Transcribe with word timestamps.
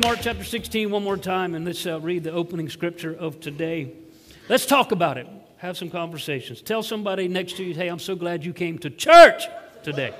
me, 0.00 0.06
Mark 0.06 0.18
chapter 0.20 0.44
16, 0.44 0.90
one 0.90 1.02
more 1.02 1.16
time, 1.16 1.54
and 1.54 1.64
let's 1.64 1.86
uh, 1.86 1.98
read 2.00 2.22
the 2.22 2.30
opening 2.30 2.68
scripture 2.68 3.14
of 3.14 3.40
today. 3.40 3.92
Let's 4.46 4.66
talk 4.66 4.92
about 4.92 5.16
it. 5.16 5.26
Have 5.58 5.78
some 5.78 5.88
conversations. 5.88 6.60
Tell 6.60 6.82
somebody 6.82 7.28
next 7.28 7.56
to 7.56 7.64
you, 7.64 7.72
hey, 7.72 7.88
I'm 7.88 7.98
so 7.98 8.14
glad 8.14 8.44
you 8.44 8.52
came 8.52 8.78
to 8.80 8.90
church 8.90 9.44
today. 9.82 10.12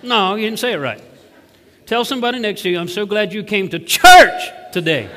No, 0.00 0.36
you 0.36 0.46
didn't 0.46 0.60
say 0.60 0.74
it 0.74 0.76
right. 0.76 1.02
Tell 1.86 2.04
somebody 2.04 2.38
next 2.38 2.62
to 2.62 2.70
you, 2.70 2.78
I'm 2.78 2.88
so 2.88 3.04
glad 3.04 3.32
you 3.32 3.42
came 3.42 3.68
to 3.70 3.80
church 3.80 4.50
today. 4.72 5.10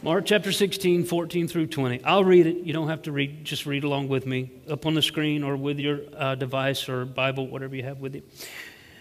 Mark 0.00 0.26
chapter 0.26 0.52
16, 0.52 1.06
14 1.06 1.48
through 1.48 1.66
20. 1.66 2.04
I'll 2.04 2.22
read 2.22 2.46
it. 2.46 2.58
You 2.58 2.72
don't 2.72 2.88
have 2.88 3.02
to 3.02 3.12
read, 3.12 3.44
just 3.44 3.66
read 3.66 3.82
along 3.82 4.06
with 4.06 4.26
me 4.26 4.52
up 4.70 4.86
on 4.86 4.94
the 4.94 5.02
screen 5.02 5.42
or 5.42 5.56
with 5.56 5.80
your 5.80 5.98
uh, 6.16 6.36
device 6.36 6.88
or 6.88 7.04
Bible, 7.04 7.48
whatever 7.48 7.74
you 7.74 7.82
have 7.82 7.98
with 7.98 8.14
you. 8.14 8.22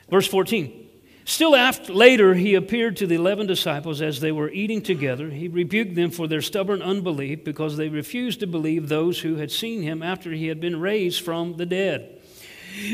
Verse 0.10 0.28
14. 0.28 0.90
Still 1.24 1.55
after, 1.55 1.94
later, 1.94 2.34
he 2.34 2.55
appeared 2.55 2.98
to 2.98 3.05
the 3.05 3.14
eleven 3.14 3.46
disciples 3.46 4.02
as 4.02 4.22
they 4.22 4.32
were 4.32 4.50
eating 4.50 4.82
together. 4.82 5.30
He 5.30 5.48
rebuked 5.48 5.94
them 5.94 6.10
for 6.10 6.28
their 6.28 6.41
stubborn 6.41 6.82
unbelief 6.82 7.43
because 7.43 7.77
they 7.77 7.90
refused 7.90 8.40
to 8.40 8.48
believe 8.48 8.90
those 8.90 9.20
who 9.20 9.36
had 9.36 9.52
seen 9.52 9.84
him 9.84 10.02
after 10.02 10.32
he 10.32 10.48
had 10.48 10.60
been 10.60 10.80
raised 10.80 11.24
from 11.24 11.58
the 11.58 11.66
dead. 11.68 12.21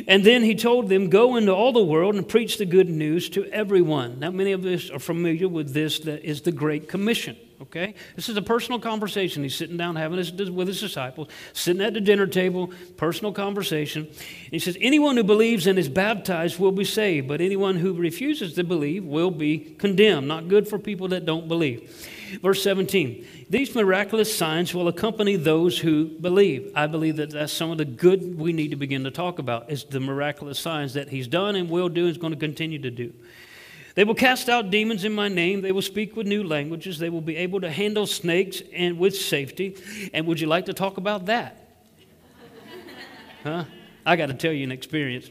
And 0.08 0.26
then 0.26 0.44
he 0.44 0.56
told 0.56 0.90
them, 0.90 1.10
Go 1.10 1.38
into 1.38 1.54
all 1.54 1.72
the 1.72 1.84
world 1.84 2.16
and 2.16 2.28
preach 2.28 2.58
the 2.58 2.66
good 2.66 2.90
news 2.90 3.30
to 3.30 3.46
everyone. 3.46 4.20
Now, 4.20 4.32
many 4.32 4.52
of 4.52 4.66
us 4.66 4.90
are 4.90 5.00
familiar 5.00 5.48
with 5.48 5.74
this, 5.74 6.00
that 6.00 6.28
is 6.28 6.42
the 6.42 6.52
Great 6.52 6.90
Commission. 6.90 7.38
Okay? 7.62 7.96
This 8.16 8.30
is 8.30 8.38
a 8.38 8.42
personal 8.42 8.80
conversation. 8.80 9.44
He's 9.44 9.56
sitting 9.56 9.78
down 9.78 9.96
having 9.96 10.18
this 10.18 10.32
with 10.32 10.68
his 10.68 10.80
disciples, 10.80 11.28
sitting 11.54 11.82
at 11.82 11.94
the 11.94 12.02
dinner 12.02 12.28
table, 12.28 12.72
personal 12.98 13.32
conversation. 13.32 14.08
he 14.52 14.60
says, 14.60 14.78
Anyone 14.82 15.18
who 15.18 15.24
believes 15.24 15.68
and 15.68 15.80
is 15.80 15.90
baptized 15.90 16.60
will 16.60 16.72
be 16.72 16.86
saved, 16.86 17.28
but 17.28 17.42
anyone 17.42 17.78
who 17.78 17.94
refuses 17.94 18.54
to 18.56 18.64
believe 18.64 19.04
will 19.06 19.32
be 19.32 19.60
condemned. 19.60 20.28
Not 20.28 20.48
good 20.48 20.68
for 20.68 20.80
people 20.80 21.10
that 21.10 21.26
don't 21.26 21.48
believe. 21.48 21.90
Verse 22.42 22.64
17 22.64 23.26
These 23.50 23.76
miraculous 23.76 24.36
signs 24.36 24.74
will 24.74 24.88
accompany 24.88 25.36
those 25.36 25.78
who 25.78 26.06
believe. 26.06 26.72
I 26.76 26.88
believe 26.88 27.18
that 27.18 27.32
that's 27.32 27.54
some 27.54 27.72
of 27.72 27.78
the 27.78 27.86
good 27.86 28.38
we 28.38 28.54
need 28.54 28.72
to 28.72 28.78
begin 28.78 29.04
to 29.04 29.12
talk 29.12 29.40
about 29.40 29.72
is 29.72 29.84
the 29.84 30.00
miraculous 30.00 30.60
signs 30.60 30.94
that 30.94 31.10
he's 31.10 31.28
done 31.28 31.56
and 31.56 31.70
will 31.70 31.90
do 31.90 32.02
and 32.02 32.12
is 32.12 32.18
going 32.18 32.34
to 32.34 32.40
continue 32.40 32.80
to 32.80 32.92
do. 32.92 33.14
They 33.96 34.04
will 34.04 34.16
cast 34.16 34.50
out 34.50 34.72
demons 34.72 35.04
in 35.04 35.14
my 35.14 35.28
name. 35.28 35.62
They 35.62 35.72
will 35.72 35.84
speak 35.84 36.16
with 36.16 36.26
new 36.26 36.44
languages. 36.44 36.98
They 36.98 37.10
will 37.10 37.22
be 37.22 37.36
able 37.38 37.62
to 37.62 37.70
handle 37.70 38.08
snakes 38.08 38.62
and 38.74 38.98
with 38.98 39.16
safety. 39.16 39.76
And 40.14 40.26
would 40.26 40.40
you 40.40 40.48
like 40.48 40.66
to 40.66 40.74
talk 40.74 40.98
about 40.98 41.28
that? 41.28 41.60
Huh? 43.44 43.66
I 44.06 44.16
got 44.16 44.28
to 44.28 44.34
tell 44.34 44.52
you 44.52 44.64
an 44.64 44.72
experience. 44.72 45.30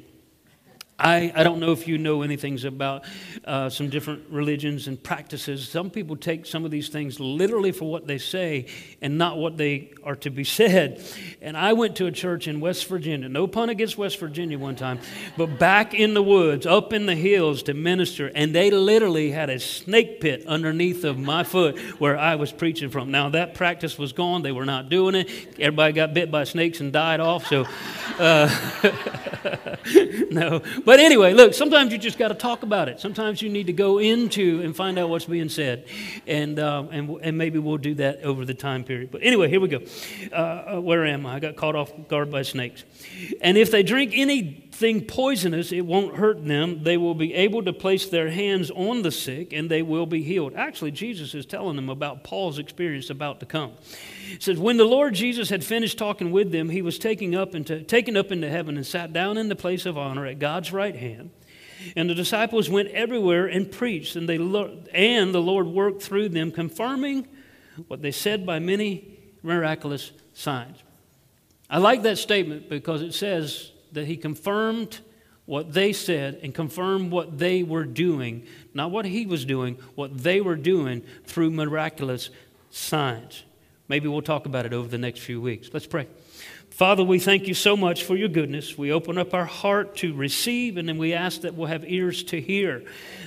I, 1.03 1.33
I 1.35 1.43
don't 1.43 1.59
know 1.59 1.73
if 1.73 1.89
you 1.89 1.99
know 1.99 2.23
anything 2.23 2.65
about 2.65 3.05
uh, 3.45 3.69
some 3.71 3.89
different 3.89 4.31
religions 4.31 4.87
and 4.87 5.03
practices. 5.03 5.69
Some 5.69 5.91
people 5.91 6.17
take 6.17 6.47
some 6.47 6.65
of 6.65 6.71
these 6.71 6.91
things 6.91 7.19
literally 7.19 7.73
for 7.73 7.91
what 7.91 8.07
they 8.07 8.19
say 8.19 8.67
and 9.01 9.19
not 9.19 9.37
what 9.37 9.57
they 9.57 9.91
are 10.05 10.15
to 10.17 10.31
be 10.31 10.45
said. 10.63 11.03
And 11.41 11.57
I 11.57 11.73
went 11.73 11.97
to 11.97 12.07
a 12.07 12.13
church 12.13 12.47
in 12.47 12.61
West 12.61 12.87
Virginia, 12.87 13.29
no 13.29 13.49
pun 13.49 13.69
against 13.69 13.99
West 13.99 14.21
Virginia 14.21 14.59
one 14.59 14.77
time, 14.77 15.01
but 15.37 15.59
back 15.59 15.93
in 15.93 16.15
the 16.15 16.23
woods, 16.23 16.67
up 16.67 16.93
in 16.93 17.07
the 17.07 17.17
hills 17.17 17.65
to 17.65 17.75
minister. 17.75 18.31
And 18.35 18.55
they 18.55 18.71
literally 18.71 19.33
had 19.33 19.51
a 19.51 19.59
snake 19.59 20.21
pit 20.21 20.47
underneath 20.47 21.03
of 21.03 21.19
my 21.19 21.43
foot 21.43 21.79
where 21.99 22.17
I 22.17 22.37
was 22.37 22.53
preaching 22.53 22.91
from. 22.91 23.11
Now, 23.11 23.31
that 23.31 23.55
practice 23.55 23.99
was 23.99 24.13
gone. 24.13 24.43
They 24.43 24.53
were 24.53 24.67
not 24.67 24.89
doing 24.89 25.17
it. 25.17 25.29
Everybody 25.59 25.95
got 25.95 26.15
bit 26.15 26.31
by 26.31 26.45
snakes 26.45 26.81
and 26.81 26.93
died 26.93 27.19
off. 27.19 27.47
So, 27.47 27.67
uh, 28.19 28.49
no. 30.31 30.63
But 30.85 30.92
but 30.93 31.01
anyway, 31.01 31.33
look, 31.33 31.55
sometimes 31.55 31.91
you 31.91 31.97
just 31.97 32.19
got 32.19 32.29
to 32.29 32.35
talk 32.35 32.63
about 32.65 32.87
it. 32.91 33.01
Sometimes 33.01 33.41
you 33.41 33.49
need 33.49 33.69
to 33.69 33.73
go 33.73 33.97
into 33.97 34.61
and 34.61 34.77
find 34.77 34.99
out 34.99 35.09
what's 35.09 35.25
being 35.25 35.49
said. 35.49 35.87
And, 36.27 36.59
uh, 36.59 36.85
and, 36.91 37.19
and 37.23 37.39
maybe 37.39 37.59
we'll 37.59 37.79
do 37.79 37.95
that 37.95 38.23
over 38.25 38.45
the 38.45 38.53
time 38.53 38.85
period. 38.85 39.11
But 39.11 39.23
anyway, 39.23 39.49
here 39.49 39.59
we 39.59 39.69
go. 39.69 39.81
Uh, 40.31 40.35
uh, 40.37 40.81
where 40.83 41.07
am 41.07 41.25
I? 41.25 41.37
I 41.37 41.41
got 41.41 41.57
caught 41.57 41.77
off 41.77 41.91
guard 42.09 42.31
by 42.31 42.43
snakes. 42.43 42.85
And 43.41 43.57
if 43.57 43.71
they 43.71 43.83
drink 43.83 44.13
anything 44.15 45.07
poisonous, 45.07 45.73
it 45.73 45.87
won't 45.87 46.17
hurt 46.17 46.45
them. 46.45 46.85
They 46.85 46.99
will 46.99 47.15
be 47.15 47.33
able 47.33 47.63
to 47.63 47.73
place 47.73 48.11
their 48.11 48.29
hands 48.29 48.71
on 48.71 49.01
the 49.01 49.11
sick 49.11 49.55
and 49.55 49.71
they 49.71 49.81
will 49.81 50.05
be 50.05 50.23
healed. 50.23 50.53
Actually, 50.57 50.91
Jesus 50.91 51.35
is 51.35 51.47
telling 51.47 51.77
them 51.77 51.89
about 51.89 52.23
Paul's 52.23 52.59
experience 52.59 53.09
about 53.09 53.41
to 53.41 53.47
come. 53.47 53.73
It 54.31 54.43
says, 54.43 54.59
When 54.59 54.77
the 54.77 54.85
Lord 54.85 55.15
Jesus 55.15 55.49
had 55.49 55.65
finished 55.65 55.99
talking 55.99 56.31
with 56.31 56.53
them, 56.53 56.69
he 56.69 56.83
was 56.83 56.99
taken 56.99 57.35
up, 57.35 57.55
into, 57.55 57.83
taken 57.83 58.17
up 58.17 58.33
into 58.33 58.49
heaven 58.49 58.77
and 58.77 58.87
sat 58.87 59.13
down 59.13 59.37
in 59.37 59.49
the 59.49 59.57
place 59.57 59.87
of 59.87 59.99
honor 59.99 60.27
at 60.27 60.39
God's 60.39 60.73
right 60.73 60.95
hand. 60.95 61.31
And 61.97 62.09
the 62.09 62.15
disciples 62.15 62.71
went 62.71 62.89
everywhere 62.91 63.47
and 63.47 63.71
preached, 63.71 64.17
and, 64.17 64.29
they 64.29 64.37
and 64.37 65.35
the 65.35 65.43
Lord 65.43 65.67
worked 65.67 66.03
through 66.03 66.29
them, 66.29 66.53
confirming 66.53 67.27
what 67.89 68.03
they 68.03 68.13
said 68.13 68.47
by 68.47 68.59
many 68.59 69.19
miraculous 69.43 70.13
signs. 70.33 70.83
I 71.69 71.79
like 71.79 72.03
that 72.03 72.19
statement 72.19 72.69
because 72.69 73.03
it 73.03 73.15
says 73.15 73.73
that 73.93 74.07
he 74.07 74.17
confirmed 74.17 75.01
what 75.45 75.73
they 75.73 75.93
said 75.93 76.39
and 76.43 76.55
confirmed 76.55 77.11
what 77.11 77.39
they 77.39 77.63
were 77.63 77.85
doing, 77.85 78.47
not 78.75 78.91
what 78.91 79.05
he 79.05 79.27
was 79.27 79.45
doing, 79.45 79.77
what 79.95 80.17
they 80.17 80.41
were 80.41 80.57
doing 80.57 81.03
through 81.25 81.51
miraculous 81.51 82.31
signs. 82.71 83.45
Maybe 83.89 84.09
we'll 84.09 84.23
talk 84.23 84.47
about 84.47 84.67
it 84.67 84.73
over 84.73 84.89
the 84.89 84.99
next 84.99 85.21
few 85.21 85.41
weeks. 85.41 85.71
Let's 85.73 85.87
pray. 85.87 86.07
Father, 86.73 87.05
we 87.05 87.19
thank 87.19 87.49
you 87.49 87.53
so 87.53 87.77
much 87.77 88.03
for 88.03 88.17
your 88.17 88.31
goodness. 88.31 88.79
We 88.79 88.93
open 88.93 89.19
up 89.19 89.35
our 89.35 89.45
heart 89.45 89.97
to 89.97 90.15
receive, 90.15 90.79
and 90.79 90.89
then 90.89 90.97
we 90.97 91.13
ask 91.13 91.43
that 91.43 91.55
we'll 91.55 91.67
have 91.67 91.85
ears 91.87 92.23
to 92.25 92.41
hear. 92.41 92.83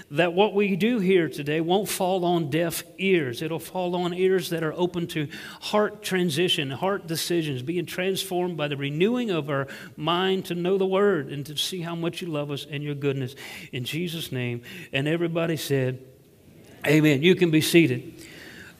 That 0.09 0.33
what 0.33 0.55
we 0.55 0.75
do 0.75 0.97
here 0.97 1.29
today 1.29 1.61
won't 1.61 1.87
fall 1.87 2.25
on 2.25 2.49
deaf 2.49 2.83
ears. 2.97 3.43
It'll 3.43 3.59
fall 3.59 3.95
on 3.95 4.15
ears 4.15 4.49
that 4.49 4.63
are 4.63 4.73
open 4.73 5.05
to 5.09 5.27
heart 5.61 6.01
transition, 6.01 6.71
heart 6.71 7.05
decisions, 7.05 7.61
being 7.61 7.85
transformed 7.85 8.57
by 8.57 8.67
the 8.67 8.77
renewing 8.77 9.29
of 9.29 9.51
our 9.51 9.67
mind 9.95 10.45
to 10.45 10.55
know 10.55 10.79
the 10.79 10.87
Word 10.87 11.27
and 11.27 11.45
to 11.45 11.55
see 11.55 11.81
how 11.81 11.95
much 11.95 12.23
you 12.23 12.27
love 12.27 12.49
us 12.49 12.65
and 12.67 12.83
your 12.83 12.95
goodness. 12.95 13.35
In 13.71 13.83
Jesus' 13.83 14.31
name. 14.31 14.63
And 14.91 15.07
everybody 15.07 15.57
said, 15.57 16.03
Amen. 16.87 17.21
You 17.21 17.35
can 17.35 17.51
be 17.51 17.61
seated. 17.61 18.14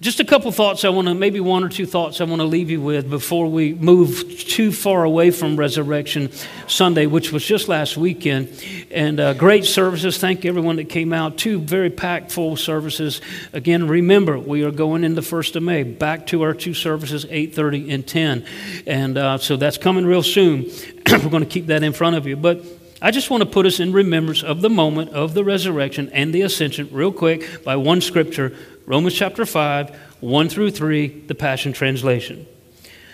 Just 0.02 0.20
a 0.20 0.26
couple 0.26 0.52
thoughts 0.52 0.84
I 0.84 0.90
want 0.90 1.08
to, 1.08 1.14
maybe 1.14 1.40
one 1.40 1.64
or 1.64 1.70
two 1.70 1.86
thoughts 1.86 2.20
I 2.20 2.26
want 2.26 2.42
to 2.42 2.46
leave 2.46 2.70
you 2.70 2.82
with 2.82 3.10
before 3.10 3.48
we 3.48 3.74
move 3.74 4.26
too 4.40 4.74
far 4.74 5.06
away 5.06 5.32
from 5.32 5.56
Resurrection 5.56 6.32
Sunday, 6.68 7.06
which 7.06 7.32
was 7.32 7.46
just 7.46 7.70
last 7.70 7.96
weekend. 7.96 8.50
And 8.92 9.22
uh, 9.22 9.36
great 9.36 9.64
services. 9.64 10.18
Thank 10.18 10.44
you 10.44 10.50
everyone 10.50 10.76
that 10.76 10.90
came 10.90 11.14
out. 11.14 11.38
Two 11.38 11.60
very 11.60 11.90
packed 11.90 12.34
full 12.34 12.58
services. 12.58 13.22
Again, 13.54 13.88
remember, 13.88 14.38
we 14.38 14.66
are 14.66 14.72
going 14.72 15.06
in 15.06 15.16
the 15.16 15.22
1st 15.22 15.56
of 15.56 15.64
May, 15.64 15.84
back 15.84 16.28
to 16.28 16.42
our 16.42 16.54
two 16.54 16.74
services, 16.74 17.24
8.30 17.24 17.94
and 17.94 18.06
10. 18.06 18.46
And 18.86 19.18
uh, 19.18 19.38
so 19.38 19.56
that's 19.56 19.78
coming 19.78 20.06
real 20.06 20.24
soon. 20.24 20.64
We're 21.10 21.30
going 21.30 21.44
to 21.44 21.50
keep 21.50 21.68
that 21.68 21.84
in 21.84 21.94
front 21.94 22.18
of 22.18 22.28
you. 22.28 22.36
But 22.36 22.66
I 23.02 23.12
just 23.12 23.30
want 23.30 23.44
to 23.44 23.50
put 23.50 23.66
us 23.66 23.80
in 23.80 23.94
remembrance 23.94 24.44
of 24.44 24.62
the 24.62 24.70
moment 24.70 25.12
of 25.12 25.34
the 25.34 25.46
resurrection 25.46 26.10
and 26.12 26.34
the 26.34 26.42
ascension, 26.42 26.90
real 26.92 27.14
quick, 27.14 27.64
by 27.64 27.78
one 27.78 28.02
scripture 28.02 28.58
Romans 28.88 29.16
chapter 29.16 29.48
5, 29.48 29.96
1 30.20 30.50
through 30.50 30.70
3, 30.70 31.08
the 31.22 31.34
Passion 31.34 31.74
Translation. 31.74 32.46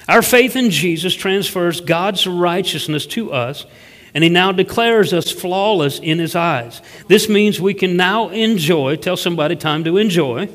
Our 0.10 0.22
faith 0.22 0.58
in 0.58 0.70
Jesus 0.70 1.14
transfers 1.14 1.80
God's 1.80 2.28
righteousness 2.28 3.06
to 3.08 3.32
us, 3.32 3.66
and 4.14 4.22
He 4.22 4.30
now 4.30 4.52
declares 4.52 5.14
us 5.14 5.32
flawless 5.32 6.00
in 6.00 6.20
His 6.20 6.36
eyes. 6.36 6.82
This 7.08 7.30
means 7.30 7.62
we 7.62 7.74
can 7.74 7.96
now 7.96 8.28
enjoy, 8.30 8.98
tell 8.98 9.16
somebody, 9.16 9.56
time 9.56 9.86
to 9.86 9.96
enjoy, 9.96 10.50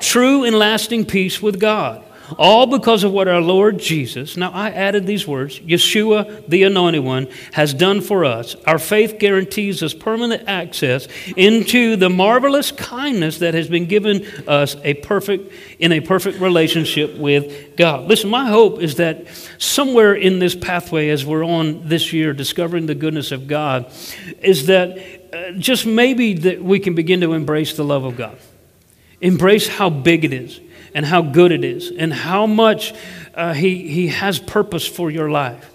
true 0.00 0.42
and 0.42 0.58
lasting 0.58 1.04
peace 1.04 1.40
with 1.40 1.60
God. 1.60 2.04
All 2.36 2.66
because 2.66 3.04
of 3.04 3.12
what 3.12 3.28
our 3.28 3.40
Lord 3.40 3.78
Jesus, 3.78 4.36
now 4.36 4.50
I 4.50 4.70
added 4.70 5.06
these 5.06 5.26
words, 5.26 5.60
Yeshua, 5.60 6.46
the 6.48 6.64
Anointed 6.64 7.02
One, 7.02 7.28
has 7.52 7.72
done 7.72 8.00
for 8.00 8.24
us. 8.24 8.54
Our 8.66 8.78
faith 8.78 9.18
guarantees 9.18 9.82
us 9.82 9.94
permanent 9.94 10.44
access 10.46 11.08
into 11.36 11.96
the 11.96 12.10
marvelous 12.10 12.70
kindness 12.70 13.38
that 13.38 13.54
has 13.54 13.68
been 13.68 13.86
given 13.86 14.26
us 14.46 14.76
a 14.84 14.94
perfect, 14.94 15.52
in 15.78 15.92
a 15.92 16.00
perfect 16.00 16.40
relationship 16.40 17.16
with 17.16 17.76
God. 17.76 18.06
Listen, 18.08 18.28
my 18.28 18.48
hope 18.48 18.80
is 18.82 18.96
that 18.96 19.26
somewhere 19.58 20.14
in 20.14 20.38
this 20.38 20.54
pathway, 20.54 21.08
as 21.08 21.24
we're 21.24 21.44
on 21.44 21.88
this 21.88 22.12
year 22.12 22.34
discovering 22.34 22.86
the 22.86 22.94
goodness 22.94 23.32
of 23.32 23.46
God, 23.48 23.90
is 24.40 24.66
that 24.66 24.98
uh, 25.32 25.52
just 25.52 25.86
maybe 25.86 26.34
that 26.34 26.62
we 26.62 26.80
can 26.80 26.94
begin 26.94 27.20
to 27.22 27.32
embrace 27.32 27.74
the 27.74 27.84
love 27.84 28.04
of 28.04 28.16
God. 28.16 28.38
Embrace 29.20 29.66
how 29.66 29.90
big 29.90 30.24
it 30.24 30.32
is 30.32 30.60
and 30.98 31.06
how 31.06 31.22
good 31.22 31.52
it 31.52 31.62
is 31.62 31.92
and 31.92 32.12
how 32.12 32.44
much 32.44 32.92
uh, 33.32 33.54
he, 33.54 33.86
he 33.88 34.08
has 34.08 34.40
purpose 34.40 34.84
for 34.84 35.12
your 35.12 35.30
life. 35.30 35.70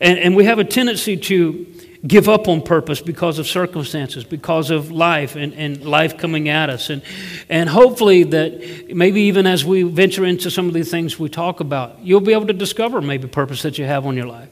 And, 0.00 0.18
and 0.18 0.34
we 0.34 0.46
have 0.46 0.58
a 0.58 0.64
tendency 0.64 1.16
to 1.16 1.72
give 2.04 2.28
up 2.28 2.48
on 2.48 2.62
purpose 2.62 3.00
because 3.00 3.38
of 3.38 3.46
circumstances, 3.46 4.24
because 4.24 4.72
of 4.72 4.90
life 4.90 5.36
and, 5.36 5.54
and 5.54 5.84
life 5.84 6.18
coming 6.18 6.48
at 6.48 6.68
us. 6.68 6.90
And, 6.90 7.02
and 7.48 7.68
hopefully, 7.68 8.24
that 8.24 8.92
maybe 8.92 9.20
even 9.20 9.46
as 9.46 9.64
we 9.64 9.84
venture 9.84 10.24
into 10.24 10.50
some 10.50 10.66
of 10.66 10.74
the 10.74 10.82
things 10.82 11.16
we 11.16 11.28
talk 11.28 11.60
about, 11.60 12.00
you'll 12.00 12.20
be 12.20 12.32
able 12.32 12.48
to 12.48 12.52
discover 12.52 13.00
maybe 13.00 13.28
purpose 13.28 13.62
that 13.62 13.78
you 13.78 13.84
have 13.84 14.04
on 14.04 14.16
your 14.16 14.26
life. 14.26 14.48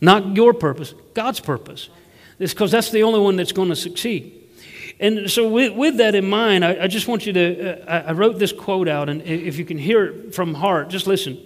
Not 0.00 0.36
your 0.36 0.54
purpose, 0.54 0.94
God's 1.12 1.40
purpose. 1.40 1.88
Because 2.38 2.70
that's 2.70 2.92
the 2.92 3.02
only 3.02 3.18
one 3.18 3.34
that's 3.34 3.50
going 3.50 3.70
to 3.70 3.76
succeed. 3.76 4.39
And 5.00 5.30
so, 5.30 5.48
with, 5.48 5.72
with 5.72 5.96
that 5.96 6.14
in 6.14 6.28
mind, 6.28 6.64
I, 6.64 6.84
I 6.84 6.86
just 6.86 7.08
want 7.08 7.26
you 7.26 7.32
to. 7.32 7.90
Uh, 7.90 8.02
I 8.08 8.12
wrote 8.12 8.38
this 8.38 8.52
quote 8.52 8.86
out, 8.86 9.08
and 9.08 9.22
if 9.22 9.58
you 9.58 9.64
can 9.64 9.78
hear 9.78 10.04
it 10.04 10.34
from 10.34 10.54
heart, 10.54 10.90
just 10.90 11.06
listen 11.06 11.38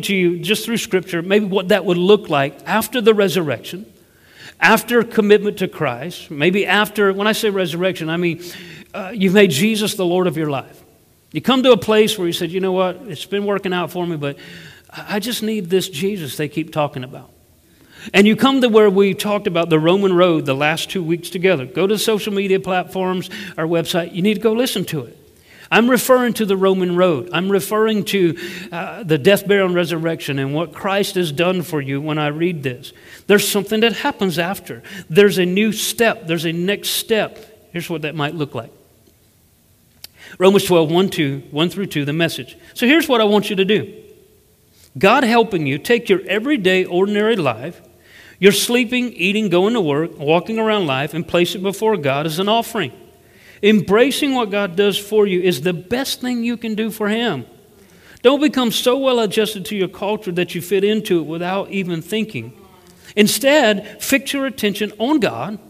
to 0.00 0.14
you, 0.14 0.38
just 0.38 0.64
through 0.64 0.78
Scripture, 0.78 1.20
maybe 1.20 1.44
what 1.44 1.68
that 1.68 1.84
would 1.84 1.98
look 1.98 2.30
like 2.30 2.58
after 2.66 3.00
the 3.00 3.12
resurrection, 3.12 3.90
after 4.60 5.02
commitment 5.02 5.58
to 5.58 5.68
Christ, 5.68 6.30
maybe 6.30 6.64
after, 6.66 7.12
when 7.12 7.26
I 7.26 7.32
say 7.32 7.50
resurrection, 7.50 8.08
I 8.08 8.16
mean 8.16 8.42
uh, 8.94 9.12
you've 9.14 9.34
made 9.34 9.50
Jesus 9.50 9.94
the 9.94 10.06
Lord 10.06 10.26
of 10.26 10.36
your 10.36 10.48
life. 10.48 10.82
You 11.32 11.40
come 11.40 11.62
to 11.62 11.72
a 11.72 11.76
place 11.76 12.16
where 12.18 12.26
you 12.26 12.32
said, 12.32 12.50
you 12.50 12.60
know 12.60 12.72
what, 12.72 12.96
it's 13.06 13.26
been 13.26 13.44
working 13.44 13.72
out 13.72 13.90
for 13.90 14.06
me, 14.06 14.16
but 14.16 14.38
I 14.90 15.18
just 15.18 15.42
need 15.42 15.68
this 15.68 15.88
Jesus 15.88 16.36
they 16.36 16.48
keep 16.48 16.72
talking 16.72 17.04
about. 17.04 17.30
And 18.12 18.26
you 18.26 18.36
come 18.36 18.60
to 18.60 18.68
where 18.68 18.90
we 18.90 19.14
talked 19.14 19.46
about 19.46 19.70
the 19.70 19.78
Roman 19.78 20.12
road 20.12 20.46
the 20.46 20.54
last 20.54 20.90
two 20.90 21.02
weeks 21.02 21.30
together. 21.30 21.66
Go 21.66 21.86
to 21.86 21.98
social 21.98 22.32
media 22.32 22.58
platforms, 22.58 23.30
our 23.56 23.66
website. 23.66 24.12
You 24.12 24.22
need 24.22 24.34
to 24.34 24.40
go 24.40 24.52
listen 24.52 24.84
to 24.86 25.02
it. 25.02 25.18
I'm 25.70 25.88
referring 25.88 26.34
to 26.34 26.44
the 26.44 26.56
Roman 26.56 26.96
road. 26.96 27.30
I'm 27.32 27.50
referring 27.50 28.04
to 28.06 28.38
uh, 28.70 29.04
the 29.04 29.16
death, 29.16 29.48
burial, 29.48 29.66
and 29.66 29.74
resurrection 29.74 30.38
and 30.38 30.52
what 30.54 30.74
Christ 30.74 31.14
has 31.14 31.32
done 31.32 31.62
for 31.62 31.80
you 31.80 31.98
when 31.98 32.18
I 32.18 32.26
read 32.26 32.62
this. 32.62 32.92
There's 33.26 33.48
something 33.48 33.80
that 33.80 33.94
happens 33.94 34.38
after. 34.38 34.82
There's 35.08 35.38
a 35.38 35.46
new 35.46 35.72
step, 35.72 36.26
there's 36.26 36.44
a 36.44 36.52
next 36.52 36.90
step. 36.90 37.38
Here's 37.72 37.88
what 37.88 38.02
that 38.02 38.14
might 38.14 38.34
look 38.34 38.54
like. 38.54 38.70
Romans 40.38 40.64
12, 40.64 40.90
1, 40.90 41.08
2, 41.08 41.42
1 41.50 41.68
through 41.70 41.86
2, 41.86 42.04
the 42.04 42.12
message. 42.12 42.58
So 42.74 42.86
here's 42.86 43.08
what 43.08 43.22
I 43.22 43.24
want 43.24 43.48
you 43.48 43.56
to 43.56 43.64
do 43.64 44.02
God 44.98 45.24
helping 45.24 45.66
you 45.66 45.78
take 45.78 46.10
your 46.10 46.20
everyday, 46.26 46.84
ordinary 46.84 47.36
life, 47.36 47.80
your 48.42 48.50
sleeping, 48.50 49.12
eating, 49.12 49.50
going 49.50 49.74
to 49.74 49.80
work, 49.80 50.18
walking 50.18 50.58
around 50.58 50.84
life, 50.84 51.14
and 51.14 51.28
place 51.28 51.54
it 51.54 51.62
before 51.62 51.96
God 51.96 52.26
as 52.26 52.40
an 52.40 52.48
offering. 52.48 52.90
Embracing 53.62 54.34
what 54.34 54.50
God 54.50 54.74
does 54.74 54.98
for 54.98 55.28
you 55.28 55.40
is 55.40 55.60
the 55.60 55.72
best 55.72 56.20
thing 56.20 56.42
you 56.42 56.56
can 56.56 56.74
do 56.74 56.90
for 56.90 57.08
Him. 57.08 57.46
Don't 58.22 58.40
become 58.40 58.72
so 58.72 58.98
well 58.98 59.20
adjusted 59.20 59.64
to 59.66 59.76
your 59.76 59.86
culture 59.86 60.32
that 60.32 60.56
you 60.56 60.60
fit 60.60 60.82
into 60.82 61.20
it 61.20 61.22
without 61.22 61.70
even 61.70 62.02
thinking. 62.02 62.52
Instead, 63.14 64.02
fix 64.02 64.32
your 64.32 64.46
attention 64.46 64.92
on 64.98 65.20
God. 65.20 65.60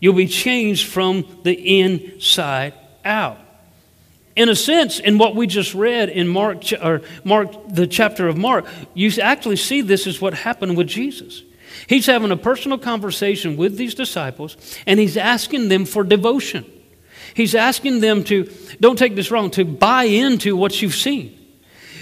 You'll 0.00 0.14
be 0.14 0.26
changed 0.26 0.88
from 0.88 1.24
the 1.44 1.52
inside 1.80 2.74
out. 3.04 3.38
In 4.34 4.48
a 4.48 4.56
sense, 4.56 4.98
in 4.98 5.18
what 5.18 5.36
we 5.36 5.46
just 5.46 5.74
read 5.74 6.08
in 6.08 6.26
Mark, 6.26 6.64
or 6.82 7.02
Mark, 7.22 7.52
the 7.68 7.86
chapter 7.86 8.26
of 8.26 8.36
Mark, 8.36 8.66
you 8.94 9.12
actually 9.22 9.54
see 9.54 9.80
this 9.80 10.08
is 10.08 10.20
what 10.20 10.34
happened 10.34 10.76
with 10.76 10.88
Jesus. 10.88 11.44
He's 11.86 12.06
having 12.06 12.30
a 12.30 12.36
personal 12.36 12.78
conversation 12.78 13.56
with 13.56 13.76
these 13.76 13.94
disciples, 13.94 14.56
and 14.86 14.98
he's 15.00 15.16
asking 15.16 15.68
them 15.68 15.84
for 15.84 16.04
devotion. 16.04 16.64
He's 17.34 17.54
asking 17.54 18.00
them 18.00 18.24
to, 18.24 18.50
don't 18.80 18.98
take 18.98 19.14
this 19.14 19.30
wrong, 19.30 19.50
to 19.52 19.64
buy 19.64 20.04
into 20.04 20.56
what 20.56 20.80
you've 20.80 20.94
seen. 20.94 21.36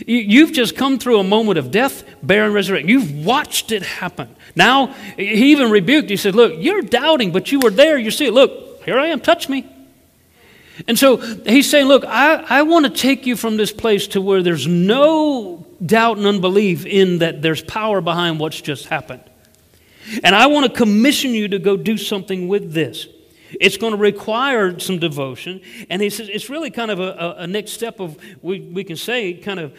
You've 0.07 0.53
just 0.53 0.77
come 0.77 0.99
through 0.99 1.21
a 1.21 1.25
moment 1.25 1.59
of 1.59 1.71
death, 1.71 2.05
burial, 2.23 2.47
and 2.47 2.55
resurrection. 2.55 2.89
You've 2.89 3.25
watched 3.25 3.73
it 3.73 3.83
happen. 3.83 4.35
Now, 4.57 4.89
he 5.17 5.53
even 5.53 5.71
rebuked. 5.71 6.11
He 6.11 6.17
said, 6.17 6.35
Look, 6.35 6.55
you're 6.57 6.83
doubting, 6.83 7.33
but 7.33 7.53
you 7.53 7.61
were 7.61 7.71
there. 7.71 7.97
You 7.97 8.11
see 8.11 8.27
it. 8.27 8.33
Look, 8.33 8.85
here 8.85 8.99
I 8.99 9.09
am. 9.09 9.21
Touch 9.21 9.49
me. 9.49 9.71
And 10.89 10.99
so 10.99 11.17
he's 11.17 11.71
saying, 11.71 11.87
Look, 11.87 12.05
I, 12.05 12.45
I 12.49 12.63
want 12.63 12.87
to 12.87 12.91
take 12.91 13.27
you 13.27 13.37
from 13.37 13.57
this 13.57 13.73
place 13.73 14.09
to 14.09 14.21
where 14.21 14.43
there's 14.43 14.67
no 14.67 15.67
doubt 15.85 16.19
and 16.19 16.27
unbelief 16.27 16.87
in 16.87 17.19
that 17.19 17.43
there's 17.43 17.63
power 17.63 18.01
behind 18.01 18.41
what's 18.41 18.61
just 18.61 18.87
happened. 18.87 19.23
And 20.23 20.35
I 20.35 20.47
want 20.47 20.67
to 20.67 20.73
commission 20.73 21.33
you 21.33 21.49
to 21.49 21.59
go 21.59 21.77
do 21.77 21.97
something 21.97 22.49
with 22.49 22.73
this. 22.73 23.07
It's 23.61 23.77
going 23.77 23.93
to 23.93 23.99
require 23.99 24.79
some 24.79 24.99
devotion. 24.99 25.61
And 25.89 26.01
says 26.13 26.29
it's 26.29 26.51
really 26.51 26.71
kind 26.71 26.91
of 26.91 27.01
a, 27.01 27.13
a, 27.13 27.35
a 27.43 27.47
next 27.47 27.73
step 27.73 28.01
of, 28.01 28.19
we, 28.43 28.61
we 28.61 28.85
can 28.85 28.97
say, 28.97 29.35
kind 29.35 29.61
of 29.61 29.77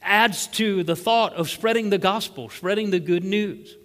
adds 0.00 0.46
to 0.48 0.82
the 0.82 0.96
thought 0.96 1.34
of 1.34 1.48
spreading 1.48 1.90
the 1.90 1.98
gospel, 1.98 2.48
spreading 2.48 2.90
the 2.90 3.00
good 3.00 3.24
news. 3.24 3.76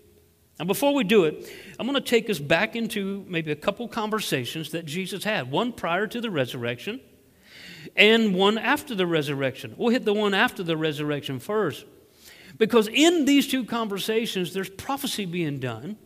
Now, 0.60 0.66
before 0.66 0.94
we 0.94 1.04
do 1.04 1.26
it, 1.26 1.52
I'm 1.78 1.86
going 1.86 2.02
to 2.02 2.10
take 2.10 2.30
us 2.30 2.40
back 2.40 2.76
into 2.76 3.24
maybe 3.28 3.52
a 3.52 3.56
couple 3.56 3.88
conversations 3.88 4.72
that 4.72 4.86
Jesus 4.86 5.24
had 5.24 5.52
one 5.52 5.72
prior 5.72 6.08
to 6.08 6.20
the 6.20 6.32
resurrection 6.32 7.00
and 7.96 8.34
one 8.34 8.58
after 8.58 8.96
the 8.96 9.06
resurrection. 9.06 9.76
We'll 9.78 9.90
hit 9.90 10.04
the 10.04 10.14
one 10.14 10.34
after 10.34 10.64
the 10.64 10.76
resurrection 10.76 11.40
first. 11.40 11.86
Because 12.58 12.88
in 12.88 13.26
these 13.26 13.48
two 13.48 13.66
conversations, 13.66 14.54
there's 14.54 14.70
prophecy 14.70 15.26
being 15.26 15.60
done, 15.60 15.98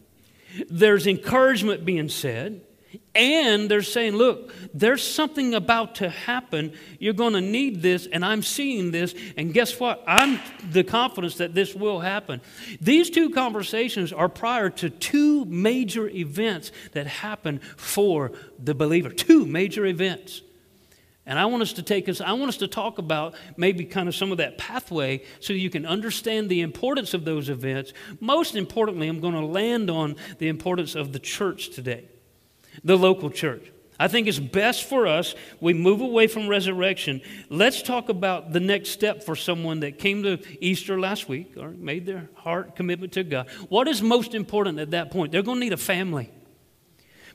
there's 0.70 1.08
encouragement 1.08 1.86
being 1.86 2.10
said, 2.10 2.62
and 3.16 3.70
they're 3.70 3.82
saying, 3.82 4.16
look, 4.16 4.54
there's 4.74 5.06
something 5.06 5.54
about 5.54 5.96
to 5.96 6.10
happen. 6.10 6.74
You're 7.00 7.14
going 7.14 7.34
to 7.34 7.42
need 7.42 7.82
this, 7.82 8.06
and 8.06 8.24
I'm 8.24 8.44
seeing 8.44 8.92
this. 8.92 9.16
And 9.38 9.54
guess 9.54 9.80
what? 9.80 10.04
I'm 10.08 10.40
the 10.72 10.84
confidence 10.84 11.36
that 11.38 11.54
this 11.54 11.74
will 11.74 12.00
happen. 12.00 12.42
These 12.82 13.10
two 13.10 13.30
conversations 13.30 14.12
are 14.12 14.30
prior 14.30 14.70
to 14.72 14.90
two 14.90 15.46
major 15.46 16.08
events 16.10 16.72
that 16.92 17.08
happen 17.08 17.60
for 17.78 18.32
the 18.60 18.76
believer. 18.76 19.10
Two 19.10 19.46
major 19.46 19.86
events. 19.86 20.42
And 21.26 21.38
I 21.38 21.46
want 21.46 21.62
us 21.62 21.74
to 21.74 21.84
take 21.84 22.10
us, 22.10 22.20
I 22.20 22.34
want 22.34 22.50
us 22.50 22.58
to 22.58 22.68
talk 22.68 22.98
about 22.98 23.36
maybe 23.56 23.86
kind 23.86 24.10
of 24.10 24.16
some 24.16 24.32
of 24.32 24.40
that 24.40 24.58
pathway 24.58 25.24
so 25.40 25.54
you 25.54 25.70
can 25.70 25.86
understand 25.86 26.50
the 26.50 26.62
importance 26.62 27.14
of 27.14 27.26
those 27.26 27.48
events. 27.48 27.94
Most 28.20 28.56
importantly, 28.56 29.08
I'm 29.08 29.20
going 29.20 29.36
to 29.36 29.46
land 29.46 29.92
on 29.92 30.16
the 30.40 30.48
importance 30.48 30.96
of 30.96 31.14
the 31.14 31.20
church 31.20 31.70
today 31.70 32.08
the 32.84 32.98
local 32.98 33.30
church. 33.30 33.72
I 34.00 34.08
think 34.08 34.28
it's 34.28 34.40
best 34.40 34.86
for 34.86 35.06
us, 35.06 35.36
we 35.60 35.74
move 35.74 36.02
away 36.02 36.26
from 36.26 36.48
resurrection. 36.48 37.22
Let's 37.50 37.84
talk 37.84 38.10
about 38.10 38.52
the 38.52 38.60
next 38.60 38.90
step 38.90 39.24
for 39.24 39.36
someone 39.36 39.82
that 39.82 40.00
came 40.00 40.24
to 40.24 40.40
Easter 40.60 41.00
last 41.00 41.30
week 41.30 41.56
or 41.56 41.70
made 41.70 42.08
their 42.08 42.28
heart 42.34 42.76
commitment 42.76 43.12
to 43.14 43.24
God. 43.24 43.48
What 43.70 43.88
is 43.88 44.02
most 44.02 44.34
important 44.34 44.80
at 44.80 44.92
that 44.92 45.12
point? 45.12 45.32
They're 45.32 45.44
going 45.44 45.58
to 45.58 45.64
need 45.66 45.74
a 45.74 45.78
family. 45.78 46.32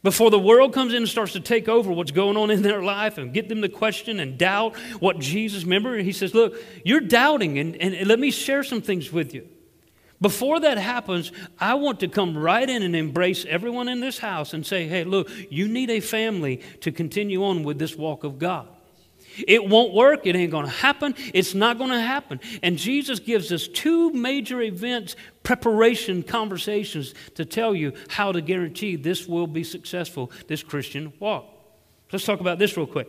Before 0.03 0.31
the 0.31 0.39
world 0.39 0.73
comes 0.73 0.93
in 0.93 0.99
and 0.99 1.09
starts 1.09 1.33
to 1.33 1.41
take 1.41 1.69
over 1.69 1.91
what's 1.91 2.11
going 2.11 2.37
on 2.37 2.51
in 2.51 2.63
their 2.63 2.83
life 2.83 3.19
and 3.19 3.33
get 3.33 3.49
them 3.49 3.63
to 3.63 3.69
question 3.69 4.21
and 4.21 4.39
doubt 4.39 4.77
what 5.01 5.19
Jesus, 5.19 5.65
remember, 5.65 5.97
he 5.99 6.13
says, 6.13 6.35
Look, 6.35 6.55
you're 6.85 7.01
doubting, 7.01 7.59
and, 7.59 7.77
and 7.77 8.07
let 8.07 8.19
me 8.19 8.31
share 8.31 8.63
some 8.63 8.83
things 8.83 9.13
with 9.13 9.35
you. 9.35 9.49
Before 10.21 10.61
that 10.61 10.79
happens, 10.79 11.31
I 11.59 11.75
want 11.75 12.01
to 12.01 12.09
come 12.09 12.37
right 12.37 12.69
in 12.69 12.83
and 12.83 12.97
embrace 12.97 13.45
everyone 13.45 13.89
in 13.89 14.01
this 14.01 14.19
house 14.19 14.55
and 14.55 14.65
say, 14.65 14.87
hey, 14.87 15.05
look, 15.05 15.29
you 15.51 15.69
need 15.69 15.91
a 15.91 16.01
family 16.01 16.63
to 16.81 16.91
continue 16.91 17.45
on 17.45 17.65
with 17.65 17.79
this 17.79 17.97
walk 17.97 18.25
of 18.25 18.39
God. 18.39 18.69
It 19.47 19.69
won't 19.69 19.93
work. 19.93 20.27
It 20.27 20.37
ain't 20.37 20.51
going 20.51 20.67
to 20.67 20.71
happen. 20.71 21.15
It's 21.35 21.55
not 21.55 21.79
going 21.79 21.91
to 21.91 22.01
happen. 22.01 22.41
And 22.63 22.79
Jesus 22.79 23.19
gives 23.19 23.53
us 23.53 23.69
two 23.69 24.11
major 24.13 24.61
events, 24.63 25.17
preparation 25.43 26.23
conversations 26.23 27.15
to 27.35 27.45
tell 27.45 27.75
you 27.75 27.93
how 28.09 28.33
to 28.33 28.41
guarantee 28.41 28.97
this 28.97 29.27
will 29.27 29.47
be 29.47 29.65
successful, 29.65 30.31
this 30.49 30.63
Christian 30.63 31.13
walk. 31.19 31.47
Let's 32.13 32.25
talk 32.25 32.41
about 32.41 32.59
this 32.59 32.77
real 32.77 32.87
quick. 32.87 33.09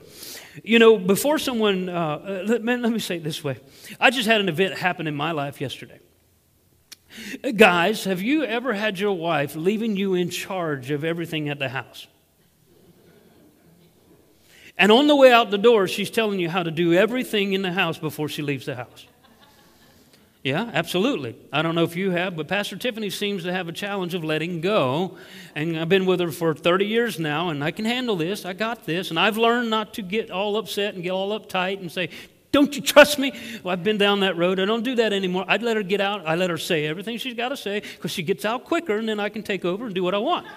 You 0.63 0.79
know, 0.79 0.97
before 0.97 1.37
someone, 1.37 1.87
uh, 1.87 2.43
let, 2.47 2.63
man, 2.63 2.81
let 2.81 2.91
me 2.91 2.99
say 2.99 3.17
it 3.17 3.23
this 3.23 3.43
way. 3.43 3.59
I 3.99 4.09
just 4.09 4.27
had 4.27 4.41
an 4.41 4.49
event 4.49 4.75
happen 4.75 5.05
in 5.05 5.15
my 5.15 5.31
life 5.31 5.61
yesterday. 5.61 5.99
Guys, 7.55 8.03
have 8.05 8.21
you 8.21 8.43
ever 8.43 8.73
had 8.73 8.99
your 8.99 9.13
wife 9.13 9.55
leaving 9.55 9.95
you 9.95 10.15
in 10.15 10.29
charge 10.29 10.91
of 10.91 11.03
everything 11.03 11.47
at 11.49 11.59
the 11.59 11.69
house? 11.69 12.07
And 14.77 14.91
on 14.91 15.07
the 15.07 15.15
way 15.15 15.31
out 15.31 15.49
the 15.49 15.57
door, 15.57 15.87
she's 15.87 16.09
telling 16.09 16.39
you 16.39 16.49
how 16.49 16.63
to 16.63 16.71
do 16.71 16.93
everything 16.93 17.53
in 17.53 17.61
the 17.61 17.71
house 17.71 17.97
before 17.97 18.29
she 18.29 18.41
leaves 18.41 18.67
the 18.67 18.75
house. 18.75 19.07
Yeah, 20.43 20.69
absolutely. 20.71 21.35
I 21.51 21.61
don't 21.61 21.75
know 21.75 21.83
if 21.83 21.95
you 21.95 22.11
have, 22.11 22.37
but 22.37 22.47
Pastor 22.47 22.77
Tiffany 22.77 23.09
seems 23.09 23.43
to 23.43 23.51
have 23.51 23.67
a 23.67 23.73
challenge 23.73 24.13
of 24.13 24.23
letting 24.23 24.61
go. 24.61 25.17
And 25.55 25.77
I've 25.77 25.89
been 25.89 26.05
with 26.05 26.19
her 26.19 26.31
for 26.31 26.53
30 26.53 26.85
years 26.85 27.19
now, 27.19 27.49
and 27.49 27.63
I 27.63 27.71
can 27.71 27.85
handle 27.85 28.15
this. 28.15 28.45
I 28.45 28.53
got 28.53 28.85
this. 28.85 29.09
And 29.09 29.19
I've 29.19 29.37
learned 29.37 29.69
not 29.69 29.95
to 29.95 30.01
get 30.01 30.31
all 30.31 30.55
upset 30.57 30.93
and 30.93 31.03
get 31.03 31.09
all 31.09 31.37
uptight 31.37 31.79
and 31.79 31.91
say, 31.91 32.11
don't 32.51 32.73
you 32.75 32.81
trust 32.81 33.19
me? 33.19 33.33
Well, 33.61 33.73
I've 33.73 33.83
been 33.83 33.97
down 33.97 34.21
that 34.21 34.37
road. 34.37 34.59
I 34.59 34.65
don't 34.65 34.83
do 34.83 34.95
that 34.95 35.11
anymore. 35.11 35.43
I'd 35.47 35.63
let 35.63 35.75
her 35.75 35.83
get 35.83 35.99
out. 35.99 36.25
I 36.25 36.35
let 36.35 36.49
her 36.49 36.57
say 36.57 36.85
everything 36.85 37.17
she's 37.17 37.33
got 37.33 37.49
to 37.49 37.57
say 37.57 37.81
because 37.81 38.11
she 38.11 38.23
gets 38.23 38.45
out 38.45 38.63
quicker 38.63 38.97
and 38.97 39.09
then 39.09 39.19
I 39.19 39.29
can 39.29 39.43
take 39.43 39.65
over 39.65 39.87
and 39.87 39.93
do 39.93 40.03
what 40.03 40.15
I 40.15 40.19
want. 40.19 40.47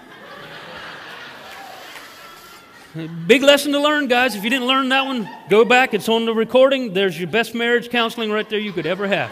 Big 2.93 3.41
lesson 3.41 3.71
to 3.71 3.79
learn, 3.79 4.07
guys. 4.07 4.35
If 4.35 4.43
you 4.43 4.49
didn't 4.49 4.67
learn 4.67 4.89
that 4.89 5.05
one, 5.05 5.29
go 5.49 5.63
back. 5.63 5.93
It's 5.93 6.09
on 6.09 6.25
the 6.25 6.33
recording. 6.33 6.93
There's 6.93 7.17
your 7.17 7.29
best 7.29 7.55
marriage 7.55 7.89
counseling 7.89 8.31
right 8.31 8.47
there 8.49 8.59
you 8.59 8.73
could 8.73 8.85
ever 8.85 9.07
have. 9.07 9.31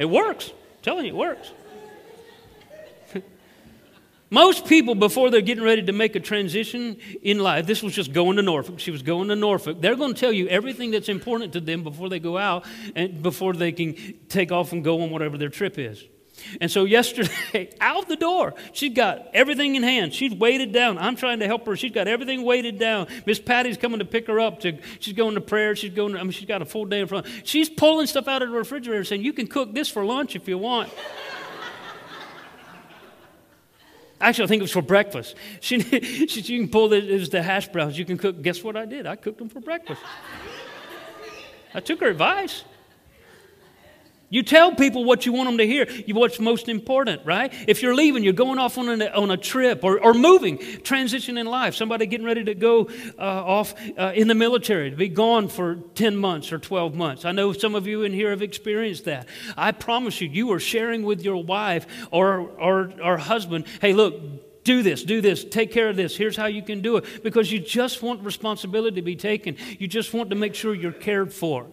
It 0.00 0.06
works. 0.06 0.50
I'm 0.50 0.82
telling 0.82 1.04
you, 1.04 1.12
it 1.12 1.16
works. 1.16 1.52
Most 4.30 4.66
people, 4.66 4.96
before 4.96 5.30
they're 5.30 5.40
getting 5.40 5.62
ready 5.62 5.82
to 5.84 5.92
make 5.92 6.16
a 6.16 6.20
transition 6.20 6.96
in 7.22 7.38
life, 7.38 7.66
this 7.66 7.84
was 7.84 7.94
just 7.94 8.12
going 8.12 8.36
to 8.36 8.42
Norfolk. 8.42 8.80
She 8.80 8.90
was 8.90 9.02
going 9.02 9.28
to 9.28 9.36
Norfolk. 9.36 9.80
They're 9.80 9.94
going 9.94 10.12
to 10.12 10.20
tell 10.20 10.32
you 10.32 10.48
everything 10.48 10.90
that's 10.90 11.08
important 11.08 11.52
to 11.52 11.60
them 11.60 11.84
before 11.84 12.08
they 12.08 12.18
go 12.18 12.36
out 12.36 12.64
and 12.96 13.22
before 13.22 13.52
they 13.52 13.70
can 13.70 13.94
take 14.28 14.50
off 14.50 14.72
and 14.72 14.82
go 14.82 15.02
on 15.02 15.10
whatever 15.10 15.38
their 15.38 15.50
trip 15.50 15.78
is. 15.78 16.04
And 16.60 16.70
so 16.70 16.84
yesterday, 16.84 17.70
out 17.80 18.08
the 18.08 18.16
door, 18.16 18.54
she's 18.72 18.94
got 18.94 19.28
everything 19.34 19.74
in 19.74 19.82
hand. 19.82 20.14
She's 20.14 20.32
weighted 20.32 20.72
down. 20.72 20.98
I'm 20.98 21.16
trying 21.16 21.40
to 21.40 21.46
help 21.46 21.66
her. 21.66 21.76
She's 21.76 21.92
got 21.92 22.08
everything 22.08 22.44
weighted 22.44 22.78
down. 22.78 23.08
Miss 23.26 23.40
Patty's 23.40 23.76
coming 23.76 23.98
to 23.98 24.04
pick 24.04 24.26
her 24.26 24.38
up. 24.38 24.60
To, 24.60 24.78
she's 25.00 25.14
going 25.14 25.34
to 25.34 25.40
prayer. 25.40 25.74
She's 25.74 25.92
going. 25.92 26.12
To, 26.12 26.20
I 26.20 26.22
mean, 26.22 26.32
she's 26.32 26.48
got 26.48 26.62
a 26.62 26.66
full 26.66 26.84
day 26.84 27.00
in 27.00 27.08
front. 27.08 27.26
She's 27.44 27.68
pulling 27.68 28.06
stuff 28.06 28.28
out 28.28 28.42
of 28.42 28.50
the 28.50 28.56
refrigerator, 28.56 29.04
saying, 29.04 29.22
"You 29.22 29.32
can 29.32 29.46
cook 29.46 29.74
this 29.74 29.88
for 29.88 30.04
lunch 30.04 30.36
if 30.36 30.46
you 30.48 30.58
want." 30.58 30.92
Actually, 34.20 34.44
I 34.44 34.46
think 34.46 34.60
it 34.60 34.62
was 34.62 34.72
for 34.72 34.82
breakfast. 34.82 35.36
She, 35.60 35.80
she, 36.26 36.40
you 36.40 36.60
can 36.60 36.70
pull 36.70 36.92
it 36.92 37.10
was 37.10 37.28
the 37.28 37.42
hash 37.42 37.68
browns. 37.68 37.98
You 37.98 38.04
can 38.04 38.18
cook. 38.18 38.40
Guess 38.42 38.62
what 38.64 38.76
I 38.76 38.86
did? 38.86 39.06
I 39.06 39.16
cooked 39.16 39.38
them 39.38 39.48
for 39.48 39.60
breakfast. 39.60 40.00
I 41.74 41.80
took 41.80 42.00
her 42.00 42.08
advice. 42.08 42.64
You 44.28 44.42
tell 44.42 44.74
people 44.74 45.04
what 45.04 45.24
you 45.24 45.32
want 45.32 45.48
them 45.48 45.58
to 45.58 45.66
hear, 45.66 45.86
what's 46.08 46.40
most 46.40 46.68
important, 46.68 47.24
right? 47.24 47.52
If 47.68 47.80
you're 47.80 47.94
leaving, 47.94 48.24
you're 48.24 48.32
going 48.32 48.58
off 48.58 48.76
on 48.76 49.00
a, 49.00 49.06
on 49.08 49.30
a 49.30 49.36
trip 49.36 49.84
or, 49.84 50.00
or 50.02 50.14
moving, 50.14 50.58
transition 50.82 51.38
in 51.38 51.46
life, 51.46 51.76
somebody 51.76 52.06
getting 52.06 52.26
ready 52.26 52.42
to 52.44 52.54
go 52.54 52.88
uh, 53.18 53.22
off 53.22 53.74
uh, 53.96 54.12
in 54.14 54.26
the 54.26 54.34
military, 54.34 54.90
to 54.90 54.96
be 54.96 55.08
gone 55.08 55.46
for 55.46 55.76
10 55.94 56.16
months 56.16 56.52
or 56.52 56.58
12 56.58 56.94
months. 56.94 57.24
I 57.24 57.30
know 57.32 57.52
some 57.52 57.76
of 57.76 57.86
you 57.86 58.02
in 58.02 58.12
here 58.12 58.30
have 58.30 58.42
experienced 58.42 59.04
that. 59.04 59.28
I 59.56 59.70
promise 59.70 60.20
you, 60.20 60.28
you 60.28 60.50
are 60.52 60.60
sharing 60.60 61.04
with 61.04 61.22
your 61.22 61.42
wife 61.44 61.86
or, 62.10 62.40
or, 62.40 62.92
or 63.02 63.16
husband, 63.18 63.66
hey, 63.80 63.92
look, 63.92 64.64
do 64.64 64.82
this, 64.82 65.04
do 65.04 65.20
this, 65.20 65.44
take 65.44 65.70
care 65.70 65.88
of 65.88 65.94
this. 65.94 66.16
Here's 66.16 66.36
how 66.36 66.46
you 66.46 66.62
can 66.62 66.80
do 66.80 66.96
it. 66.96 67.22
Because 67.22 67.52
you 67.52 67.60
just 67.60 68.02
want 68.02 68.24
responsibility 68.24 68.96
to 68.96 69.02
be 69.02 69.14
taken. 69.14 69.56
You 69.78 69.86
just 69.86 70.12
want 70.12 70.30
to 70.30 70.36
make 70.36 70.56
sure 70.56 70.74
you're 70.74 70.90
cared 70.90 71.32
for. 71.32 71.68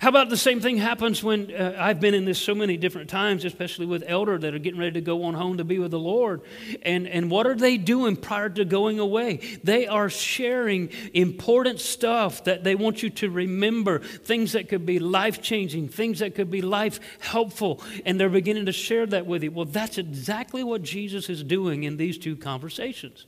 How 0.00 0.08
about 0.08 0.30
the 0.30 0.36
same 0.38 0.60
thing 0.60 0.78
happens 0.78 1.22
when 1.22 1.54
uh, 1.54 1.76
I've 1.78 2.00
been 2.00 2.14
in 2.14 2.24
this 2.24 2.38
so 2.38 2.54
many 2.54 2.78
different 2.78 3.10
times, 3.10 3.44
especially 3.44 3.84
with 3.84 4.02
elder 4.06 4.38
that 4.38 4.54
are 4.54 4.58
getting 4.58 4.80
ready 4.80 4.92
to 4.92 5.02
go 5.02 5.24
on 5.24 5.34
home 5.34 5.58
to 5.58 5.64
be 5.64 5.78
with 5.78 5.90
the 5.90 5.98
Lord. 5.98 6.40
And, 6.80 7.06
and 7.06 7.30
what 7.30 7.46
are 7.46 7.54
they 7.54 7.76
doing 7.76 8.16
prior 8.16 8.48
to 8.48 8.64
going 8.64 8.98
away? 8.98 9.58
They 9.62 9.86
are 9.86 10.08
sharing 10.08 10.88
important 11.12 11.80
stuff 11.80 12.44
that 12.44 12.64
they 12.64 12.74
want 12.74 13.02
you 13.02 13.10
to 13.10 13.28
remember, 13.28 13.98
things 13.98 14.52
that 14.52 14.70
could 14.70 14.86
be 14.86 14.98
life 14.98 15.42
changing, 15.42 15.90
things 15.90 16.20
that 16.20 16.34
could 16.34 16.50
be 16.50 16.62
life 16.62 16.98
helpful. 17.18 17.82
And 18.06 18.18
they're 18.18 18.30
beginning 18.30 18.64
to 18.66 18.72
share 18.72 19.04
that 19.04 19.26
with 19.26 19.42
you. 19.42 19.50
Well, 19.50 19.66
that's 19.66 19.98
exactly 19.98 20.64
what 20.64 20.82
Jesus 20.82 21.28
is 21.28 21.44
doing 21.44 21.82
in 21.82 21.98
these 21.98 22.16
two 22.16 22.36
conversations. 22.36 23.26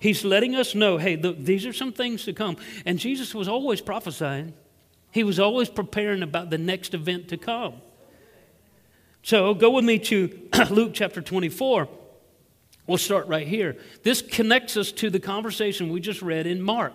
He's 0.00 0.24
letting 0.24 0.54
us 0.54 0.74
know 0.74 0.96
hey, 0.96 1.16
these 1.16 1.66
are 1.66 1.74
some 1.74 1.92
things 1.92 2.24
to 2.24 2.32
come. 2.32 2.56
And 2.86 2.98
Jesus 2.98 3.34
was 3.34 3.46
always 3.46 3.82
prophesying. 3.82 4.54
He 5.14 5.22
was 5.22 5.38
always 5.38 5.68
preparing 5.68 6.24
about 6.24 6.50
the 6.50 6.58
next 6.58 6.92
event 6.92 7.28
to 7.28 7.36
come. 7.36 7.74
So 9.22 9.54
go 9.54 9.70
with 9.70 9.84
me 9.84 10.00
to 10.00 10.48
Luke 10.70 10.90
chapter 10.92 11.22
24. 11.22 11.88
We'll 12.88 12.98
start 12.98 13.28
right 13.28 13.46
here. 13.46 13.76
This 14.02 14.20
connects 14.20 14.76
us 14.76 14.90
to 14.90 15.10
the 15.10 15.20
conversation 15.20 15.90
we 15.90 16.00
just 16.00 16.20
read 16.20 16.48
in 16.48 16.60
Mark, 16.60 16.94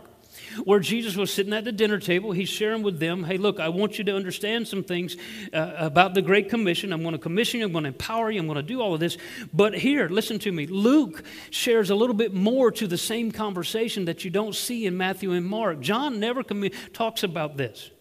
where 0.65 0.81
Jesus 0.81 1.15
was 1.15 1.31
sitting 1.31 1.53
at 1.53 1.63
the 1.63 1.71
dinner 1.71 1.97
table. 1.97 2.33
He's 2.33 2.49
sharing 2.49 2.83
with 2.83 2.99
them, 2.99 3.23
hey, 3.23 3.37
look, 3.37 3.61
I 3.61 3.69
want 3.69 3.97
you 3.97 4.03
to 4.03 4.13
understand 4.13 4.67
some 4.67 4.83
things 4.83 5.15
uh, 5.53 5.75
about 5.77 6.13
the 6.13 6.21
Great 6.21 6.49
Commission. 6.49 6.91
I'm 6.91 7.03
going 7.03 7.13
to 7.13 7.19
commission 7.19 7.61
you, 7.61 7.67
I'm 7.67 7.71
going 7.71 7.85
to 7.85 7.91
empower 7.91 8.29
you, 8.29 8.41
I'm 8.41 8.47
going 8.47 8.57
to 8.57 8.61
do 8.63 8.81
all 8.81 8.93
of 8.93 8.99
this. 8.99 9.17
But 9.53 9.75
here, 9.75 10.09
listen 10.09 10.39
to 10.39 10.51
me. 10.51 10.67
Luke 10.67 11.23
shares 11.51 11.89
a 11.89 11.95
little 11.95 12.13
bit 12.13 12.33
more 12.33 12.69
to 12.69 12.85
the 12.85 12.97
same 12.97 13.31
conversation 13.31 14.03
that 14.05 14.25
you 14.25 14.29
don't 14.29 14.55
see 14.55 14.85
in 14.85 14.97
Matthew 14.97 15.31
and 15.31 15.45
Mark. 15.45 15.79
John 15.79 16.19
never 16.19 16.43
com- 16.43 16.69
talks 16.91 17.23
about 17.23 17.55
this. 17.55 17.91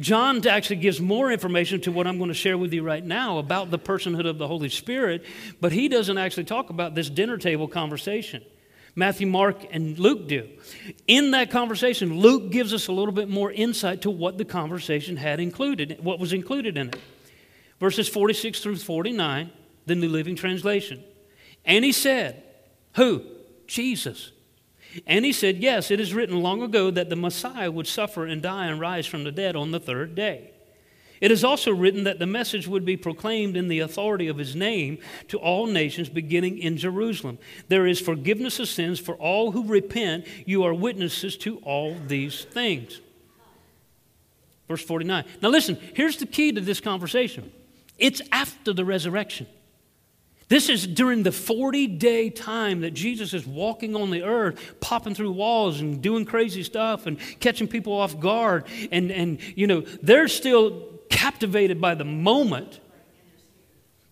John 0.00 0.46
actually 0.46 0.76
gives 0.76 1.00
more 1.00 1.30
information 1.30 1.80
to 1.82 1.92
what 1.92 2.06
I'm 2.06 2.18
going 2.18 2.28
to 2.28 2.34
share 2.34 2.56
with 2.56 2.72
you 2.72 2.82
right 2.82 3.04
now 3.04 3.38
about 3.38 3.70
the 3.70 3.78
personhood 3.78 4.26
of 4.26 4.38
the 4.38 4.48
Holy 4.48 4.68
Spirit, 4.68 5.24
but 5.60 5.72
he 5.72 5.88
doesn't 5.88 6.18
actually 6.18 6.44
talk 6.44 6.70
about 6.70 6.94
this 6.94 7.10
dinner 7.10 7.36
table 7.36 7.68
conversation. 7.68 8.42
Matthew, 8.94 9.26
Mark, 9.26 9.64
and 9.70 9.98
Luke 9.98 10.28
do. 10.28 10.48
In 11.06 11.30
that 11.30 11.50
conversation, 11.50 12.18
Luke 12.18 12.50
gives 12.50 12.74
us 12.74 12.88
a 12.88 12.92
little 12.92 13.12
bit 13.12 13.28
more 13.28 13.50
insight 13.50 14.02
to 14.02 14.10
what 14.10 14.36
the 14.36 14.44
conversation 14.44 15.16
had 15.16 15.40
included, 15.40 15.98
what 16.02 16.18
was 16.18 16.32
included 16.32 16.76
in 16.76 16.88
it. 16.88 16.98
Verses 17.80 18.08
46 18.08 18.60
through 18.60 18.76
49, 18.76 19.50
the 19.86 19.94
New 19.94 20.08
Living 20.08 20.36
Translation. 20.36 21.02
And 21.64 21.84
he 21.84 21.92
said, 21.92 22.42
Who? 22.96 23.24
Jesus. 23.66 24.31
And 25.06 25.24
he 25.24 25.32
said, 25.32 25.58
Yes, 25.58 25.90
it 25.90 26.00
is 26.00 26.14
written 26.14 26.40
long 26.40 26.62
ago 26.62 26.90
that 26.90 27.08
the 27.08 27.16
Messiah 27.16 27.70
would 27.70 27.86
suffer 27.86 28.26
and 28.26 28.42
die 28.42 28.66
and 28.66 28.80
rise 28.80 29.06
from 29.06 29.24
the 29.24 29.32
dead 29.32 29.56
on 29.56 29.70
the 29.70 29.80
third 29.80 30.14
day. 30.14 30.50
It 31.22 31.30
is 31.30 31.44
also 31.44 31.70
written 31.70 32.02
that 32.02 32.18
the 32.18 32.26
message 32.26 32.66
would 32.66 32.84
be 32.84 32.96
proclaimed 32.96 33.56
in 33.56 33.68
the 33.68 33.78
authority 33.78 34.26
of 34.26 34.38
his 34.38 34.56
name 34.56 34.98
to 35.28 35.38
all 35.38 35.66
nations, 35.66 36.08
beginning 36.08 36.58
in 36.58 36.76
Jerusalem. 36.76 37.38
There 37.68 37.86
is 37.86 38.00
forgiveness 38.00 38.58
of 38.58 38.66
sins 38.66 38.98
for 38.98 39.14
all 39.14 39.52
who 39.52 39.64
repent. 39.64 40.26
You 40.46 40.64
are 40.64 40.74
witnesses 40.74 41.36
to 41.38 41.58
all 41.58 41.96
these 42.08 42.44
things. 42.44 43.00
Verse 44.66 44.82
49. 44.82 45.24
Now, 45.40 45.50
listen, 45.50 45.78
here's 45.94 46.16
the 46.16 46.26
key 46.26 46.50
to 46.52 46.60
this 46.60 46.80
conversation 46.80 47.52
it's 47.98 48.20
after 48.32 48.72
the 48.72 48.84
resurrection. 48.84 49.46
This 50.52 50.68
is 50.68 50.86
during 50.86 51.22
the 51.22 51.32
40 51.32 51.86
day 51.86 52.28
time 52.28 52.82
that 52.82 52.90
Jesus 52.90 53.32
is 53.32 53.46
walking 53.46 53.96
on 53.96 54.10
the 54.10 54.22
earth, 54.22 54.74
popping 54.80 55.14
through 55.14 55.32
walls 55.32 55.80
and 55.80 56.02
doing 56.02 56.26
crazy 56.26 56.62
stuff 56.62 57.06
and 57.06 57.18
catching 57.40 57.66
people 57.66 57.94
off 57.94 58.20
guard. 58.20 58.66
And, 58.90 59.10
and 59.10 59.38
you 59.56 59.66
know, 59.66 59.80
they're 60.02 60.28
still 60.28 60.90
captivated 61.08 61.80
by 61.80 61.94
the 61.94 62.04
moment. 62.04 62.80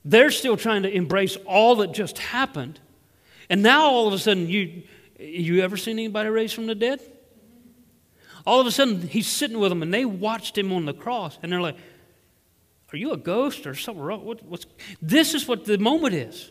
They're 0.02 0.30
still 0.30 0.56
trying 0.56 0.84
to 0.84 0.90
embrace 0.90 1.36
all 1.44 1.76
that 1.76 1.92
just 1.92 2.16
happened. 2.16 2.80
And 3.50 3.62
now 3.62 3.90
all 3.90 4.08
of 4.08 4.14
a 4.14 4.18
sudden, 4.18 4.48
you, 4.48 4.84
you 5.18 5.60
ever 5.60 5.76
seen 5.76 5.98
anybody 5.98 6.30
raised 6.30 6.54
from 6.54 6.64
the 6.64 6.74
dead? 6.74 7.02
All 8.46 8.62
of 8.62 8.66
a 8.66 8.70
sudden, 8.70 9.02
he's 9.02 9.26
sitting 9.26 9.58
with 9.58 9.68
them 9.68 9.82
and 9.82 9.92
they 9.92 10.06
watched 10.06 10.56
him 10.56 10.72
on 10.72 10.86
the 10.86 10.94
cross 10.94 11.38
and 11.42 11.52
they're 11.52 11.60
like, 11.60 11.76
are 12.92 12.96
you 12.96 13.12
a 13.12 13.16
ghost 13.16 13.66
or 13.66 13.74
something 13.74 14.02
wrong? 14.02 14.24
What, 14.24 14.42
what's, 14.44 14.66
this 15.00 15.34
is 15.34 15.46
what 15.46 15.64
the 15.64 15.78
moment 15.78 16.14
is. 16.14 16.50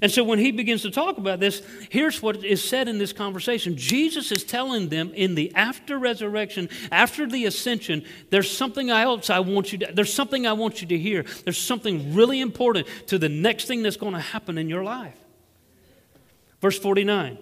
And 0.00 0.10
so 0.10 0.24
when 0.24 0.38
he 0.38 0.52
begins 0.52 0.82
to 0.82 0.90
talk 0.90 1.18
about 1.18 1.38
this, 1.38 1.62
here's 1.90 2.22
what 2.22 2.42
is 2.42 2.66
said 2.66 2.88
in 2.88 2.96
this 2.96 3.12
conversation. 3.12 3.76
Jesus 3.76 4.32
is 4.32 4.42
telling 4.42 4.88
them 4.88 5.12
in 5.12 5.34
the 5.34 5.54
after 5.54 5.98
resurrection, 5.98 6.70
after 6.90 7.28
the 7.28 7.44
ascension, 7.44 8.04
there's 8.30 8.50
something 8.50 8.88
else 8.88 9.28
I 9.28 9.40
want 9.40 9.72
you 9.72 9.78
to 9.80 9.92
there's 9.92 10.12
something 10.12 10.46
I 10.46 10.54
want 10.54 10.80
you 10.80 10.88
to 10.88 10.98
hear. 10.98 11.24
There's 11.44 11.58
something 11.58 12.14
really 12.14 12.40
important 12.40 12.86
to 13.08 13.18
the 13.18 13.28
next 13.28 13.66
thing 13.66 13.82
that's 13.82 13.98
going 13.98 14.14
to 14.14 14.20
happen 14.20 14.56
in 14.56 14.70
your 14.70 14.82
life. 14.82 15.18
Verse 16.62 16.78
49. 16.78 17.36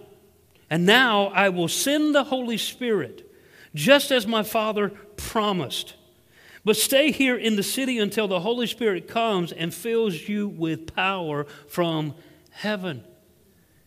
And 0.70 0.86
now 0.86 1.26
I 1.28 1.50
will 1.50 1.68
send 1.68 2.14
the 2.14 2.24
Holy 2.24 2.56
Spirit, 2.56 3.30
just 3.74 4.10
as 4.10 4.26
my 4.26 4.42
Father 4.42 4.88
promised. 5.16 5.94
But 6.64 6.76
stay 6.76 7.10
here 7.10 7.36
in 7.36 7.56
the 7.56 7.62
city 7.62 7.98
until 7.98 8.28
the 8.28 8.40
Holy 8.40 8.66
Spirit 8.66 9.08
comes 9.08 9.50
and 9.52 9.72
fills 9.72 10.28
you 10.28 10.48
with 10.48 10.94
power 10.94 11.46
from 11.68 12.14
heaven. 12.50 13.04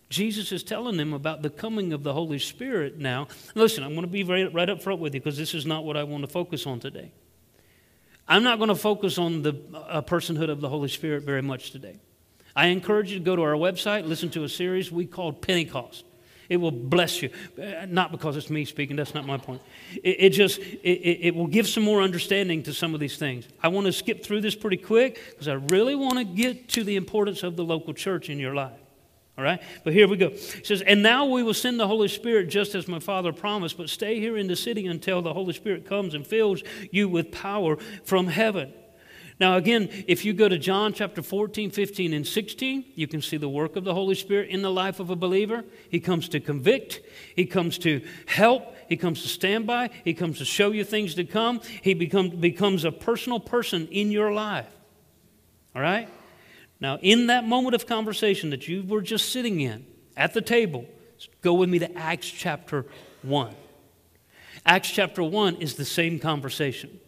Jesus 0.09 0.51
is 0.51 0.63
telling 0.63 0.97
them 0.97 1.13
about 1.13 1.41
the 1.41 1.49
coming 1.49 1.93
of 1.93 2.03
the 2.03 2.13
Holy 2.13 2.39
Spirit 2.39 2.99
now. 2.99 3.27
Listen, 3.55 3.83
I'm 3.83 3.91
going 3.91 4.05
to 4.05 4.11
be 4.11 4.23
right, 4.23 4.51
right 4.53 4.69
up 4.69 4.81
front 4.81 4.99
with 4.99 5.13
you 5.13 5.19
because 5.19 5.37
this 5.37 5.53
is 5.53 5.65
not 5.65 5.85
what 5.85 5.97
I 5.97 6.03
want 6.03 6.23
to 6.23 6.27
focus 6.27 6.67
on 6.67 6.79
today. 6.79 7.11
I'm 8.27 8.43
not 8.43 8.57
going 8.57 8.69
to 8.69 8.75
focus 8.75 9.17
on 9.17 9.41
the 9.41 9.55
uh, 9.75 10.01
personhood 10.01 10.49
of 10.49 10.61
the 10.61 10.69
Holy 10.69 10.87
Spirit 10.87 11.23
very 11.23 11.41
much 11.41 11.71
today. 11.71 11.99
I 12.55 12.67
encourage 12.67 13.11
you 13.11 13.19
to 13.19 13.23
go 13.23 13.35
to 13.35 13.41
our 13.41 13.53
website, 13.53 14.07
listen 14.07 14.29
to 14.31 14.43
a 14.43 14.49
series 14.49 14.91
we 14.91 15.05
called 15.05 15.41
Pentecost. 15.41 16.05
It 16.50 16.57
will 16.57 16.71
bless 16.71 17.21
you. 17.21 17.29
Uh, 17.57 17.85
not 17.88 18.12
because 18.12 18.38
it's 18.38 18.50
me 18.50 18.65
speaking, 18.65 18.95
that's 18.95 19.13
not 19.13 19.25
my 19.25 19.38
point. 19.38 19.62
It, 20.03 20.17
it 20.19 20.29
just, 20.29 20.59
it, 20.59 20.88
it, 20.88 21.35
will 21.35 21.47
give 21.47 21.67
some 21.67 21.83
more 21.83 22.01
understanding 22.01 22.63
to 22.63 22.73
some 22.73 22.93
of 22.93 23.00
these 23.00 23.17
things. 23.17 23.47
I 23.62 23.69
want 23.69 23.85
to 23.85 23.93
skip 23.93 24.23
through 24.23 24.41
this 24.41 24.55
pretty 24.55 24.77
quick 24.77 25.19
because 25.29 25.47
I 25.47 25.53
really 25.53 25.95
want 25.95 26.17
to 26.17 26.23
get 26.23 26.69
to 26.69 26.83
the 26.83 26.95
importance 26.95 27.43
of 27.43 27.55
the 27.55 27.63
local 27.63 27.93
church 27.93 28.29
in 28.29 28.39
your 28.39 28.53
life. 28.53 28.79
All 29.38 29.43
right? 29.43 29.62
But 29.83 29.93
here 29.93 30.07
we 30.07 30.17
go. 30.17 30.27
It 30.27 30.65
says, 30.65 30.81
And 30.81 31.01
now 31.01 31.25
we 31.25 31.41
will 31.41 31.55
send 31.55 31.79
the 31.79 31.88
Holy 31.88 32.07
Spirit 32.07 32.50
just 32.50 32.75
as 32.75 32.88
my 32.88 33.00
Father 33.00 33.33
promised, 33.33 33.77
but 33.77 33.89
stay 33.89 34.19
here 34.19 34.38
in 34.38 34.47
the 34.47 34.55
city 34.55 34.85
until 34.85 35.21
the 35.21 35.33
Holy 35.33 35.53
Spirit 35.53 35.88
comes 35.88 36.13
and 36.13 36.25
fills 36.25 36.62
you 36.91 37.09
with 37.09 37.31
power 37.31 37.77
from 38.03 38.27
heaven. 38.27 38.73
Now, 39.43 39.57
again, 39.57 39.89
if 40.07 40.23
you 40.23 40.31
go 40.31 40.47
to 40.47 40.57
John 40.57 40.93
chapter 40.93 41.21
14, 41.21 41.69
15, 41.69 42.13
and 42.13 42.25
16, 42.25 42.85
you 42.95 43.07
can 43.07 43.21
see 43.21 43.35
the 43.35 43.50
work 43.50 43.75
of 43.75 43.83
the 43.83 43.93
Holy 43.93 44.15
Spirit 44.15 44.50
in 44.50 44.62
the 44.62 44.71
life 44.71 45.01
of 45.01 45.09
a 45.09 45.17
believer. 45.17 45.65
He 45.89 46.00
comes 46.00 46.29
to 46.29 46.39
convict, 46.39 47.01
He 47.35 47.45
comes 47.45 47.77
to 47.79 48.07
help, 48.25 48.73
He 48.88 48.95
comes 48.95 49.21
to 49.23 49.27
stand 49.27 49.67
by, 49.67 49.89
He 50.05 50.13
comes 50.13 50.38
to 50.38 50.45
show 50.45 50.71
you 50.71 50.85
things 50.85 51.15
to 51.15 51.25
come. 51.25 51.59
He 51.81 51.93
become, 51.93 52.29
becomes 52.29 52.85
a 52.85 52.91
personal 52.93 53.38
person 53.38 53.89
in 53.91 54.12
your 54.12 54.31
life. 54.31 54.73
All 55.75 55.81
right? 55.81 56.07
Now, 56.79 57.00
in 57.01 57.27
that 57.27 57.45
moment 57.45 57.75
of 57.75 57.85
conversation 57.85 58.50
that 58.51 58.69
you 58.69 58.81
were 58.83 59.01
just 59.01 59.33
sitting 59.33 59.59
in 59.59 59.85
at 60.15 60.33
the 60.33 60.41
table, 60.41 60.85
go 61.41 61.53
with 61.53 61.67
me 61.67 61.79
to 61.79 61.97
Acts 61.97 62.31
chapter 62.31 62.85
1. 63.23 63.53
Acts 64.65 64.89
chapter 64.89 65.21
1 65.21 65.57
is 65.57 65.75
the 65.75 65.83
same 65.83 66.17
conversation. 66.17 67.01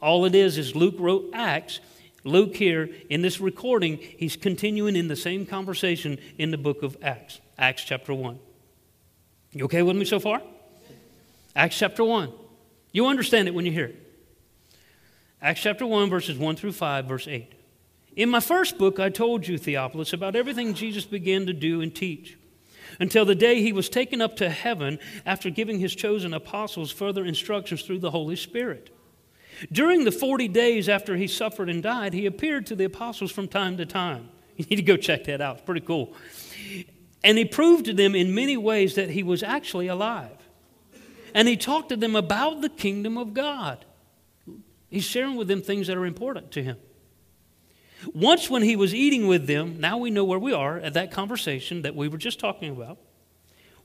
All 0.00 0.24
it 0.24 0.34
is 0.34 0.58
is 0.58 0.74
Luke 0.74 0.96
wrote 0.98 1.30
Acts. 1.32 1.80
Luke 2.24 2.56
here 2.56 2.90
in 3.08 3.22
this 3.22 3.40
recording, 3.40 3.98
he's 3.98 4.36
continuing 4.36 4.96
in 4.96 5.08
the 5.08 5.16
same 5.16 5.46
conversation 5.46 6.18
in 6.36 6.50
the 6.50 6.58
book 6.58 6.82
of 6.82 6.96
Acts, 7.02 7.40
Acts 7.56 7.84
chapter 7.84 8.12
1. 8.12 8.38
You 9.52 9.64
okay 9.64 9.82
with 9.82 9.96
me 9.96 10.04
so 10.04 10.20
far? 10.20 10.42
Acts 11.54 11.78
chapter 11.78 12.04
1. 12.04 12.32
You 12.92 13.06
understand 13.06 13.48
it 13.48 13.54
when 13.54 13.64
you 13.64 13.72
hear 13.72 13.86
it. 13.86 14.04
Acts 15.40 15.60
chapter 15.60 15.86
1, 15.86 16.10
verses 16.10 16.36
1 16.36 16.56
through 16.56 16.72
5, 16.72 17.04
verse 17.06 17.28
8. 17.28 17.54
In 18.16 18.28
my 18.28 18.40
first 18.40 18.78
book, 18.78 18.98
I 18.98 19.10
told 19.10 19.46
you, 19.46 19.56
Theophilus, 19.56 20.12
about 20.12 20.34
everything 20.34 20.74
Jesus 20.74 21.04
began 21.04 21.46
to 21.46 21.52
do 21.52 21.80
and 21.80 21.94
teach 21.94 22.36
until 22.98 23.24
the 23.24 23.34
day 23.34 23.62
he 23.62 23.72
was 23.72 23.88
taken 23.88 24.20
up 24.20 24.36
to 24.36 24.50
heaven 24.50 24.98
after 25.24 25.50
giving 25.50 25.78
his 25.78 25.94
chosen 25.94 26.34
apostles 26.34 26.90
further 26.90 27.24
instructions 27.24 27.82
through 27.82 28.00
the 28.00 28.10
Holy 28.10 28.36
Spirit. 28.36 28.90
During 29.72 30.04
the 30.04 30.12
40 30.12 30.48
days 30.48 30.88
after 30.88 31.16
he 31.16 31.26
suffered 31.26 31.68
and 31.68 31.82
died, 31.82 32.14
he 32.14 32.26
appeared 32.26 32.66
to 32.66 32.76
the 32.76 32.84
apostles 32.84 33.32
from 33.32 33.48
time 33.48 33.76
to 33.78 33.86
time. 33.86 34.28
You 34.56 34.64
need 34.70 34.76
to 34.76 34.82
go 34.82 34.96
check 34.96 35.24
that 35.24 35.40
out. 35.40 35.56
It's 35.56 35.64
pretty 35.64 35.82
cool. 35.82 36.14
And 37.24 37.38
he 37.38 37.44
proved 37.44 37.86
to 37.86 37.92
them 37.92 38.14
in 38.14 38.34
many 38.34 38.56
ways 38.56 38.94
that 38.94 39.10
he 39.10 39.22
was 39.22 39.42
actually 39.42 39.88
alive. 39.88 40.36
And 41.34 41.46
he 41.46 41.56
talked 41.56 41.90
to 41.90 41.96
them 41.96 42.16
about 42.16 42.60
the 42.60 42.68
kingdom 42.68 43.18
of 43.18 43.34
God. 43.34 43.84
He's 44.88 45.04
sharing 45.04 45.36
with 45.36 45.48
them 45.48 45.62
things 45.62 45.86
that 45.88 45.96
are 45.96 46.06
important 46.06 46.50
to 46.52 46.62
him. 46.62 46.76
Once, 48.14 48.48
when 48.48 48.62
he 48.62 48.76
was 48.76 48.94
eating 48.94 49.26
with 49.26 49.46
them, 49.46 49.80
now 49.80 49.98
we 49.98 50.10
know 50.10 50.24
where 50.24 50.38
we 50.38 50.52
are 50.52 50.78
at 50.78 50.94
that 50.94 51.10
conversation 51.10 51.82
that 51.82 51.96
we 51.96 52.08
were 52.08 52.18
just 52.18 52.38
talking 52.38 52.70
about. 52.70 52.98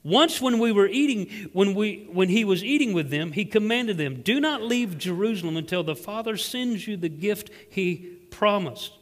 Once, 0.04 0.42
when 0.42 0.60
we 0.60 0.72
were 0.72 0.88
eating, 0.88 1.50
when, 1.54 1.74
we, 1.74 2.08
when 2.12 2.28
he 2.30 2.44
was 2.44 2.64
eating 2.64 2.94
with 2.94 3.10
them, 3.10 3.32
he 3.32 3.46
commanded 3.46 3.98
them, 3.98 4.22
Do 4.22 4.40
not 4.40 4.62
leave 4.62 4.98
Jerusalem 4.98 5.56
until 5.56 5.84
the 5.84 5.96
Father 5.96 6.36
sends 6.36 6.88
you 6.88 6.98
the 6.98 7.10
gift 7.10 7.50
he 7.70 8.18
promised. 8.30 8.94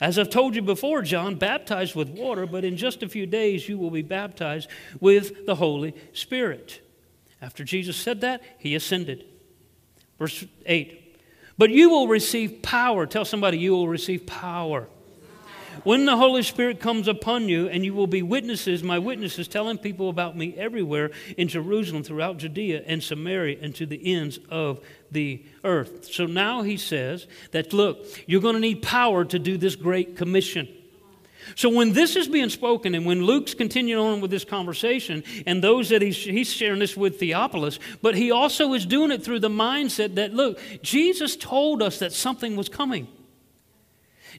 As 0.00 0.18
I've 0.18 0.30
told 0.30 0.54
you 0.54 0.62
before, 0.62 1.02
John 1.02 1.34
baptized 1.34 1.94
with 1.94 2.08
water, 2.08 2.46
but 2.46 2.64
in 2.64 2.76
just 2.76 3.02
a 3.02 3.08
few 3.08 3.26
days 3.26 3.68
you 3.68 3.76
will 3.76 3.90
be 3.90 4.02
baptized 4.02 4.70
with 5.00 5.44
the 5.44 5.56
Holy 5.56 5.94
Spirit. 6.12 6.80
After 7.42 7.64
Jesus 7.64 7.96
said 7.96 8.20
that, 8.22 8.40
he 8.58 8.74
ascended. 8.74 9.24
Verse 10.18 10.44
8 10.66 11.08
but 11.58 11.70
you 11.70 11.90
will 11.90 12.06
receive 12.06 12.62
power. 12.62 13.04
Tell 13.04 13.24
somebody, 13.24 13.58
you 13.58 13.72
will 13.72 13.88
receive 13.88 14.26
power. 14.26 14.88
When 15.84 16.06
the 16.06 16.16
Holy 16.16 16.42
Spirit 16.42 16.80
comes 16.80 17.08
upon 17.08 17.48
you, 17.48 17.68
and 17.68 17.84
you 17.84 17.94
will 17.94 18.06
be 18.06 18.22
witnesses, 18.22 18.82
my 18.82 18.98
witnesses, 18.98 19.48
telling 19.48 19.78
people 19.78 20.08
about 20.08 20.36
me 20.36 20.54
everywhere 20.56 21.10
in 21.36 21.48
Jerusalem, 21.48 22.02
throughout 22.02 22.38
Judea 22.38 22.82
and 22.86 23.02
Samaria, 23.02 23.58
and 23.62 23.74
to 23.76 23.86
the 23.86 24.14
ends 24.14 24.38
of 24.50 24.80
the 25.10 25.44
earth. 25.64 26.12
So 26.12 26.26
now 26.26 26.62
he 26.62 26.76
says 26.76 27.26
that, 27.52 27.72
look, 27.72 28.04
you're 28.26 28.40
going 28.40 28.54
to 28.54 28.60
need 28.60 28.82
power 28.82 29.24
to 29.24 29.38
do 29.38 29.56
this 29.56 29.76
great 29.76 30.16
commission. 30.16 30.68
So 31.54 31.70
when 31.70 31.92
this 31.92 32.16
is 32.16 32.28
being 32.28 32.50
spoken, 32.50 32.94
and 32.94 33.06
when 33.06 33.22
Luke's 33.22 33.54
continuing 33.54 34.04
on 34.04 34.20
with 34.20 34.30
this 34.30 34.44
conversation, 34.44 35.24
and 35.46 35.62
those 35.62 35.88
that 35.88 36.02
he's, 36.02 36.16
he's 36.16 36.52
sharing 36.52 36.80
this 36.80 36.96
with 36.96 37.18
Theophilus, 37.18 37.78
but 38.02 38.14
he 38.14 38.30
also 38.30 38.74
is 38.74 38.84
doing 38.84 39.10
it 39.10 39.24
through 39.24 39.40
the 39.40 39.48
mindset 39.48 40.16
that, 40.16 40.34
look, 40.34 40.58
Jesus 40.82 41.36
told 41.36 41.82
us 41.82 42.00
that 42.00 42.12
something 42.12 42.56
was 42.56 42.68
coming. 42.68 43.08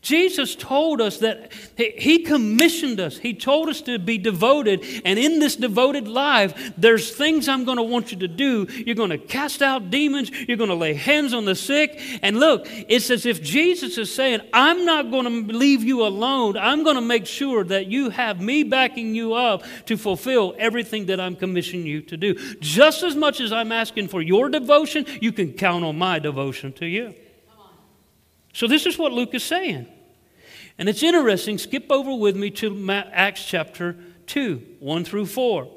Jesus 0.02 0.56
told 0.56 1.02
us 1.02 1.18
that 1.20 1.52
He 1.76 2.20
commissioned 2.20 3.00
us. 3.00 3.18
He 3.18 3.34
told 3.34 3.70
us 3.70 3.82
to 3.82 4.00
be 4.00 4.18
devoted. 4.18 4.86
And 5.06 5.20
in 5.20 5.40
this 5.40 5.56
devoted 5.56 6.08
life, 6.08 6.74
there's 6.78 7.12
things 7.16 7.48
I'm 7.48 7.66
going 7.66 7.78
to 7.78 7.84
want 7.84 8.12
you 8.12 8.20
to 8.20 8.28
do. 8.28 8.68
You're 8.70 8.96
going 8.96 9.10
to 9.10 9.18
cast 9.18 9.62
out 9.62 9.90
demons. 9.90 10.32
You're 10.32 10.58
going 10.58 10.70
to 10.70 10.76
lay 10.76 10.94
hands 10.94 11.34
on 11.34 11.46
the 11.46 11.56
sick. 11.56 12.00
And 12.22 12.40
look, 12.40 12.68
it's 12.88 13.10
as 13.10 13.26
if 13.26 13.42
Jesus 13.42 13.98
is 13.98 14.14
saying, 14.14 14.42
I'm 14.54 14.86
not 14.86 15.12
going 15.12 15.26
to 15.48 15.54
leave 15.54 15.84
you 15.84 16.06
alone. 16.06 16.58
I'm 16.58 16.84
going 16.84 16.96
to 16.96 17.02
make 17.02 17.26
sure 17.26 17.64
that 17.66 17.88
you 17.88 18.10
have 18.10 18.42
me 18.42 18.64
backing 18.64 19.16
you 19.16 19.34
up 19.34 19.64
to 19.86 19.98
fulfill 19.98 20.56
everything 20.58 21.08
that 21.08 21.20
I'm 21.20 21.36
commissioning 21.36 21.86
you 21.86 22.02
to 22.04 22.18
do. 22.18 22.36
Just 22.60 23.04
as 23.04 23.16
much 23.16 23.42
as 23.42 23.52
I'm 23.52 23.72
asking 23.72 24.08
for 24.08 24.22
your 24.22 24.50
devotion, 24.50 25.06
you 25.22 25.32
can 25.32 25.54
count 25.54 25.84
on 25.84 25.98
my 25.98 26.20
devotion 26.20 26.74
to 26.74 26.86
you. 26.86 27.14
So, 28.54 28.68
this 28.68 28.86
is 28.86 28.98
what 28.98 29.12
Luke 29.12 29.34
is 29.34 29.44
saying. 29.44 29.88
And 30.78 30.88
it's 30.88 31.04
interesting, 31.04 31.58
skip 31.58 31.92
over 31.92 32.16
with 32.16 32.38
me 32.38 32.50
to 32.52 32.90
Acts 32.92 33.46
chapter 33.46 33.98
2, 34.28 34.78
1 34.80 35.04
through 35.04 35.26
4. 35.26 35.68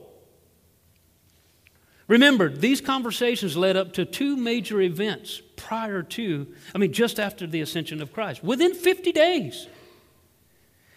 Remember, 2.07 2.49
these 2.49 2.81
conversations 2.81 3.57
led 3.57 3.77
up 3.77 3.93
to 3.95 4.05
two 4.05 4.37
major 4.37 4.81
events 4.81 5.41
prior 5.57 6.03
to, 6.03 6.47
I 6.75 6.79
mean, 6.79 6.93
just 6.93 7.19
after 7.19 7.47
the 7.47 7.61
ascension 7.61 8.03
of 8.03 8.13
Christ, 8.13 8.45
within 8.45 8.75
50 8.75 9.13
days. 9.13 9.67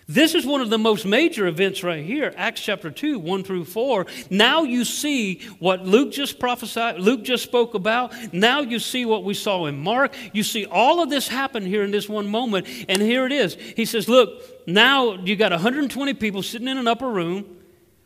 This 0.08 0.36
is 0.36 0.46
one 0.46 0.62
of 0.62 0.70
the 0.70 0.78
most 0.78 1.04
major 1.04 1.48
events 1.48 1.84
right 1.84 2.06
here, 2.06 2.32
Acts 2.38 2.62
chapter 2.62 2.92
2, 2.92 3.18
1 3.18 3.44
through 3.44 3.66
4. 3.66 4.06
Now 4.30 4.62
you 4.62 4.86
see 4.86 5.40
what 5.58 5.84
Luke 5.84 6.12
just 6.12 6.40
prophesied, 6.40 7.00
Luke 7.00 7.24
just 7.24 7.42
spoke 7.42 7.74
about. 7.74 8.14
Now 8.32 8.62
you 8.62 8.78
see 8.78 9.06
what 9.06 9.24
we 9.24 9.34
saw 9.34 9.66
in 9.66 9.80
Mark. 9.80 10.14
You 10.32 10.44
see 10.44 10.68
all 10.68 11.02
of 11.02 11.10
this 11.10 11.28
happen 11.28 11.66
here 11.66 11.84
in 11.84 11.90
this 11.90 12.08
one 12.08 12.28
moment. 12.28 12.68
And 12.88 13.02
here 13.02 13.26
it 13.26 13.32
is. 13.32 13.56
He 13.56 13.86
says, 13.86 14.08
Look, 14.08 14.68
now 14.68 15.16
you 15.16 15.36
got 15.36 15.52
120 15.52 16.14
people 16.14 16.44
sitting 16.44 16.68
in 16.68 16.78
an 16.78 16.88
upper 16.88 17.10
room. 17.10 17.58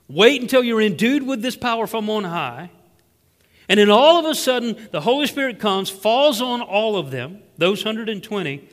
Wait 0.08 0.42
until 0.42 0.64
you're 0.64 0.82
endued 0.82 1.28
with 1.28 1.42
this 1.42 1.58
power 1.58 1.86
from 1.86 2.10
on 2.10 2.24
high. 2.24 2.72
And 3.68 3.78
then 3.78 3.90
all 3.90 4.18
of 4.18 4.26
a 4.26 4.34
sudden, 4.34 4.88
the 4.92 5.02
Holy 5.02 5.28
Spirit 5.28 5.60
comes, 5.60 5.90
falls 5.90 6.42
on 6.42 6.62
all 6.62 6.96
of 6.96 7.12
them, 7.12 7.40
those 7.58 7.84
120 7.84 8.70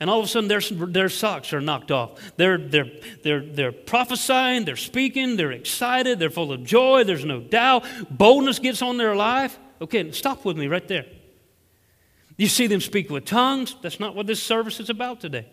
and 0.00 0.10
all 0.10 0.18
of 0.18 0.24
a 0.24 0.28
sudden 0.28 0.48
their, 0.48 0.60
their 0.60 1.08
socks 1.08 1.52
are 1.52 1.60
knocked 1.60 1.90
off. 1.90 2.32
They're, 2.36 2.58
they're, 2.58 2.90
they're, 3.22 3.40
they're 3.40 3.72
prophesying, 3.72 4.64
they're 4.64 4.76
speaking, 4.76 5.36
they're 5.36 5.52
excited, 5.52 6.18
they're 6.18 6.30
full 6.30 6.52
of 6.52 6.64
joy, 6.64 7.04
there's 7.04 7.24
no 7.24 7.40
doubt. 7.40 7.84
Boldness 8.10 8.58
gets 8.58 8.82
on 8.82 8.96
their 8.96 9.16
life. 9.16 9.58
Okay, 9.80 10.10
stop 10.12 10.44
with 10.44 10.56
me 10.56 10.68
right 10.68 10.86
there. 10.88 11.06
You 12.36 12.48
see 12.48 12.66
them 12.66 12.80
speak 12.80 13.10
with 13.10 13.24
tongues. 13.24 13.76
That's 13.82 13.98
not 13.98 14.14
what 14.14 14.26
this 14.26 14.42
service 14.42 14.80
is 14.80 14.90
about 14.90 15.20
today. 15.20 15.46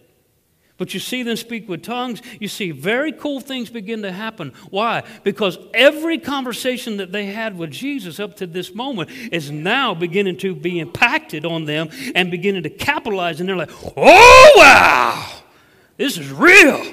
But 0.84 0.94
you 0.94 1.00
see 1.00 1.24
them 1.24 1.38
speak 1.38 1.70
with 1.70 1.82
tongues. 1.82 2.22
You 2.42 2.50
see 2.50 2.72
very 2.72 3.14
cool 3.14 3.40
things 3.40 3.70
begin 3.70 4.02
to 4.02 4.12
happen. 4.12 4.52
Why? 4.70 5.04
Because 5.24 5.58
every 5.74 6.18
conversation 6.18 6.98
that 6.98 7.14
they 7.14 7.28
had 7.28 7.58
with 7.58 7.72
Jesus 7.72 8.20
up 8.20 8.36
to 8.36 8.46
this 8.46 8.76
moment 8.76 9.10
is 9.32 9.50
now 9.50 9.94
beginning 9.94 10.36
to 10.40 10.54
be 10.54 10.82
impacted 10.82 11.46
on 11.46 11.64
them 11.64 11.88
and 12.16 12.30
beginning 12.30 12.64
to 12.64 12.70
capitalize. 12.70 13.40
And 13.40 13.48
they're 13.48 13.56
like, 13.56 13.72
oh, 13.96 14.54
wow, 14.58 15.26
this 15.96 16.18
is 16.18 16.30
real. 16.30 16.84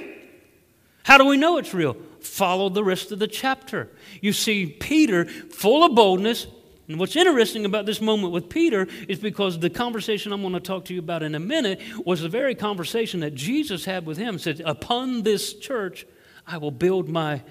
How 1.02 1.18
do 1.18 1.24
we 1.24 1.36
know 1.36 1.56
it's 1.56 1.74
real? 1.74 1.96
Follow 2.20 2.68
the 2.68 2.84
rest 2.84 3.10
of 3.10 3.18
the 3.18 3.26
chapter. 3.26 3.88
You 4.20 4.32
see 4.32 4.66
Peter, 4.66 5.24
full 5.24 5.82
of 5.82 5.96
boldness, 5.96 6.46
and 6.90 6.98
what's 6.98 7.14
interesting 7.14 7.64
about 7.66 7.86
this 7.86 8.00
moment 8.00 8.32
with 8.32 8.48
Peter 8.48 8.88
is 9.06 9.20
because 9.20 9.60
the 9.60 9.70
conversation 9.70 10.32
I'm 10.32 10.40
going 10.40 10.54
to 10.54 10.58
talk 10.58 10.86
to 10.86 10.92
you 10.92 10.98
about 10.98 11.22
in 11.22 11.36
a 11.36 11.38
minute 11.38 11.80
was 12.04 12.20
the 12.20 12.28
very 12.28 12.56
conversation 12.56 13.20
that 13.20 13.36
Jesus 13.36 13.84
had 13.84 14.04
with 14.04 14.18
him. 14.18 14.34
He 14.34 14.38
said, 14.40 14.60
Upon 14.64 15.22
this 15.22 15.54
church, 15.54 16.04
I 16.48 16.58
will 16.58 16.72
build 16.72 17.08
my, 17.08 17.42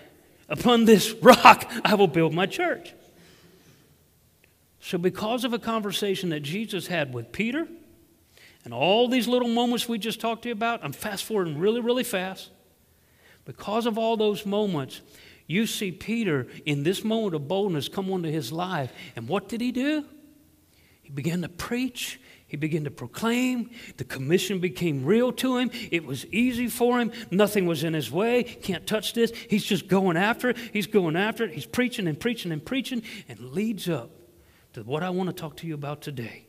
upon 0.50 0.84
this 0.84 1.14
rock, 1.22 1.72
I 1.86 1.96
will 1.96 2.10
build 2.10 2.34
my 2.34 2.48
church. 2.48 2.94
So, 4.82 4.98
because 4.98 5.46
of 5.46 5.54
a 5.54 5.60
conversation 5.60 6.32
that 6.32 6.42
Jesus 6.42 6.88
had 6.88 7.14
with 7.14 7.32
Peter, 7.32 7.66
and 8.66 8.74
all 8.74 9.08
these 9.08 9.26
little 9.26 9.48
moments 9.48 9.88
we 9.88 10.00
just 10.00 10.20
talked 10.20 10.42
to 10.42 10.50
you 10.50 10.54
about, 10.54 10.84
I'm 10.84 10.92
fast 10.92 11.24
forwarding 11.24 11.58
really, 11.58 11.80
really 11.80 12.04
fast. 12.04 12.50
Because 13.46 13.86
of 13.86 13.98
all 13.98 14.18
those 14.18 14.46
moments, 14.46 15.00
you 15.50 15.66
see 15.66 15.92
Peter 15.92 16.46
in 16.64 16.84
this 16.84 17.04
moment 17.04 17.34
of 17.34 17.48
boldness 17.48 17.90
come 17.90 18.12
onto 18.12 18.30
his 18.30 18.52
life. 18.52 18.94
And 19.16 19.28
what 19.28 19.50
did 19.50 19.62
he 19.62 19.72
do? 19.72 20.06
He 21.02 21.10
began 21.10 21.42
to 21.42 21.50
preach. 21.50 22.22
He 22.46 22.56
began 22.56 22.84
to 22.84 22.92
proclaim. 22.92 23.72
The 23.98 24.04
commission 24.04 24.60
became 24.60 25.04
real 25.04 25.32
to 25.34 25.58
him. 25.58 25.72
It 25.90 26.06
was 26.06 26.28
easy 26.28 26.68
for 26.68 27.00
him. 27.00 27.12
Nothing 27.32 27.66
was 27.66 27.84
in 27.84 27.96
his 27.96 28.12
way. 28.12 28.44
Can't 28.44 28.86
touch 28.86 29.14
this. 29.14 29.32
He's 29.50 29.64
just 29.64 29.88
going 29.88 30.18
after 30.18 30.50
it. 30.50 30.58
He's 30.72 30.86
going 30.86 31.16
after 31.16 31.46
it. 31.46 31.52
He's 31.52 31.66
preaching 31.66 32.08
and 32.08 32.20
preaching 32.20 32.52
and 32.52 32.64
preaching 32.64 33.02
and 33.28 33.40
leads 33.40 33.90
up 33.90 34.12
to 34.74 34.84
what 34.84 35.02
I 35.02 35.10
want 35.10 35.30
to 35.30 35.34
talk 35.34 35.58
to 35.58 35.68
you 35.68 35.74
about 35.74 36.02
today. 36.02 36.46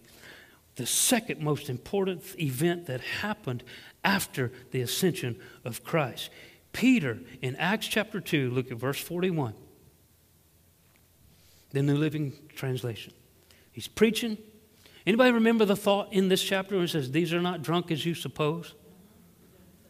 The 0.77 0.85
second 0.85 1.41
most 1.41 1.71
important 1.71 2.23
event 2.39 2.85
that 2.85 3.01
happened 3.01 3.65
after 4.05 4.53
the 4.73 4.83
ascension 4.83 5.41
of 5.65 5.85
Christ. 5.85 6.29
Peter 6.73 7.19
in 7.43 7.57
Acts 7.57 7.87
chapter 7.87 8.21
2, 8.21 8.51
look 8.51 8.71
at 8.71 8.79
verse 8.79 9.01
41. 9.01 9.55
The 11.73 11.83
New 11.83 11.97
Living 11.97 12.33
Translation. 12.55 13.13
He's 13.73 13.89
preaching. 13.89 14.39
Anybody 15.07 15.33
remember 15.33 15.65
the 15.65 15.77
thought 15.77 16.13
in 16.13 16.29
this 16.29 16.43
chapter 16.43 16.75
where 16.77 16.85
it 16.85 16.89
says, 16.89 17.11
These 17.11 17.33
are 17.33 17.41
not 17.41 17.63
drunk 17.63 17.91
as 17.91 18.05
you 18.05 18.15
suppose? 18.15 18.75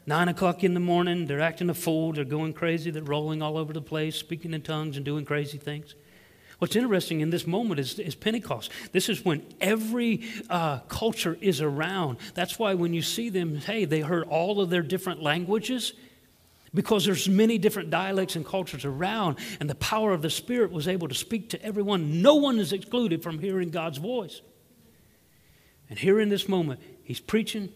Nine 0.07 0.29
o'clock 0.29 0.64
in 0.64 0.75
the 0.75 0.81
morning, 0.81 1.27
they're 1.27 1.40
acting 1.40 1.71
a 1.71 1.75
fool, 1.75 2.12
they're 2.12 2.25
going 2.25 2.53
crazy, 2.53 2.90
they're 2.90 3.03
rolling 3.03 3.43
all 3.43 3.57
over 3.57 3.73
the 3.73 3.83
place, 3.83 4.16
speaking 4.16 4.55
in 4.55 4.62
tongues 4.62 4.97
and 4.97 5.05
doing 5.05 5.25
crazy 5.25 5.59
things. 5.59 5.95
What's 6.59 6.77
interesting 6.77 7.21
in 7.21 7.31
this 7.31 7.47
moment 7.47 7.81
is, 7.81 7.99
is 7.99 8.14
Pentecost. 8.14 8.71
This 8.93 9.09
is 9.09 9.25
when 9.25 9.43
every 9.61 10.23
uh, 10.51 10.81
culture 10.81 11.38
is 11.40 11.62
around. 11.62 12.19
That's 12.35 12.59
why 12.59 12.75
when 12.75 12.93
you 12.93 13.01
see 13.01 13.31
them, 13.31 13.57
hey, 13.57 13.87
they 13.87 14.01
heard 14.01 14.25
all 14.25 14.61
of 14.61 14.69
their 14.69 14.83
different 14.83 15.23
languages 15.23 15.95
because 16.72 17.04
there's 17.04 17.28
many 17.28 17.59
different 17.59 17.90
dialects 17.90 18.37
and 18.37 18.46
cultures 18.46 18.85
around, 18.85 19.38
and 19.59 19.68
the 19.68 19.74
power 19.74 20.12
of 20.12 20.22
the 20.22 20.30
Spirit 20.30 20.70
was 20.70 20.87
able 20.87 21.09
to 21.09 21.14
speak 21.14 21.50
to 21.50 21.62
everyone. 21.64 22.22
No 22.22 22.37
one 22.37 22.59
is 22.59 22.72
excluded 22.72 23.22
from 23.22 23.38
hearing 23.38 23.70
God's 23.70 23.98
voice. 23.98 24.40
And 25.88 25.98
here 25.98 26.20
in 26.20 26.28
this 26.28 26.48
moment, 26.48 26.80
he's 27.02 27.20
preaching. 27.20 27.70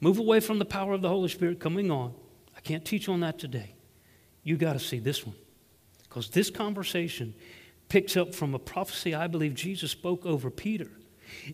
Move 0.00 0.18
away 0.18 0.40
from 0.40 0.58
the 0.58 0.64
power 0.64 0.94
of 0.94 1.02
the 1.02 1.08
Holy 1.08 1.28
Spirit 1.28 1.60
coming 1.60 1.90
on. 1.90 2.14
I 2.56 2.60
can't 2.60 2.84
teach 2.84 3.08
on 3.08 3.20
that 3.20 3.38
today. 3.38 3.74
You 4.42 4.56
got 4.56 4.72
to 4.72 4.78
see 4.78 4.98
this 4.98 5.26
one. 5.26 5.36
Because 6.02 6.30
this 6.30 6.50
conversation 6.50 7.34
picks 7.88 8.16
up 8.16 8.34
from 8.34 8.54
a 8.54 8.58
prophecy 8.58 9.14
I 9.14 9.26
believe 9.26 9.54
Jesus 9.54 9.90
spoke 9.90 10.24
over 10.24 10.50
Peter. 10.50 10.90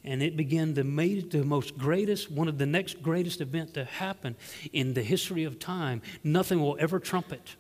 And 0.04 0.22
it 0.22 0.36
began 0.36 0.74
the, 0.74 0.82
the 0.82 1.44
most 1.44 1.76
greatest, 1.78 2.30
one 2.30 2.48
of 2.48 2.58
the 2.58 2.66
next 2.66 3.02
greatest 3.02 3.40
event 3.40 3.74
to 3.74 3.84
happen 3.84 4.36
in 4.72 4.94
the 4.94 5.02
history 5.02 5.44
of 5.44 5.58
time. 5.58 6.02
Nothing 6.24 6.60
will 6.60 6.76
ever 6.78 6.98
trump 6.98 7.32
it. 7.32 7.56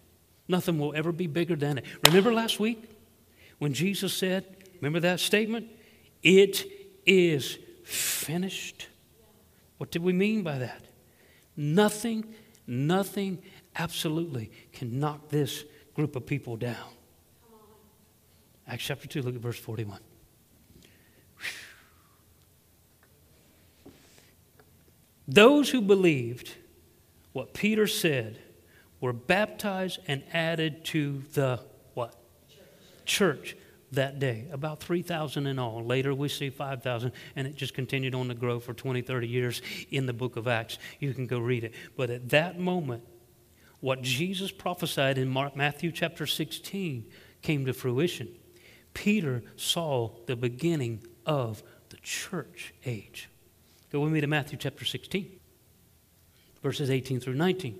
Nothing 0.48 0.78
will 0.78 0.94
ever 0.94 1.12
be 1.12 1.26
bigger 1.26 1.56
than 1.56 1.78
it. 1.78 1.84
Remember 2.04 2.32
last 2.32 2.58
week 2.60 2.90
when 3.58 3.72
Jesus 3.72 4.12
said, 4.12 4.44
remember 4.80 5.00
that 5.00 5.20
statement? 5.20 5.68
It 6.22 6.64
is 7.06 7.58
finished. 7.84 8.88
What 9.78 9.90
did 9.90 10.02
we 10.02 10.12
mean 10.12 10.42
by 10.42 10.58
that? 10.58 10.84
Nothing, 11.56 12.34
nothing 12.66 13.42
absolutely 13.76 14.50
can 14.72 15.00
knock 15.00 15.28
this 15.28 15.64
group 15.94 16.16
of 16.16 16.26
people 16.26 16.56
down. 16.56 16.76
Acts 18.66 18.84
chapter 18.84 19.08
2, 19.08 19.22
look 19.22 19.34
at 19.34 19.40
verse 19.40 19.58
41. 19.58 19.98
Those 25.26 25.70
who 25.70 25.80
believed 25.80 26.54
what 27.32 27.54
Peter 27.54 27.86
said 27.86 28.38
were 29.00 29.12
baptized 29.12 30.00
and 30.06 30.22
added 30.32 30.84
to 30.86 31.22
the 31.32 31.60
what? 31.94 32.14
Church, 32.48 32.64
Church 33.04 33.56
that 33.92 34.18
day. 34.18 34.46
About 34.50 34.80
3,000 34.80 35.46
in 35.46 35.58
all. 35.58 35.84
Later 35.84 36.14
we 36.14 36.28
see 36.28 36.50
5,000, 36.50 37.12
and 37.36 37.46
it 37.46 37.56
just 37.56 37.74
continued 37.74 38.14
on 38.14 38.28
to 38.28 38.34
grow 38.34 38.58
for 38.58 38.74
20, 38.74 39.02
30 39.02 39.28
years 39.28 39.62
in 39.90 40.06
the 40.06 40.12
book 40.12 40.36
of 40.36 40.48
Acts. 40.48 40.78
You 40.98 41.14
can 41.14 41.26
go 41.26 41.38
read 41.38 41.64
it. 41.64 41.74
But 41.96 42.10
at 42.10 42.30
that 42.30 42.58
moment, 42.58 43.04
what 43.80 44.02
Jesus 44.02 44.50
prophesied 44.50 45.18
in 45.18 45.28
Mark, 45.28 45.56
Matthew 45.56 45.92
chapter 45.92 46.26
16 46.26 47.04
came 47.42 47.66
to 47.66 47.72
fruition. 47.72 48.28
Peter 48.94 49.42
saw 49.56 50.10
the 50.26 50.36
beginning 50.36 51.04
of 51.26 51.62
the 51.88 51.96
church 51.98 52.74
age. 52.86 53.28
Go 53.92 54.00
with 54.00 54.10
me 54.10 54.22
to 54.22 54.26
Matthew 54.26 54.56
chapter 54.56 54.86
16, 54.86 55.30
verses 56.62 56.88
18 56.88 57.20
through 57.20 57.34
19. 57.34 57.78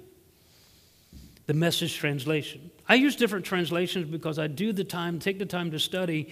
The 1.47 1.55
message 1.55 1.97
translation. 1.97 2.71
I 2.87 2.97
use 2.97 3.17
different 3.17 3.47
translations 3.47 4.11
because 4.11 4.39
I 4.39 4.47
do 4.47 4.75
the 4.75 4.85
time, 4.85 5.19
take 5.19 5.39
the 5.39 5.47
time 5.47 5.71
to 5.71 5.79
study 5.79 6.29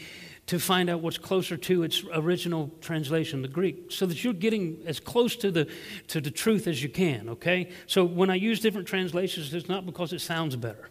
to 0.49 0.59
find 0.59 0.91
out 0.91 1.01
what's 1.01 1.17
closer 1.17 1.57
to 1.57 1.83
its 1.83 2.05
original 2.13 2.71
translation, 2.83 3.41
the 3.41 3.49
Greek, 3.49 3.91
so 3.91 4.05
that 4.05 4.23
you're 4.23 4.35
getting 4.35 4.83
as 4.85 5.01
close 5.01 5.35
to 5.37 5.51
the, 5.51 5.67
to 6.09 6.21
the 6.21 6.31
truth 6.31 6.67
as 6.67 6.83
you 6.83 6.91
can, 6.91 7.31
okay? 7.31 7.71
So 7.87 8.05
when 8.05 8.29
I 8.29 8.35
use 8.35 8.61
different 8.61 8.87
translations, 8.87 9.55
it's 9.55 9.69
not 9.69 9.87
because 9.87 10.13
it 10.13 10.21
sounds 10.21 10.57
better, 10.57 10.91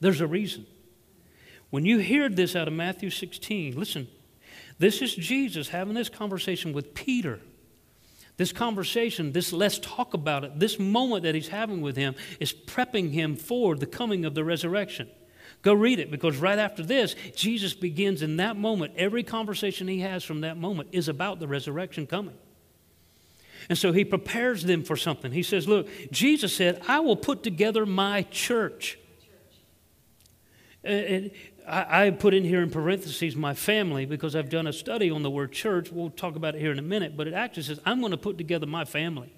there's 0.00 0.20
a 0.20 0.26
reason. 0.26 0.66
When 1.70 1.86
you 1.86 1.98
hear 1.98 2.28
this 2.28 2.54
out 2.54 2.68
of 2.68 2.74
Matthew 2.74 3.08
16, 3.08 3.78
listen, 3.78 4.08
this 4.78 5.00
is 5.00 5.14
Jesus 5.14 5.68
having 5.68 5.94
this 5.94 6.10
conversation 6.10 6.74
with 6.74 6.92
Peter. 6.92 7.40
This 8.40 8.52
conversation, 8.52 9.32
this 9.32 9.52
let's 9.52 9.78
talk 9.78 10.14
about 10.14 10.44
it, 10.44 10.58
this 10.58 10.78
moment 10.78 11.24
that 11.24 11.34
he's 11.34 11.48
having 11.48 11.82
with 11.82 11.94
him 11.94 12.14
is 12.40 12.54
prepping 12.54 13.12
him 13.12 13.36
for 13.36 13.76
the 13.76 13.84
coming 13.84 14.24
of 14.24 14.34
the 14.34 14.42
resurrection. 14.42 15.10
Go 15.60 15.74
read 15.74 15.98
it 15.98 16.10
because 16.10 16.38
right 16.38 16.58
after 16.58 16.82
this, 16.82 17.14
Jesus 17.36 17.74
begins 17.74 18.22
in 18.22 18.38
that 18.38 18.56
moment. 18.56 18.94
Every 18.96 19.22
conversation 19.24 19.88
he 19.88 20.00
has 20.00 20.24
from 20.24 20.40
that 20.40 20.56
moment 20.56 20.88
is 20.92 21.06
about 21.06 21.38
the 21.38 21.46
resurrection 21.46 22.06
coming. 22.06 22.32
And 23.68 23.76
so 23.76 23.92
he 23.92 24.06
prepares 24.06 24.62
them 24.62 24.84
for 24.84 24.96
something. 24.96 25.32
He 25.32 25.42
says, 25.42 25.68
Look, 25.68 25.86
Jesus 26.10 26.56
said, 26.56 26.80
I 26.88 27.00
will 27.00 27.16
put 27.16 27.42
together 27.42 27.84
my 27.84 28.22
church. 28.22 28.98
And 30.82 31.30
I, 31.66 32.10
put 32.10 32.34
in 32.34 32.44
here 32.44 32.62
in 32.62 32.70
parentheses 32.70 33.36
my 33.36 33.54
family 33.54 34.06
because 34.06 34.34
I've 34.34 34.48
done 34.48 34.66
a 34.66 34.72
study 34.72 35.10
on 35.10 35.22
the 35.22 35.30
word 35.30 35.52
church. 35.52 35.90
We'll 35.92 36.10
talk 36.10 36.36
about 36.36 36.54
it 36.54 36.60
here 36.60 36.72
in 36.72 36.78
a 36.78 36.82
minute, 36.82 37.16
but 37.16 37.26
it 37.26 37.34
actually 37.34 37.64
says, 37.64 37.80
I'm 37.84 38.00
going 38.00 38.12
to 38.12 38.16
put 38.16 38.38
together 38.38 38.66
my 38.66 38.84
family. 38.84 39.32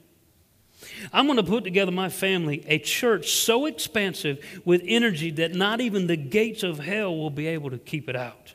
I'm 1.13 1.27
going 1.27 1.37
to 1.37 1.45
put 1.45 1.65
together 1.65 1.93
my 1.93 2.09
family 2.09 2.65
a 2.67 2.79
church 2.79 3.33
so 3.33 3.67
expansive 3.67 4.63
with 4.65 4.83
energy 4.85 5.31
that 5.33 5.55
not 5.55 5.81
even 5.81 6.07
the 6.07 6.17
gates 6.17 6.63
of 6.63 6.79
hell 6.79 7.17
will 7.17 7.31
be 7.31 7.47
able 7.47 7.71
to 7.71 7.79
keep 7.79 8.09
it 8.09 8.17
out. 8.17 8.55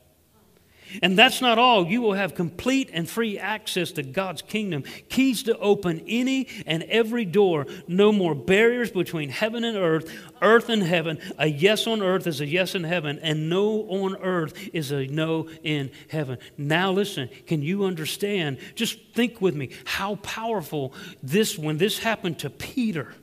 And 1.01 1.17
that's 1.17 1.41
not 1.41 1.57
all. 1.57 1.85
You 1.85 2.01
will 2.01 2.13
have 2.13 2.35
complete 2.35 2.89
and 2.93 3.09
free 3.09 3.37
access 3.37 3.91
to 3.93 4.03
God's 4.03 4.41
kingdom, 4.41 4.83
keys 5.09 5.43
to 5.43 5.57
open 5.57 6.03
any 6.07 6.47
and 6.65 6.83
every 6.83 7.25
door. 7.25 7.65
No 7.87 8.11
more 8.11 8.35
barriers 8.35 8.91
between 8.91 9.29
heaven 9.29 9.63
and 9.63 9.77
earth, 9.77 10.11
earth 10.41 10.69
and 10.69 10.83
heaven. 10.83 11.19
A 11.37 11.47
yes 11.47 11.87
on 11.87 12.01
earth 12.01 12.27
is 12.27 12.41
a 12.41 12.45
yes 12.45 12.75
in 12.75 12.83
heaven, 12.83 13.19
and 13.21 13.49
no 13.49 13.87
on 13.89 14.15
earth 14.17 14.53
is 14.73 14.91
a 14.91 15.07
no 15.07 15.49
in 15.63 15.91
heaven. 16.09 16.37
Now, 16.57 16.91
listen, 16.91 17.29
can 17.45 17.61
you 17.61 17.85
understand? 17.85 18.57
Just 18.75 18.99
think 19.13 19.41
with 19.41 19.55
me 19.55 19.71
how 19.85 20.15
powerful 20.17 20.93
this, 21.21 21.57
when 21.57 21.77
this 21.77 21.99
happened 21.99 22.39
to 22.39 22.49
Peter 22.49 23.13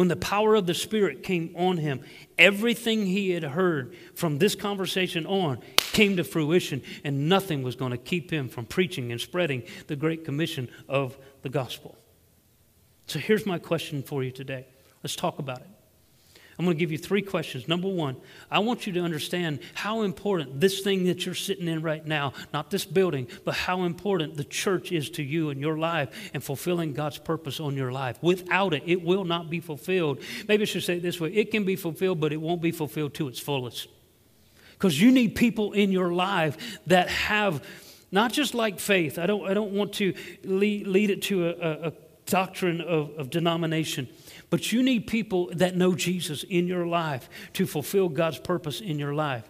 when 0.00 0.08
the 0.08 0.16
power 0.16 0.54
of 0.54 0.64
the 0.64 0.72
Spirit 0.72 1.22
came 1.22 1.54
on 1.54 1.76
him, 1.76 2.00
everything 2.38 3.04
he 3.04 3.32
had 3.32 3.42
heard 3.42 3.94
from 4.14 4.38
this 4.38 4.54
conversation 4.54 5.26
on 5.26 5.58
came 5.76 6.16
to 6.16 6.24
fruition, 6.24 6.80
and 7.04 7.28
nothing 7.28 7.62
was 7.62 7.76
going 7.76 7.90
to 7.90 7.98
keep 7.98 8.30
him 8.30 8.48
from 8.48 8.64
preaching 8.64 9.12
and 9.12 9.20
spreading 9.20 9.62
the 9.88 9.96
Great 9.96 10.24
Commission 10.24 10.70
of 10.88 11.18
the 11.42 11.50
gospel. 11.50 11.98
So 13.08 13.18
here's 13.18 13.44
my 13.44 13.58
question 13.58 14.02
for 14.02 14.24
you 14.24 14.30
today. 14.30 14.64
Let's 15.02 15.16
talk 15.16 15.38
about 15.38 15.58
it. 15.58 15.68
I'm 16.60 16.66
going 16.66 16.76
to 16.76 16.78
give 16.78 16.92
you 16.92 16.98
three 16.98 17.22
questions. 17.22 17.68
Number 17.68 17.88
one, 17.88 18.18
I 18.50 18.58
want 18.58 18.86
you 18.86 18.92
to 18.92 19.00
understand 19.00 19.60
how 19.72 20.02
important 20.02 20.60
this 20.60 20.80
thing 20.80 21.04
that 21.04 21.24
you're 21.24 21.34
sitting 21.34 21.66
in 21.66 21.80
right 21.80 22.06
now, 22.06 22.34
not 22.52 22.70
this 22.70 22.84
building, 22.84 23.28
but 23.46 23.54
how 23.54 23.84
important 23.84 24.36
the 24.36 24.44
church 24.44 24.92
is 24.92 25.08
to 25.12 25.22
you 25.22 25.48
and 25.48 25.58
your 25.58 25.78
life 25.78 26.10
and 26.34 26.44
fulfilling 26.44 26.92
God's 26.92 27.16
purpose 27.16 27.60
on 27.60 27.76
your 27.76 27.92
life. 27.92 28.22
Without 28.22 28.74
it, 28.74 28.82
it 28.84 29.02
will 29.02 29.24
not 29.24 29.48
be 29.48 29.58
fulfilled. 29.58 30.20
Maybe 30.48 30.64
I 30.64 30.66
should 30.66 30.82
say 30.82 30.98
it 30.98 31.02
this 31.02 31.18
way 31.18 31.32
it 31.32 31.50
can 31.50 31.64
be 31.64 31.76
fulfilled, 31.76 32.20
but 32.20 32.30
it 32.30 32.36
won't 32.36 32.60
be 32.60 32.72
fulfilled 32.72 33.14
to 33.14 33.28
its 33.28 33.40
fullest. 33.40 33.88
Because 34.72 35.00
you 35.00 35.12
need 35.12 35.36
people 35.36 35.72
in 35.72 35.90
your 35.90 36.12
life 36.12 36.78
that 36.88 37.08
have 37.08 37.64
not 38.12 38.34
just 38.34 38.54
like 38.54 38.80
faith. 38.80 39.18
I 39.18 39.24
don't, 39.24 39.48
I 39.48 39.54
don't 39.54 39.72
want 39.72 39.94
to 39.94 40.12
lead, 40.44 40.86
lead 40.86 41.08
it 41.08 41.22
to 41.22 41.48
a, 41.48 41.88
a, 41.88 41.92
doctrine 42.26 42.80
of, 42.80 43.10
of 43.18 43.28
denomination. 43.28 44.08
But 44.50 44.72
you 44.72 44.82
need 44.82 45.06
people 45.06 45.50
that 45.54 45.76
know 45.76 45.94
Jesus 45.94 46.42
in 46.42 46.66
your 46.66 46.86
life 46.86 47.30
to 47.54 47.66
fulfill 47.66 48.08
God's 48.08 48.38
purpose 48.38 48.80
in 48.80 48.98
your 48.98 49.14
life. 49.14 49.48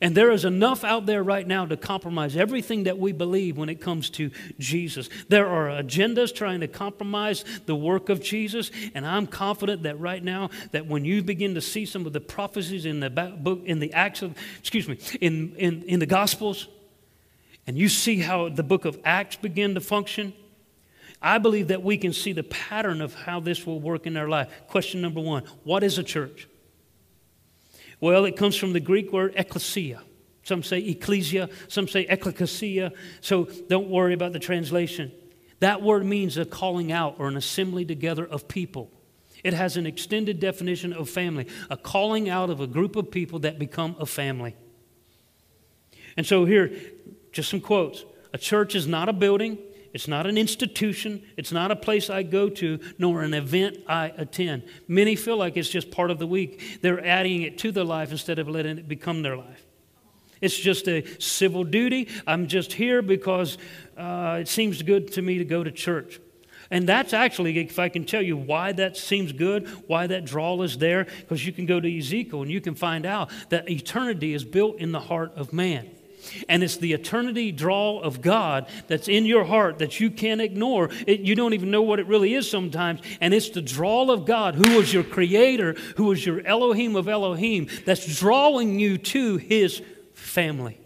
And 0.00 0.14
there 0.14 0.30
is 0.30 0.44
enough 0.44 0.84
out 0.84 1.06
there 1.06 1.24
right 1.24 1.46
now 1.46 1.66
to 1.66 1.76
compromise 1.76 2.36
everything 2.36 2.84
that 2.84 2.98
we 2.98 3.10
believe 3.10 3.56
when 3.56 3.68
it 3.68 3.80
comes 3.80 4.10
to 4.10 4.30
Jesus. 4.58 5.08
There 5.28 5.48
are 5.48 5.82
agendas 5.82 6.32
trying 6.32 6.60
to 6.60 6.68
compromise 6.68 7.44
the 7.66 7.74
work 7.74 8.08
of 8.08 8.22
Jesus, 8.22 8.70
and 8.94 9.04
I'm 9.04 9.26
confident 9.26 9.82
that 9.82 9.98
right 9.98 10.22
now 10.22 10.50
that 10.70 10.86
when 10.86 11.04
you 11.04 11.22
begin 11.22 11.54
to 11.56 11.60
see 11.60 11.84
some 11.84 12.06
of 12.06 12.12
the 12.12 12.20
prophecies 12.20 12.86
in 12.86 13.00
the 13.00 13.10
book 13.10 13.62
in 13.64 13.80
the 13.80 13.92
acts 13.92 14.22
of 14.22 14.36
excuse 14.60 14.86
me, 14.86 14.98
in 15.20 15.56
in, 15.56 15.82
in 15.82 15.98
the 15.98 16.06
gospels, 16.06 16.68
and 17.66 17.76
you 17.76 17.88
see 17.88 18.20
how 18.20 18.48
the 18.48 18.62
book 18.62 18.84
of 18.84 18.98
Acts 19.04 19.36
begin 19.36 19.74
to 19.74 19.80
function, 19.80 20.32
I 21.20 21.38
believe 21.38 21.68
that 21.68 21.82
we 21.82 21.98
can 21.98 22.12
see 22.12 22.32
the 22.32 22.44
pattern 22.44 23.00
of 23.00 23.14
how 23.14 23.40
this 23.40 23.66
will 23.66 23.80
work 23.80 24.06
in 24.06 24.16
our 24.16 24.28
life. 24.28 24.48
Question 24.68 25.00
number 25.00 25.20
one 25.20 25.44
What 25.64 25.82
is 25.82 25.98
a 25.98 26.04
church? 26.04 26.48
Well, 28.00 28.24
it 28.24 28.36
comes 28.36 28.56
from 28.56 28.72
the 28.72 28.80
Greek 28.80 29.12
word 29.12 29.34
ecclesia. 29.36 30.02
Some 30.44 30.62
say 30.62 30.78
ecclesia, 30.78 31.50
some 31.66 31.88
say 31.88 32.06
ecclesia. 32.08 32.92
So 33.20 33.44
don't 33.68 33.88
worry 33.88 34.14
about 34.14 34.32
the 34.32 34.38
translation. 34.38 35.12
That 35.60 35.82
word 35.82 36.06
means 36.06 36.38
a 36.38 36.44
calling 36.44 36.92
out 36.92 37.16
or 37.18 37.28
an 37.28 37.36
assembly 37.36 37.84
together 37.84 38.24
of 38.24 38.46
people. 38.46 38.90
It 39.44 39.54
has 39.54 39.76
an 39.76 39.86
extended 39.86 40.40
definition 40.40 40.92
of 40.92 41.10
family, 41.10 41.46
a 41.70 41.76
calling 41.76 42.28
out 42.28 42.50
of 42.50 42.60
a 42.60 42.66
group 42.66 42.96
of 42.96 43.10
people 43.10 43.40
that 43.40 43.58
become 43.58 43.96
a 43.98 44.06
family. 44.06 44.56
And 46.16 46.26
so 46.26 46.44
here, 46.44 46.72
just 47.32 47.50
some 47.50 47.60
quotes. 47.60 48.04
A 48.32 48.38
church 48.38 48.74
is 48.74 48.86
not 48.86 49.08
a 49.08 49.12
building, 49.12 49.58
it's 49.94 50.08
not 50.08 50.26
an 50.26 50.36
institution. 50.36 51.22
It's 51.36 51.52
not 51.52 51.70
a 51.70 51.76
place 51.76 52.10
I 52.10 52.22
go 52.22 52.48
to, 52.50 52.78
nor 52.98 53.22
an 53.22 53.34
event 53.34 53.78
I 53.86 54.12
attend. 54.16 54.64
Many 54.86 55.16
feel 55.16 55.36
like 55.36 55.56
it's 55.56 55.68
just 55.68 55.90
part 55.90 56.10
of 56.10 56.18
the 56.18 56.26
week. 56.26 56.80
They're 56.82 57.04
adding 57.04 57.42
it 57.42 57.58
to 57.58 57.72
their 57.72 57.84
life 57.84 58.12
instead 58.12 58.38
of 58.38 58.48
letting 58.48 58.78
it 58.78 58.88
become 58.88 59.22
their 59.22 59.36
life. 59.36 59.64
It's 60.40 60.56
just 60.56 60.88
a 60.88 61.04
civil 61.20 61.64
duty. 61.64 62.08
I'm 62.26 62.46
just 62.46 62.72
here 62.72 63.02
because 63.02 63.58
uh, 63.96 64.38
it 64.40 64.48
seems 64.48 64.82
good 64.82 65.12
to 65.14 65.22
me 65.22 65.38
to 65.38 65.44
go 65.44 65.64
to 65.64 65.72
church. 65.72 66.20
And 66.70 66.86
that's 66.86 67.14
actually, 67.14 67.58
if 67.58 67.78
I 67.78 67.88
can 67.88 68.04
tell 68.04 68.20
you 68.20 68.36
why 68.36 68.72
that 68.72 68.96
seems 68.96 69.32
good, 69.32 69.66
why 69.88 70.06
that 70.06 70.26
draw 70.26 70.60
is 70.62 70.76
there, 70.76 71.06
because 71.20 71.46
you 71.46 71.52
can 71.52 71.64
go 71.64 71.80
to 71.80 71.98
Ezekiel 71.98 72.42
and 72.42 72.50
you 72.50 72.60
can 72.60 72.74
find 72.74 73.06
out 73.06 73.30
that 73.48 73.70
eternity 73.70 74.34
is 74.34 74.44
built 74.44 74.78
in 74.78 74.92
the 74.92 75.00
heart 75.00 75.32
of 75.34 75.52
man. 75.52 75.90
And 76.48 76.62
it's 76.62 76.76
the 76.76 76.92
eternity 76.92 77.52
draw 77.52 77.98
of 78.00 78.20
God 78.20 78.68
that's 78.86 79.08
in 79.08 79.26
your 79.26 79.44
heart 79.44 79.78
that 79.78 80.00
you 80.00 80.10
can't 80.10 80.40
ignore. 80.40 80.90
It, 81.06 81.20
you 81.20 81.34
don't 81.34 81.54
even 81.54 81.70
know 81.70 81.82
what 81.82 81.98
it 81.98 82.06
really 82.06 82.34
is 82.34 82.50
sometimes. 82.50 83.00
And 83.20 83.34
it's 83.34 83.50
the 83.50 83.62
draw 83.62 84.10
of 84.10 84.24
God, 84.26 84.54
who 84.54 84.76
was 84.76 84.92
your 84.92 85.04
creator, 85.04 85.74
who 85.96 86.04
was 86.04 86.24
your 86.24 86.46
Elohim 86.46 86.96
of 86.96 87.08
Elohim, 87.08 87.68
that's 87.84 88.18
drawing 88.18 88.78
you 88.78 88.98
to 88.98 89.36
his 89.36 89.82
family. 90.14 90.78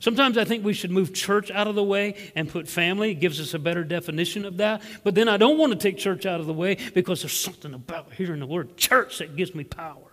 Sometimes 0.00 0.38
I 0.38 0.44
think 0.44 0.64
we 0.64 0.74
should 0.74 0.90
move 0.90 1.12
church 1.12 1.50
out 1.50 1.66
of 1.66 1.74
the 1.74 1.82
way 1.82 2.14
and 2.36 2.48
put 2.48 2.68
family. 2.68 3.10
It 3.10 3.14
gives 3.14 3.40
us 3.40 3.54
a 3.54 3.58
better 3.58 3.82
definition 3.82 4.44
of 4.44 4.58
that. 4.58 4.82
But 5.02 5.14
then 5.14 5.28
I 5.28 5.36
don't 5.36 5.58
want 5.58 5.72
to 5.72 5.78
take 5.78 5.98
church 5.98 6.24
out 6.24 6.40
of 6.40 6.46
the 6.46 6.52
way 6.52 6.76
because 6.94 7.22
there's 7.22 7.38
something 7.38 7.74
about 7.74 8.12
hearing 8.12 8.40
the 8.40 8.46
word 8.46 8.76
church 8.76 9.18
that 9.18 9.36
gives 9.36 9.54
me 9.54 9.64
power. 9.64 10.07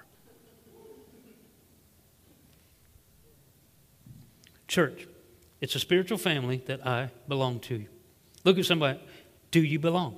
Church, 4.67 5.08
it's 5.62 5.75
a 5.75 5.80
spiritual 5.80 6.17
family 6.17 6.63
that 6.67 6.86
I 6.86 7.12
belong 7.28 7.60
to. 7.62 7.86
Look 8.43 8.58
at 8.58 8.65
somebody. 8.65 8.99
Do 9.51 9.62
you 9.62 9.80
belong? 9.80 10.17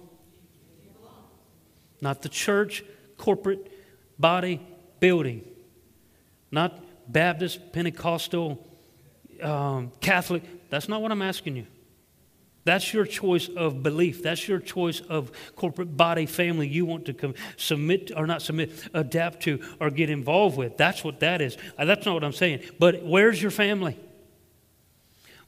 Not 2.02 2.22
the 2.22 2.30
church, 2.30 2.84
corporate, 3.18 3.72
body, 4.20 4.62
building. 5.00 5.44
Not 6.52 6.84
Baptist, 7.08 7.72
Pentecostal, 7.72 8.66
um, 9.42 9.92
Catholic. 10.02 10.44
That's 10.70 10.90
not 10.90 11.02
what 11.02 11.12
I'm 11.12 11.22
asking 11.22 11.56
you. 11.56 11.68
That's 12.68 12.94
your 12.94 13.06
choice 13.06 13.48
of 13.48 13.82
belief. 13.82 14.22
That's 14.22 14.46
your 14.46 14.60
choice 14.60 15.00
of 15.00 15.32
corporate 15.56 15.96
body 15.96 16.26
family 16.26 16.68
you 16.68 16.86
want 16.86 17.06
to 17.06 17.14
com- 17.14 17.34
submit 17.56 18.12
or 18.14 18.28
not 18.28 18.42
submit, 18.42 18.72
adapt 18.94 19.44
to 19.44 19.62
or 19.80 19.90
get 19.90 20.10
involved 20.10 20.58
with. 20.58 20.76
That's 20.76 21.02
what 21.02 21.22
that 21.22 21.40
is. 21.42 21.58
Uh, 21.78 21.86
that's 21.86 22.06
not 22.06 22.14
what 22.14 22.26
I'm 22.26 22.34
saying. 22.34 22.60
But 22.78 23.04
where's 23.04 23.42
your 23.42 23.52
family? 23.52 23.98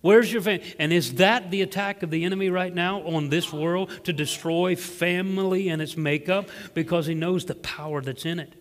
Where's 0.02 0.32
your 0.32 0.42
family? 0.42 0.76
And 0.80 0.94
is 0.94 1.16
that 1.16 1.52
the 1.52 1.62
attack 1.62 2.04
of 2.04 2.10
the 2.10 2.24
enemy 2.24 2.50
right 2.50 2.74
now 2.74 3.02
on 3.02 3.30
this 3.30 3.52
world 3.52 3.92
to 4.06 4.14
destroy 4.14 4.76
family 4.76 5.68
and 5.68 5.82
its 5.82 5.98
makeup 5.98 6.50
because 6.74 7.06
he 7.06 7.16
knows 7.16 7.46
the 7.46 7.56
power 7.56 8.02
that's 8.02 8.26
in 8.26 8.40
it? 8.40 8.54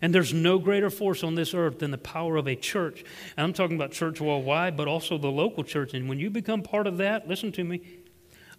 And 0.00 0.14
there's 0.14 0.32
no 0.34 0.58
greater 0.58 0.90
force 0.90 1.22
on 1.22 1.34
this 1.34 1.54
earth 1.54 1.78
than 1.78 1.90
the 1.90 1.98
power 1.98 2.36
of 2.36 2.46
a 2.46 2.56
church. 2.56 3.04
And 3.36 3.44
I'm 3.44 3.52
talking 3.52 3.76
about 3.76 3.92
church 3.92 4.20
worldwide, 4.20 4.76
but 4.76 4.88
also 4.88 5.18
the 5.18 5.30
local 5.30 5.64
church. 5.64 5.94
And 5.94 6.08
when 6.08 6.18
you 6.18 6.30
become 6.30 6.62
part 6.62 6.86
of 6.86 6.98
that, 6.98 7.28
listen 7.28 7.52
to 7.52 7.64
me. 7.64 7.80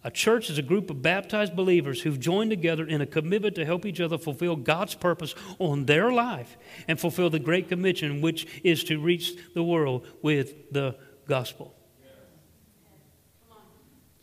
A 0.02 0.10
church 0.10 0.50
is 0.50 0.58
a 0.58 0.62
group 0.62 0.90
of 0.90 1.02
baptized 1.02 1.56
believers 1.56 2.02
who've 2.02 2.18
joined 2.18 2.50
together 2.50 2.86
in 2.86 3.00
a 3.00 3.06
commitment 3.06 3.56
to 3.56 3.64
help 3.64 3.84
each 3.84 4.00
other 4.00 4.18
fulfill 4.18 4.54
God's 4.54 4.94
purpose 4.94 5.34
on 5.58 5.86
their 5.86 6.12
life 6.12 6.56
and 6.86 6.98
fulfill 6.98 7.30
the 7.30 7.40
Great 7.40 7.68
Commission, 7.68 8.20
which 8.20 8.46
is 8.62 8.84
to 8.84 9.00
reach 9.00 9.32
the 9.54 9.64
world 9.64 10.06
with 10.22 10.72
the 10.72 10.96
gospel. 11.26 11.75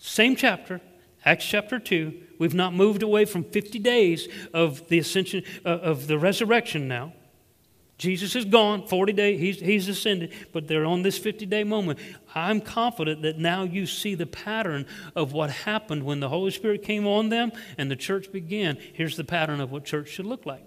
Same 0.05 0.35
chapter, 0.35 0.81
Acts 1.23 1.45
chapter 1.45 1.79
2, 1.79 2.13
We've 2.37 2.53
not 2.53 2.73
moved 2.73 3.03
away 3.03 3.23
from 3.23 3.45
50 3.45 3.79
days 3.79 4.27
of 4.53 4.89
the 4.89 4.99
ascension, 4.99 5.45
uh, 5.63 5.69
of 5.69 6.07
the 6.07 6.19
resurrection 6.19 6.89
now. 6.89 7.13
Jesus 7.97 8.35
is 8.35 8.43
gone, 8.43 8.85
40 8.85 9.13
days, 9.13 9.39
he's, 9.39 9.59
he's 9.61 9.87
ascended, 9.87 10.33
but 10.51 10.67
they're 10.67 10.83
on 10.83 11.03
this 11.03 11.17
50 11.17 11.45
day 11.45 11.63
moment. 11.63 11.99
I'm 12.35 12.59
confident 12.59 13.21
that 13.21 13.37
now 13.39 13.63
you 13.63 13.85
see 13.85 14.13
the 14.13 14.25
pattern 14.25 14.87
of 15.15 15.31
what 15.31 15.49
happened 15.49 16.03
when 16.03 16.19
the 16.19 16.27
Holy 16.27 16.51
Spirit 16.51 16.83
came 16.83 17.07
on 17.07 17.29
them 17.29 17.53
and 17.77 17.89
the 17.89 17.95
church 17.95 18.29
began. 18.29 18.77
Here's 18.91 19.15
the 19.15 19.23
pattern 19.23 19.61
of 19.61 19.71
what 19.71 19.85
church 19.85 20.09
should 20.09 20.25
look 20.25 20.45
like. 20.45 20.65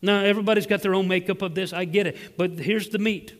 Now, 0.00 0.20
everybody's 0.20 0.66
got 0.66 0.80
their 0.80 0.94
own 0.94 1.08
makeup 1.08 1.42
of 1.42 1.54
this, 1.54 1.74
I 1.74 1.84
get 1.84 2.06
it, 2.06 2.38
but 2.38 2.52
here's 2.52 2.88
the 2.88 2.98
meat. 2.98 3.34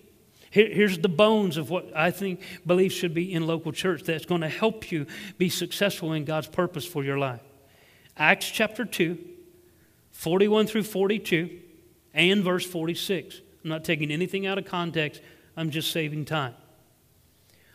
Here, 0.57 0.71
here's 0.73 0.97
the 0.97 1.11
bones 1.11 1.59
of 1.59 1.69
what 1.69 1.95
I 1.95 2.11
think 2.11 2.41
belief 2.67 2.91
should 2.91 3.13
be 3.13 3.31
in 3.31 3.47
local 3.47 3.73
church 3.73 4.05
that's 4.05 4.25
going 4.25 4.41
to 4.41 4.49
help 4.49 4.91
you 4.91 5.05
be 5.37 5.51
successful 5.51 6.15
in 6.15 6.25
God's 6.25 6.47
purpose 6.47 6.87
for 6.87 7.05
your 7.05 7.19
life. 7.19 7.43
Acts 8.17 8.51
chapter 8.51 8.87
2, 8.87 9.19
41 10.13 10.67
through 10.67 10.85
42, 10.85 11.61
and 12.15 12.43
verse 12.43 12.65
46. 12.65 13.43
I'm 13.65 13.69
not 13.69 13.85
taking 13.85 14.11
anything 14.11 14.47
out 14.47 14.57
of 14.57 14.65
context, 14.65 15.21
I'm 15.59 15.69
just 15.69 15.91
saving 15.91 16.25
time. 16.25 16.55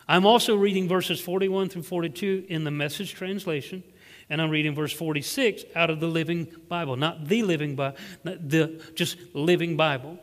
I'm 0.07 0.25
also 0.25 0.55
reading 0.55 0.87
verses 0.87 1.21
41 1.21 1.69
through 1.69 1.83
42 1.83 2.47
in 2.49 2.63
the 2.63 2.71
message 2.71 3.13
translation, 3.13 3.83
and 4.27 4.41
I'm 4.41 4.49
reading 4.49 4.73
verse 4.73 4.91
46 4.91 5.65
out 5.75 5.91
of 5.91 5.99
the 5.99 6.07
Living 6.07 6.47
Bible. 6.67 6.95
Not 6.95 7.27
the 7.27 7.43
Living 7.43 7.75
Bible, 7.75 7.97
the 8.23 8.81
just 8.95 9.17
Living 9.35 9.77
Bible. 9.77 10.17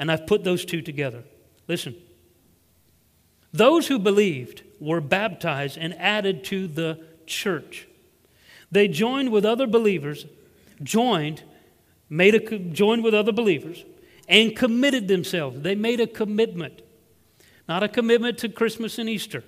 And 0.00 0.10
I've 0.10 0.26
put 0.26 0.42
those 0.42 0.64
two 0.64 0.82
together. 0.82 1.22
Listen. 1.68 1.94
Those 3.52 3.86
who 3.88 3.98
believed 3.98 4.62
were 4.80 5.00
baptized 5.00 5.78
and 5.78 5.94
added 5.98 6.44
to 6.44 6.66
the 6.66 7.04
church. 7.26 7.86
They 8.70 8.88
joined 8.88 9.30
with 9.30 9.44
other 9.44 9.66
believers, 9.66 10.26
joined, 10.82 11.42
made 12.10 12.34
a 12.34 12.58
joined 12.58 13.04
with 13.04 13.14
other 13.14 13.32
believers, 13.32 13.84
and 14.28 14.54
committed 14.56 15.08
themselves. 15.08 15.60
They 15.60 15.74
made 15.74 16.00
a 16.00 16.06
commitment. 16.06 16.82
Not 17.68 17.82
a 17.82 17.88
commitment 17.88 18.38
to 18.38 18.48
Christmas 18.48 18.98
and 18.98 19.08
Easter. 19.08 19.44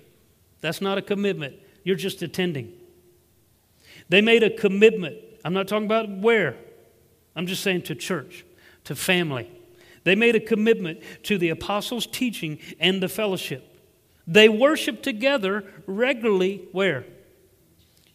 That's 0.60 0.80
not 0.80 0.98
a 0.98 1.02
commitment. 1.02 1.56
You're 1.84 1.96
just 1.96 2.22
attending. 2.22 2.72
They 4.08 4.20
made 4.20 4.42
a 4.42 4.50
commitment. 4.50 5.16
I'm 5.44 5.54
not 5.54 5.68
talking 5.68 5.86
about 5.86 6.10
where. 6.10 6.56
I'm 7.36 7.46
just 7.46 7.62
saying 7.62 7.82
to 7.82 7.94
church, 7.94 8.44
to 8.84 8.94
family. 8.94 9.50
They 10.04 10.14
made 10.14 10.34
a 10.34 10.40
commitment 10.40 11.00
to 11.24 11.38
the 11.38 11.50
apostles' 11.50 12.06
teaching 12.06 12.58
and 12.78 13.02
the 13.02 13.08
fellowship. 13.08 13.66
They 14.26 14.48
worshiped 14.48 15.02
together 15.02 15.64
regularly 15.86 16.68
where? 16.72 17.04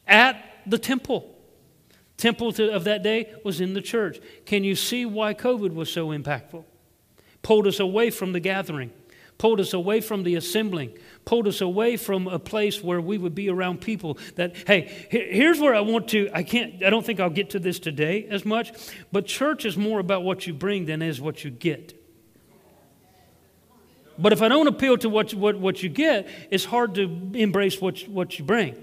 At 0.07 0.43
the 0.65 0.77
temple. 0.77 1.35
Temple 2.17 2.53
to, 2.53 2.71
of 2.71 2.85
that 2.85 3.03
day 3.03 3.33
was 3.43 3.59
in 3.59 3.73
the 3.73 3.81
church. 3.81 4.19
Can 4.45 4.63
you 4.63 4.75
see 4.75 5.05
why 5.05 5.33
COVID 5.33 5.73
was 5.73 5.91
so 5.91 6.07
impactful? 6.07 6.63
Pulled 7.41 7.67
us 7.67 7.79
away 7.79 8.09
from 8.09 8.31
the 8.31 8.39
gathering, 8.39 8.91
pulled 9.37 9.59
us 9.59 9.73
away 9.73 10.01
from 10.01 10.23
the 10.23 10.35
assembling, 10.35 10.97
pulled 11.25 11.47
us 11.47 11.61
away 11.61 11.97
from 11.97 12.27
a 12.27 12.39
place 12.39 12.83
where 12.83 13.01
we 13.01 13.17
would 13.17 13.35
be 13.35 13.49
around 13.49 13.81
people 13.81 14.17
that, 14.35 14.55
hey, 14.67 15.07
here's 15.09 15.59
where 15.59 15.75
I 15.75 15.81
want 15.81 16.07
to, 16.09 16.29
I 16.33 16.43
can't, 16.43 16.83
I 16.83 16.89
don't 16.89 17.05
think 17.05 17.19
I'll 17.19 17.29
get 17.29 17.49
to 17.51 17.59
this 17.59 17.79
today 17.79 18.25
as 18.29 18.45
much, 18.45 18.71
but 19.11 19.25
church 19.25 19.65
is 19.65 19.77
more 19.77 19.99
about 19.99 20.23
what 20.23 20.47
you 20.47 20.53
bring 20.53 20.85
than 20.85 21.01
is 21.01 21.19
what 21.19 21.43
you 21.43 21.51
get. 21.51 21.93
But 24.17 24.31
if 24.31 24.41
I 24.41 24.47
don't 24.47 24.67
appeal 24.67 24.97
to 24.99 25.09
what, 25.09 25.33
what, 25.33 25.59
what 25.59 25.83
you 25.83 25.89
get, 25.89 26.29
it's 26.49 26.65
hard 26.65 26.95
to 26.95 27.03
embrace 27.33 27.81
what, 27.81 28.07
what 28.07 28.39
you 28.39 28.45
bring. 28.45 28.81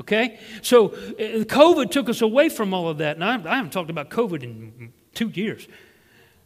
Okay? 0.00 0.38
So 0.62 0.88
uh, 0.88 1.44
COVID 1.44 1.90
took 1.90 2.08
us 2.08 2.20
away 2.20 2.48
from 2.48 2.72
all 2.72 2.88
of 2.88 2.98
that. 2.98 3.16
And 3.16 3.24
I, 3.24 3.52
I 3.52 3.56
haven't 3.56 3.72
talked 3.72 3.90
about 3.90 4.10
COVID 4.10 4.42
in 4.42 4.92
two 5.14 5.28
years. 5.28 5.66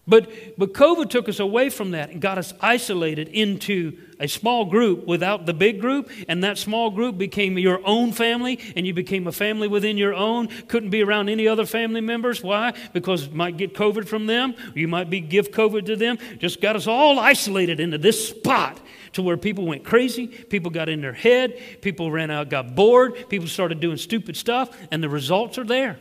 But, 0.09 0.59
but 0.59 0.73
COVID 0.73 1.11
took 1.11 1.29
us 1.29 1.39
away 1.39 1.69
from 1.69 1.91
that 1.91 2.11
and 2.11 2.21
got 2.21 2.39
us 2.39 2.55
isolated 2.61 3.29
into 3.29 3.99
a 4.19 4.27
small 4.27 4.65
group 4.65 5.07
without 5.07 5.45
the 5.45 5.53
big 5.53 5.81
group. 5.81 6.11
And 6.29 6.43
that 6.43 6.57
small 6.57 6.91
group 6.91 7.19
became 7.19 7.59
your 7.59 7.81
own 7.87 8.13
family, 8.13 8.59
and 8.75 8.87
you 8.87 8.95
became 8.95 9.27
a 9.27 9.33
family 9.33 9.69
within 9.69 9.99
your 9.99 10.15
own. 10.15 10.49
Couldn't 10.67 10.91
be 10.91 11.03
around 11.03 11.29
any 11.29 11.47
other 11.47 11.67
family 11.67 12.01
members. 12.01 12.43
Why? 12.43 12.73
Because 12.95 13.27
you 13.27 13.35
might 13.35 13.59
get 13.59 13.75
COVID 13.75 14.09
from 14.09 14.27
them, 14.27 14.55
you 14.75 14.89
might 14.89 15.11
be 15.11 15.21
give 15.21 15.51
COVID 15.51 15.85
to 15.87 15.97
them. 15.97 16.19
Just 16.39 16.63
got 16.63 16.75
us 16.75 16.87
all 16.87 17.19
isolated 17.19 17.79
into 17.79 17.99
this 17.99 18.31
spot 18.31 18.81
to 19.13 19.23
where 19.23 19.37
people 19.37 19.67
went 19.67 19.85
crazy, 19.85 20.27
people 20.27 20.71
got 20.71 20.89
in 20.89 21.01
their 21.01 21.13
head, 21.13 21.59
people 21.81 22.11
ran 22.11 22.31
out, 22.31 22.49
got 22.51 22.75
bored, 22.75 23.29
people 23.29 23.49
started 23.49 23.81
doing 23.81 23.97
stupid 23.97 24.37
stuff, 24.37 24.71
and 24.91 25.03
the 25.03 25.09
results 25.09 25.59
are 25.59 25.65
there. 25.65 25.99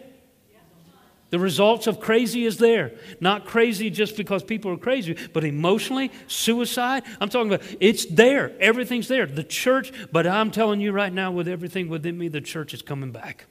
The 1.30 1.40
results 1.40 1.88
of 1.88 2.00
crazy 2.00 2.46
is 2.46 2.58
there. 2.58 2.94
Not 3.20 3.46
crazy 3.46 3.90
just 3.90 4.16
because 4.16 4.44
people 4.44 4.72
are 4.72 4.78
crazy, 4.78 5.18
but 5.34 5.44
emotionally, 5.44 6.12
suicide. 6.28 7.04
I'm 7.20 7.28
talking 7.28 7.54
about 7.54 7.68
it's 7.82 8.06
there. 8.06 8.54
Everything's 8.62 9.10
there. 9.10 9.26
The 9.26 9.44
church, 9.44 9.92
but 10.12 10.26
I'm 10.26 10.52
telling 10.52 10.80
you 10.80 10.94
right 10.94 11.12
now, 11.12 11.32
with 11.32 11.50
everything 11.50 11.90
within 11.90 12.18
me, 12.18 12.30
the 12.30 12.40
church 12.40 12.74
is 12.74 12.82
coming 12.82 13.12
back. 13.12 13.46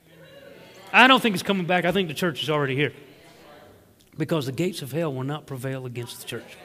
I 0.90 1.06
don't 1.06 1.20
think 1.20 1.34
it's 1.34 1.42
coming 1.42 1.66
back. 1.66 1.84
I 1.84 1.92
think 1.92 2.08
the 2.08 2.14
church 2.14 2.42
is 2.42 2.48
already 2.48 2.74
here. 2.74 2.94
Because 4.16 4.46
the 4.46 4.52
gates 4.52 4.80
of 4.80 4.92
hell 4.92 5.12
will 5.12 5.24
not 5.24 5.46
prevail 5.46 5.84
against 5.84 6.20
the 6.20 6.26
church. 6.26 6.56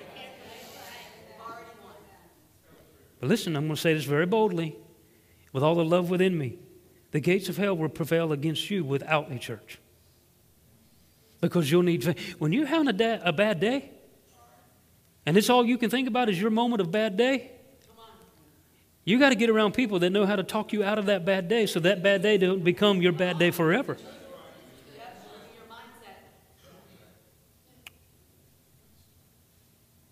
But 3.19 3.27
listen, 3.27 3.57
I'm 3.57 3.63
going 3.63 3.75
to 3.75 3.81
say 3.81 3.93
this 3.93 4.05
very 4.05 4.25
boldly, 4.25 4.77
with 5.51 5.61
all 5.61 5.75
the 5.75 5.83
love 5.83 6.09
within 6.09 6.37
me. 6.37 6.57
The 7.11 7.19
gates 7.19 7.49
of 7.49 7.57
hell 7.57 7.75
will 7.75 7.89
prevail 7.89 8.31
against 8.31 8.69
you 8.69 8.85
without 8.85 9.29
a 9.29 9.37
church. 9.37 9.79
Because 11.41 11.71
you'll 11.71 11.83
need, 11.83 12.03
when 12.37 12.53
you're 12.53 12.67
having 12.67 12.87
a, 12.87 12.93
da- 12.93 13.19
a 13.23 13.33
bad 13.33 13.59
day, 13.59 13.89
and 15.25 15.35
it's 15.35 15.49
all 15.49 15.65
you 15.65 15.77
can 15.77 15.89
think 15.89 16.07
about 16.07 16.29
is 16.29 16.39
your 16.39 16.51
moment 16.51 16.81
of 16.81 16.91
bad 16.91 17.17
day, 17.17 17.51
you 19.03 19.17
got 19.19 19.29
to 19.29 19.35
get 19.35 19.49
around 19.49 19.73
people 19.73 19.99
that 19.99 20.11
know 20.11 20.25
how 20.27 20.35
to 20.35 20.43
talk 20.43 20.71
you 20.71 20.83
out 20.83 20.99
of 20.99 21.07
that 21.07 21.25
bad 21.25 21.47
day 21.47 21.65
so 21.65 21.79
that 21.79 22.03
bad 22.03 22.21
day 22.21 22.37
don't 22.37 22.63
become 22.63 23.01
your 23.01 23.11
bad 23.11 23.39
day 23.39 23.49
forever. 23.49 23.97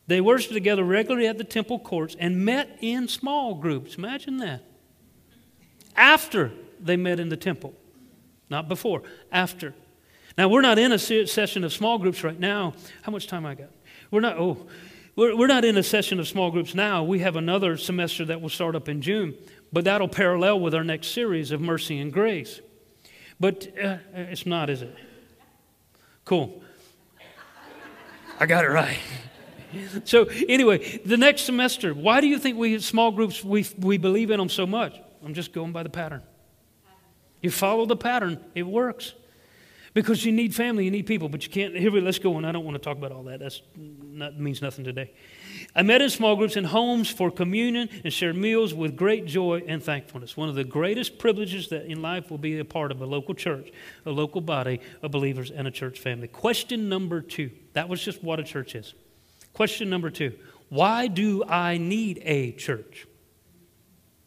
They 0.08 0.22
worshiped 0.22 0.56
together 0.56 0.84
regularly 0.84 1.28
at 1.28 1.38
the 1.38 1.44
temple 1.44 1.78
courts 1.78 2.16
and 2.20 2.44
met 2.44 2.80
in 2.82 3.08
small 3.08 3.54
groups. 3.54 3.94
Imagine 3.94 4.38
that. 4.38 4.64
After 5.96 6.52
they 6.80 6.98
met 6.98 7.20
in 7.20 7.30
the 7.30 7.38
temple, 7.38 7.76
not 8.50 8.68
before, 8.68 9.04
after. 9.32 9.76
Now, 10.38 10.48
we're 10.48 10.62
not 10.62 10.80
in 10.80 10.92
a 10.92 11.00
session 11.00 11.64
of 11.64 11.74
small 11.74 11.98
groups 11.98 12.24
right 12.24 12.40
now. 12.40 12.74
How 13.02 13.12
much 13.12 13.28
time 13.28 13.46
I 13.46 13.56
got? 13.56 13.70
We're 14.12 14.22
not, 14.22 14.38
oh, 14.38 14.68
we're, 15.16 15.36
we're 15.36 15.48
not 15.48 15.66
in 15.66 15.78
a 15.78 15.84
session 15.84 16.20
of 16.20 16.28
small 16.28 16.52
groups 16.52 16.74
now. 16.74 17.04
We 17.04 17.20
have 17.20 17.36
another 17.36 17.78
semester 17.78 18.26
that 18.26 18.42
will 18.42 18.50
start 18.50 18.76
up 18.76 18.88
in 18.88 19.02
June, 19.02 19.36
but 19.74 19.84
that'll 19.84 20.08
parallel 20.08 20.60
with 20.60 20.74
our 20.74 20.84
next 20.84 21.08
series 21.10 21.52
of 21.52 21.62
mercy 21.62 22.00
and 22.00 22.14
grace. 22.14 22.62
But 23.40 23.68
uh, 23.82 23.98
it's 24.14 24.46
not, 24.46 24.70
is 24.70 24.82
it? 24.82 24.96
Cool. 26.26 26.62
I 28.40 28.46
got 28.46 28.64
it 28.64 28.70
right. 28.70 28.98
so 30.06 30.26
anyway, 30.48 31.02
the 31.06 31.18
next 31.18 31.42
semester, 31.44 31.94
why 31.94 32.22
do 32.22 32.28
you 32.28 32.40
think 32.40 32.58
we 32.58 32.80
small 32.80 33.12
groups 33.12 33.44
we 33.44 33.66
we 33.78 33.98
believe 33.98 34.32
in 34.32 34.40
them 34.40 34.50
so 34.50 34.66
much? 34.66 34.96
I'm 35.24 35.34
just 35.34 35.54
going 35.54 35.72
by 35.72 35.84
the 35.84 35.90
pattern. 35.90 36.24
You 37.42 37.52
follow 37.52 37.86
the 37.86 37.96
pattern, 37.96 38.44
it 38.56 38.64
works. 38.64 39.14
Because 39.94 40.24
you 40.24 40.32
need 40.32 40.54
family, 40.54 40.86
you 40.86 40.92
need 40.92 41.08
people, 41.08 41.30
but 41.30 41.44
you 41.44 41.50
can't. 41.50 41.76
Here, 41.76 41.92
we, 41.92 42.00
let's 42.00 42.20
go 42.20 42.36
on. 42.36 42.46
I 42.46 42.52
don't 42.52 42.64
want 42.64 42.76
to 42.76 42.84
talk 42.84 42.98
about 42.98 43.12
all 43.12 43.24
that. 43.24 43.40
That's 43.40 43.62
not 43.76 44.40
means 44.40 44.62
nothing 44.62 44.86
today. 44.86 45.12
I 45.76 45.82
met 45.82 46.02
in 46.02 46.10
small 46.10 46.36
groups 46.36 46.56
in 46.56 46.64
homes 46.64 47.10
for 47.10 47.32
communion 47.32 47.90
and 48.04 48.14
shared 48.14 48.36
meals 48.36 48.74
with 48.74 48.96
great 48.96 49.26
joy 49.26 49.64
and 49.68 49.82
thankfulness. 49.82 50.38
One 50.38 50.48
of 50.48 50.56
the 50.56 50.64
greatest 50.64 51.18
privileges 51.18 51.70
that 51.70 51.86
in 51.86 52.02
life 52.02 52.30
will 52.30 52.38
be 52.38 52.60
a 52.60 52.66
part 52.66 52.92
of 52.92 53.02
a 53.02 53.06
local 53.06 53.34
church, 53.34 53.72
a 54.06 54.12
local 54.12 54.42
body 54.42 54.80
of 55.02 55.12
believers, 55.12 55.50
and 55.50 55.68
a 55.68 55.72
church 55.72 56.00
family. 56.00 56.28
Question 56.28 56.88
number 56.88 57.22
two. 57.22 57.50
That 57.74 57.90
was 57.90 58.04
just 58.04 58.24
what 58.24 58.40
a 58.40 58.44
church 58.44 58.76
is. 58.76 58.94
Question 59.54 59.90
number 59.90 60.10
two 60.10 60.34
Why 60.70 61.08
do 61.08 61.44
I 61.46 61.78
need 61.78 62.22
a 62.24 62.52
church? 62.52 63.08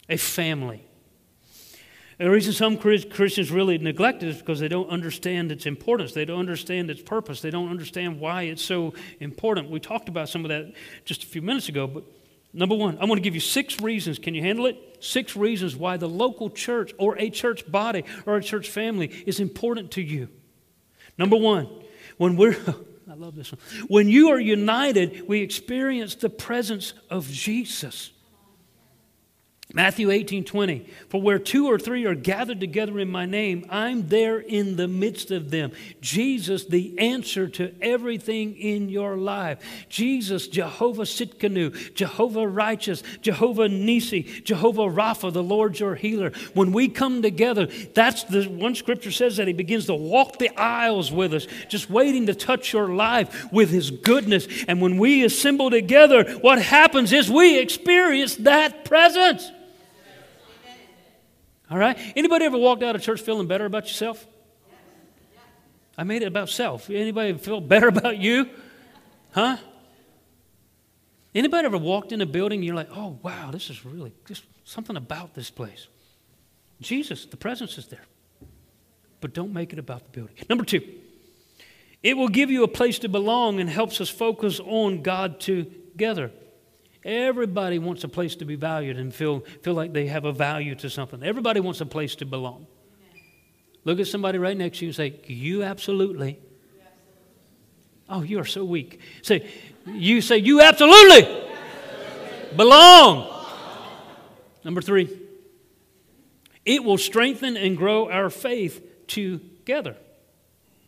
A 0.08 0.16
family. 0.16 0.84
And 2.18 2.28
the 2.28 2.30
reason 2.30 2.52
some 2.52 2.76
Christians 2.76 3.50
really 3.50 3.78
neglect 3.78 4.22
it 4.22 4.28
is 4.28 4.38
because 4.38 4.60
they 4.60 4.68
don't 4.68 4.88
understand 4.90 5.50
its 5.50 5.66
importance. 5.66 6.12
They 6.12 6.24
don't 6.24 6.38
understand 6.38 6.90
its 6.90 7.02
purpose. 7.02 7.40
They 7.40 7.50
don't 7.50 7.70
understand 7.70 8.20
why 8.20 8.42
it's 8.42 8.62
so 8.62 8.94
important. 9.20 9.70
We 9.70 9.80
talked 9.80 10.08
about 10.08 10.28
some 10.28 10.44
of 10.44 10.50
that 10.50 10.72
just 11.04 11.24
a 11.24 11.26
few 11.26 11.42
minutes 11.42 11.68
ago, 11.68 11.86
but 11.86 12.04
number 12.52 12.74
one, 12.74 12.98
I 12.98 13.06
want 13.06 13.18
to 13.18 13.22
give 13.22 13.34
you 13.34 13.40
six 13.40 13.80
reasons. 13.80 14.18
Can 14.18 14.34
you 14.34 14.42
handle 14.42 14.66
it? 14.66 14.98
Six 15.00 15.36
reasons 15.36 15.74
why 15.74 15.96
the 15.96 16.08
local 16.08 16.50
church 16.50 16.92
or 16.98 17.18
a 17.18 17.30
church 17.30 17.70
body 17.70 18.04
or 18.26 18.36
a 18.36 18.42
church 18.42 18.68
family 18.68 19.06
is 19.26 19.40
important 19.40 19.92
to 19.92 20.02
you. 20.02 20.28
Number 21.18 21.36
one, 21.36 21.68
when 22.18 22.36
we're 22.36 22.56
I 23.10 23.14
love 23.14 23.34
this 23.34 23.52
one. 23.52 23.60
When 23.88 24.08
you 24.08 24.30
are 24.30 24.40
united, 24.40 25.28
we 25.28 25.40
experience 25.40 26.14
the 26.14 26.30
presence 26.30 26.94
of 27.10 27.28
Jesus. 27.28 28.10
Matthew 29.74 30.10
18, 30.10 30.44
20. 30.44 30.86
For 31.08 31.20
where 31.20 31.38
two 31.38 31.66
or 31.66 31.78
three 31.78 32.04
are 32.04 32.14
gathered 32.14 32.60
together 32.60 32.98
in 32.98 33.10
my 33.10 33.24
name, 33.24 33.64
I'm 33.70 34.08
there 34.08 34.38
in 34.38 34.76
the 34.76 34.88
midst 34.88 35.30
of 35.30 35.50
them. 35.50 35.72
Jesus, 36.00 36.66
the 36.66 36.98
answer 36.98 37.48
to 37.48 37.74
everything 37.80 38.56
in 38.56 38.90
your 38.90 39.16
life. 39.16 39.86
Jesus, 39.88 40.46
Jehovah 40.48 41.02
Tsidkenu, 41.02 41.94
Jehovah 41.94 42.46
Righteous, 42.46 43.02
Jehovah 43.22 43.68
Nisi, 43.68 44.22
Jehovah 44.22 44.82
Rapha, 44.82 45.32
the 45.32 45.42
Lord 45.42 45.80
your 45.80 45.94
healer. 45.94 46.32
When 46.52 46.72
we 46.72 46.88
come 46.88 47.22
together, 47.22 47.66
that's 47.94 48.24
the 48.24 48.44
one 48.44 48.74
scripture 48.74 49.10
says 49.10 49.38
that 49.38 49.46
he 49.46 49.54
begins 49.54 49.86
to 49.86 49.94
walk 49.94 50.38
the 50.38 50.50
aisles 50.58 51.10
with 51.10 51.32
us, 51.32 51.46
just 51.68 51.88
waiting 51.88 52.26
to 52.26 52.34
touch 52.34 52.72
your 52.72 52.88
life 52.88 53.50
with 53.52 53.70
his 53.70 53.90
goodness. 53.90 54.46
And 54.68 54.82
when 54.82 54.98
we 54.98 55.24
assemble 55.24 55.70
together, 55.70 56.30
what 56.40 56.60
happens 56.60 57.12
is 57.12 57.30
we 57.30 57.58
experience 57.58 58.36
that 58.36 58.84
presence. 58.84 59.50
All 61.72 61.78
right? 61.78 61.98
Anybody 62.14 62.44
ever 62.44 62.58
walked 62.58 62.82
out 62.82 62.94
of 62.94 63.00
church 63.00 63.22
feeling 63.22 63.46
better 63.46 63.64
about 63.64 63.86
yourself? 63.86 64.26
I 65.96 66.04
made 66.04 66.20
it 66.20 66.26
about 66.26 66.50
self. 66.50 66.90
Anybody 66.90 67.32
feel 67.38 67.62
better 67.62 67.88
about 67.96 68.18
you? 68.18 68.50
Huh? 69.30 69.56
Anybody 71.34 71.64
ever 71.64 71.78
walked 71.78 72.12
in 72.12 72.20
a 72.20 72.26
building 72.26 72.58
and 72.58 72.66
you're 72.66 72.76
like, 72.76 72.90
oh, 72.94 73.18
wow, 73.22 73.50
this 73.50 73.70
is 73.70 73.86
really 73.86 74.12
just 74.26 74.44
something 74.64 74.98
about 74.98 75.32
this 75.32 75.48
place? 75.48 75.88
Jesus, 76.82 77.24
the 77.24 77.38
presence 77.38 77.78
is 77.78 77.86
there. 77.86 78.04
But 79.22 79.32
don't 79.32 79.54
make 79.54 79.72
it 79.72 79.78
about 79.78 80.04
the 80.04 80.10
building. 80.10 80.34
Number 80.50 80.64
two, 80.64 80.82
it 82.02 82.18
will 82.18 82.28
give 82.28 82.50
you 82.50 82.64
a 82.64 82.68
place 82.68 82.98
to 82.98 83.08
belong 83.08 83.60
and 83.60 83.70
helps 83.70 83.98
us 83.98 84.10
focus 84.10 84.60
on 84.60 85.00
God 85.00 85.40
together. 85.40 86.32
Everybody 87.04 87.78
wants 87.78 88.04
a 88.04 88.08
place 88.08 88.36
to 88.36 88.44
be 88.44 88.54
valued 88.54 88.96
and 88.96 89.12
feel, 89.12 89.40
feel 89.62 89.74
like 89.74 89.92
they 89.92 90.06
have 90.06 90.24
a 90.24 90.32
value 90.32 90.74
to 90.76 90.90
something. 90.90 91.22
Everybody 91.22 91.60
wants 91.60 91.80
a 91.80 91.86
place 91.86 92.14
to 92.16 92.26
belong. 92.26 92.66
Look 93.84 93.98
at 93.98 94.06
somebody 94.06 94.38
right 94.38 94.56
next 94.56 94.78
to 94.78 94.84
you 94.84 94.88
and 94.90 94.96
say, 94.96 95.20
You 95.26 95.64
absolutely. 95.64 96.38
Oh, 98.08 98.22
you 98.22 98.38
are 98.38 98.44
so 98.44 98.64
weak. 98.64 99.00
Say, 99.22 99.48
you 99.86 100.20
say, 100.20 100.38
You 100.38 100.60
absolutely, 100.60 101.22
absolutely. 101.22 102.56
belong. 102.56 103.46
Number 104.64 104.80
three, 104.80 105.18
it 106.64 106.84
will 106.84 106.98
strengthen 106.98 107.56
and 107.56 107.76
grow 107.76 108.08
our 108.08 108.30
faith 108.30 109.06
together. 109.08 109.96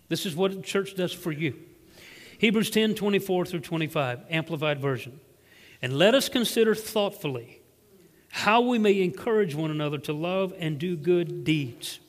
This 0.09 0.27
is 0.27 0.37
what 0.37 0.53
the 0.53 0.63
church 0.63 0.95
does 0.95 1.13
for 1.13 1.33
you. 1.33 1.55
Hebrews 2.39 2.71
10 2.71 2.95
24 2.95 3.47
through 3.47 3.61
25, 3.61 4.21
Amplified 4.31 4.81
Version. 4.81 5.19
And 5.85 5.99
let 5.99 6.15
us 6.15 6.31
consider 6.31 6.75
thoughtfully 6.75 7.61
how 8.31 8.63
we 8.63 8.79
may 8.79 9.03
encourage 9.03 9.55
one 9.55 9.71
another 9.71 9.99
to 9.99 10.15
love 10.15 10.55
and 10.59 10.79
do 10.79 10.97
good 10.97 11.45
deeds. 11.45 12.01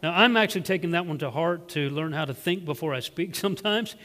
Now, 0.00 0.12
I'm 0.12 0.36
actually 0.36 0.60
taking 0.60 0.92
that 0.92 1.06
one 1.06 1.18
to 1.18 1.28
heart 1.28 1.70
to 1.70 1.90
learn 1.90 2.12
how 2.12 2.24
to 2.24 2.34
think 2.34 2.64
before 2.64 2.94
I 2.94 3.00
speak 3.00 3.34
sometimes, 3.34 3.96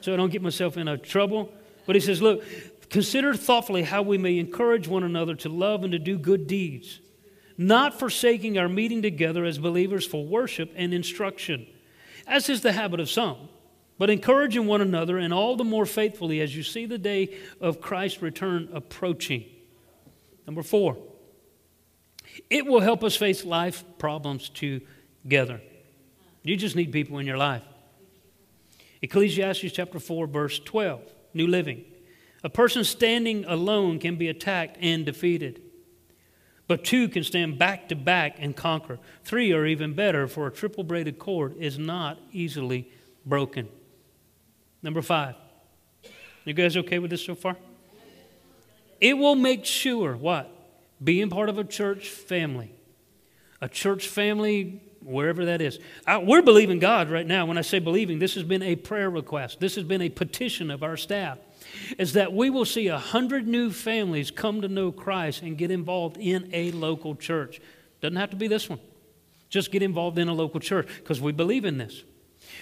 so 0.00 0.12
I 0.12 0.16
don't 0.16 0.32
get 0.32 0.42
myself 0.42 0.76
in 0.76 0.88
a 0.88 0.98
trouble. 0.98 1.52
But 1.86 1.94
he 1.94 2.00
says, 2.00 2.20
Look, 2.20 2.42
consider 2.90 3.32
thoughtfully 3.32 3.84
how 3.84 4.02
we 4.02 4.18
may 4.18 4.38
encourage 4.38 4.88
one 4.88 5.04
another 5.04 5.36
to 5.36 5.48
love 5.48 5.84
and 5.84 5.92
to 5.92 6.00
do 6.00 6.18
good 6.18 6.48
deeds, 6.48 6.98
not 7.56 7.96
forsaking 7.96 8.58
our 8.58 8.68
meeting 8.68 9.02
together 9.02 9.44
as 9.44 9.58
believers 9.58 10.04
for 10.04 10.24
worship 10.26 10.72
and 10.74 10.92
instruction, 10.92 11.64
as 12.26 12.48
is 12.48 12.62
the 12.62 12.72
habit 12.72 12.98
of 12.98 13.08
some 13.08 13.50
but 13.98 14.10
encouraging 14.10 14.66
one 14.66 14.80
another, 14.80 15.18
and 15.18 15.34
all 15.34 15.56
the 15.56 15.64
more 15.64 15.84
faithfully 15.84 16.40
as 16.40 16.56
you 16.56 16.62
see 16.62 16.86
the 16.86 16.98
day 16.98 17.36
of 17.60 17.80
Christ's 17.80 18.22
return 18.22 18.68
approaching. 18.72 19.44
Number 20.46 20.62
four, 20.62 20.96
it 22.48 22.64
will 22.64 22.80
help 22.80 23.02
us 23.02 23.16
face 23.16 23.44
life 23.44 23.84
problems 23.98 24.48
together. 24.48 25.60
You 26.42 26.56
just 26.56 26.76
need 26.76 26.92
people 26.92 27.18
in 27.18 27.26
your 27.26 27.36
life. 27.36 27.64
Ecclesiastes 29.02 29.72
chapter 29.72 30.00
4, 30.00 30.26
verse 30.26 30.58
12, 30.58 31.02
New 31.34 31.46
Living. 31.46 31.84
A 32.42 32.48
person 32.48 32.84
standing 32.84 33.44
alone 33.44 33.98
can 33.98 34.16
be 34.16 34.28
attacked 34.28 34.78
and 34.80 35.04
defeated. 35.04 35.60
But 36.66 36.84
two 36.84 37.08
can 37.08 37.24
stand 37.24 37.58
back 37.58 37.88
to 37.88 37.96
back 37.96 38.36
and 38.38 38.54
conquer. 38.54 38.98
Three 39.24 39.52
are 39.52 39.66
even 39.66 39.94
better, 39.94 40.28
for 40.28 40.46
a 40.46 40.52
triple 40.52 40.84
braided 40.84 41.18
cord 41.18 41.56
is 41.58 41.78
not 41.78 42.18
easily 42.32 42.90
broken. 43.24 43.68
Number 44.82 45.02
five. 45.02 45.34
You 46.44 46.54
guys 46.54 46.76
okay 46.76 46.98
with 46.98 47.10
this 47.10 47.24
so 47.24 47.34
far? 47.34 47.56
It 49.00 49.16
will 49.16 49.34
make 49.34 49.64
sure 49.64 50.16
what? 50.16 50.50
Being 51.02 51.30
part 51.30 51.48
of 51.48 51.58
a 51.58 51.64
church 51.64 52.08
family. 52.08 52.72
A 53.60 53.68
church 53.68 54.08
family, 54.08 54.80
wherever 55.02 55.44
that 55.46 55.60
is. 55.60 55.78
I, 56.06 56.18
we're 56.18 56.42
believing 56.42 56.78
God 56.78 57.10
right 57.10 57.26
now. 57.26 57.46
When 57.46 57.58
I 57.58 57.62
say 57.62 57.78
believing, 57.78 58.18
this 58.18 58.34
has 58.34 58.44
been 58.44 58.62
a 58.62 58.76
prayer 58.76 59.10
request. 59.10 59.60
This 59.60 59.74
has 59.74 59.84
been 59.84 60.02
a 60.02 60.08
petition 60.08 60.70
of 60.70 60.82
our 60.82 60.96
staff. 60.96 61.38
Is 61.98 62.14
that 62.14 62.32
we 62.32 62.50
will 62.50 62.64
see 62.64 62.88
a 62.88 62.98
hundred 62.98 63.46
new 63.46 63.70
families 63.70 64.30
come 64.30 64.62
to 64.62 64.68
know 64.68 64.90
Christ 64.90 65.42
and 65.42 65.58
get 65.58 65.70
involved 65.70 66.16
in 66.16 66.48
a 66.52 66.70
local 66.72 67.14
church. 67.14 67.60
Doesn't 68.00 68.16
have 68.16 68.30
to 68.30 68.36
be 68.36 68.48
this 68.48 68.68
one. 68.68 68.80
Just 69.50 69.70
get 69.70 69.82
involved 69.82 70.18
in 70.18 70.28
a 70.28 70.34
local 70.34 70.60
church 70.60 70.86
because 70.86 71.20
we 71.20 71.32
believe 71.32 71.64
in 71.64 71.78
this. 71.78 72.04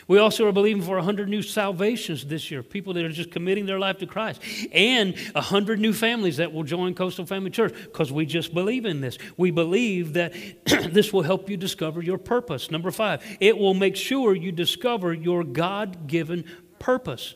We 0.09 0.19
also 0.19 0.47
are 0.47 0.53
believing 0.53 0.83
for 0.83 0.97
100 0.97 1.29
new 1.29 1.43
salvations 1.43 2.25
this 2.27 2.51
year, 2.51 2.63
people 2.63 2.95
that 2.95 3.05
are 3.05 3.11
just 3.11 3.31
committing 3.31 3.67
their 3.67 3.79
life 3.79 3.99
to 3.99 4.07
Christ, 4.07 4.41
and 4.73 5.17
100 5.33 5.81
new 5.81 5.93
families 5.93 6.37
that 6.37 6.53
will 6.53 6.63
join 6.63 6.95
Coastal 6.95 7.27
Family 7.27 7.51
Church 7.51 7.75
because 7.85 8.13
we 8.13 8.27
just 8.27 8.55
believe 8.55 8.85
in 8.85 9.01
this. 9.01 9.19
We 9.37 9.51
believe 9.51 10.13
that 10.15 10.35
this 10.65 11.13
will 11.13 11.23
help 11.23 11.51
you 11.51 11.57
discover 11.57 12.03
your 12.03 12.19
purpose. 12.19 12.71
Number 12.71 12.91
five, 12.91 13.23
it 13.41 13.59
will 13.59 13.75
make 13.75 13.97
sure 13.97 14.35
you 14.35 14.53
discover 14.53 15.13
your 15.13 15.45
God 15.45 16.07
given 16.07 16.45
purpose. 16.79 17.35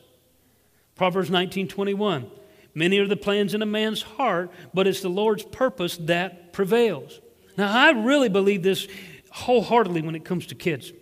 Proverbs 0.95 1.29
19 1.29 1.67
21. 1.67 2.29
Many 2.73 2.99
are 2.99 3.07
the 3.07 3.17
plans 3.17 3.53
in 3.53 3.61
a 3.61 3.65
man's 3.65 4.01
heart, 4.01 4.51
but 4.73 4.87
it's 4.87 5.01
the 5.01 5.09
Lord's 5.09 5.43
purpose 5.43 5.97
that 5.97 6.53
prevails. 6.53 7.19
Now, 7.57 7.71
I 7.71 7.91
really 7.91 8.29
believe 8.29 8.63
this 8.63 8.87
wholeheartedly 9.31 10.01
when 10.01 10.15
it 10.15 10.23
comes 10.23 10.45
to 10.47 10.55
kids 10.55 10.93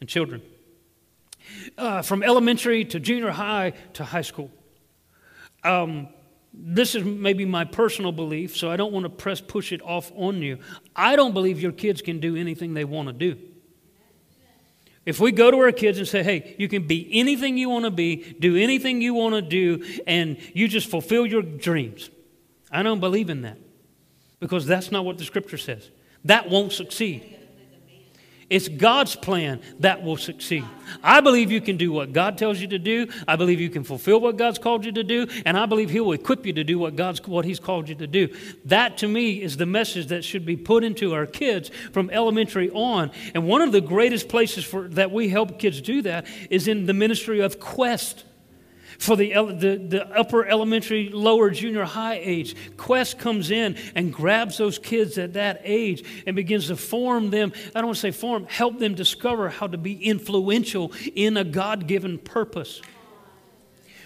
and 0.00 0.08
children. 0.08 0.42
Uh, 1.76 2.02
from 2.02 2.22
elementary 2.22 2.84
to 2.84 3.00
junior 3.00 3.30
high 3.30 3.72
to 3.94 4.04
high 4.04 4.22
school. 4.22 4.50
Um, 5.64 6.08
this 6.52 6.94
is 6.94 7.02
maybe 7.02 7.44
my 7.44 7.64
personal 7.64 8.12
belief, 8.12 8.56
so 8.56 8.70
I 8.70 8.76
don't 8.76 8.92
want 8.92 9.04
to 9.04 9.10
press 9.10 9.40
push 9.40 9.72
it 9.72 9.82
off 9.82 10.12
on 10.14 10.40
you. 10.40 10.58
I 10.94 11.16
don't 11.16 11.34
believe 11.34 11.60
your 11.60 11.72
kids 11.72 12.00
can 12.00 12.20
do 12.20 12.36
anything 12.36 12.74
they 12.74 12.84
want 12.84 13.08
to 13.08 13.12
do. 13.12 13.38
If 15.04 15.18
we 15.18 15.32
go 15.32 15.50
to 15.50 15.58
our 15.58 15.72
kids 15.72 15.98
and 15.98 16.06
say, 16.06 16.22
hey, 16.22 16.54
you 16.58 16.68
can 16.68 16.86
be 16.86 17.08
anything 17.12 17.58
you 17.58 17.68
want 17.68 17.84
to 17.86 17.90
be, 17.90 18.36
do 18.38 18.56
anything 18.56 19.02
you 19.02 19.12
want 19.12 19.34
to 19.34 19.42
do, 19.42 19.84
and 20.06 20.38
you 20.54 20.68
just 20.68 20.88
fulfill 20.88 21.26
your 21.26 21.42
dreams, 21.42 22.08
I 22.70 22.82
don't 22.84 23.00
believe 23.00 23.30
in 23.30 23.42
that 23.42 23.58
because 24.38 24.64
that's 24.64 24.92
not 24.92 25.04
what 25.04 25.18
the 25.18 25.24
scripture 25.24 25.58
says. 25.58 25.90
That 26.24 26.48
won't 26.48 26.72
succeed. 26.72 27.36
It's 28.50 28.68
God's 28.68 29.16
plan 29.16 29.60
that 29.80 30.02
will 30.02 30.16
succeed. 30.16 30.64
I 31.02 31.20
believe 31.20 31.50
you 31.50 31.60
can 31.60 31.76
do 31.76 31.92
what 31.92 32.12
God 32.12 32.36
tells 32.36 32.60
you 32.60 32.68
to 32.68 32.78
do. 32.78 33.08
I 33.26 33.36
believe 33.36 33.60
you 33.60 33.70
can 33.70 33.84
fulfill 33.84 34.20
what 34.20 34.36
God's 34.36 34.58
called 34.58 34.84
you 34.84 34.92
to 34.92 35.04
do, 35.04 35.26
and 35.46 35.56
I 35.56 35.66
believe 35.66 35.90
He 35.90 36.00
will 36.00 36.12
equip 36.12 36.44
you 36.44 36.52
to 36.52 36.64
do 36.64 36.78
what 36.78 36.96
God's 36.96 37.26
what 37.26 37.44
He's 37.44 37.60
called 37.60 37.88
you 37.88 37.94
to 37.96 38.06
do. 38.06 38.28
That 38.66 38.98
to 38.98 39.08
me 39.08 39.42
is 39.42 39.56
the 39.56 39.66
message 39.66 40.08
that 40.08 40.24
should 40.24 40.44
be 40.44 40.56
put 40.56 40.84
into 40.84 41.14
our 41.14 41.26
kids 41.26 41.70
from 41.92 42.10
elementary 42.10 42.70
on. 42.70 43.10
And 43.34 43.46
one 43.46 43.62
of 43.62 43.72
the 43.72 43.80
greatest 43.80 44.28
places 44.28 44.64
for 44.64 44.88
that 44.88 45.10
we 45.10 45.28
help 45.28 45.58
kids 45.58 45.80
do 45.80 46.02
that 46.02 46.26
is 46.50 46.68
in 46.68 46.86
the 46.86 46.94
ministry 46.94 47.40
of 47.40 47.58
Quest 47.60 48.24
for 48.98 49.16
the, 49.16 49.32
the, 49.32 49.76
the 49.88 50.06
upper 50.16 50.46
elementary, 50.46 51.08
lower 51.08 51.50
junior 51.50 51.84
high 51.84 52.20
age. 52.22 52.54
Quest 52.76 53.18
comes 53.18 53.50
in 53.50 53.76
and 53.94 54.12
grabs 54.12 54.58
those 54.58 54.78
kids 54.78 55.18
at 55.18 55.34
that 55.34 55.60
age 55.64 56.04
and 56.26 56.36
begins 56.36 56.68
to 56.68 56.76
form 56.76 57.30
them. 57.30 57.52
I 57.74 57.80
don't 57.80 57.86
want 57.86 57.96
to 57.96 58.00
say 58.00 58.10
form, 58.10 58.46
help 58.46 58.78
them 58.78 58.94
discover 58.94 59.48
how 59.48 59.66
to 59.66 59.78
be 59.78 59.94
influential 59.94 60.92
in 61.14 61.36
a 61.36 61.44
God 61.44 61.86
given 61.86 62.18
purpose. 62.18 62.80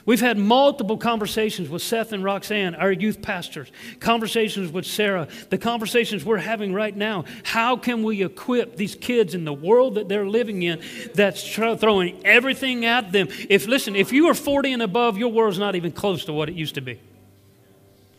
We've 0.08 0.22
had 0.22 0.38
multiple 0.38 0.96
conversations 0.96 1.68
with 1.68 1.82
Seth 1.82 2.14
and 2.14 2.24
Roxanne, 2.24 2.74
our 2.74 2.90
youth 2.90 3.20
pastors, 3.20 3.70
conversations 4.00 4.72
with 4.72 4.86
Sarah, 4.86 5.28
the 5.50 5.58
conversations 5.58 6.24
we're 6.24 6.38
having 6.38 6.72
right 6.72 6.96
now. 6.96 7.26
How 7.42 7.76
can 7.76 8.02
we 8.02 8.24
equip 8.24 8.76
these 8.76 8.94
kids 8.94 9.34
in 9.34 9.44
the 9.44 9.52
world 9.52 9.96
that 9.96 10.08
they're 10.08 10.26
living 10.26 10.62
in 10.62 10.80
that's 11.14 11.46
throwing 11.54 12.24
everything 12.24 12.86
at 12.86 13.12
them? 13.12 13.28
If, 13.50 13.66
listen, 13.66 13.94
if 13.94 14.10
you 14.10 14.28
are 14.28 14.34
40 14.34 14.72
and 14.72 14.82
above, 14.82 15.18
your 15.18 15.30
world's 15.30 15.58
not 15.58 15.76
even 15.76 15.92
close 15.92 16.24
to 16.24 16.32
what 16.32 16.48
it 16.48 16.54
used 16.54 16.76
to 16.76 16.80
be. 16.80 16.98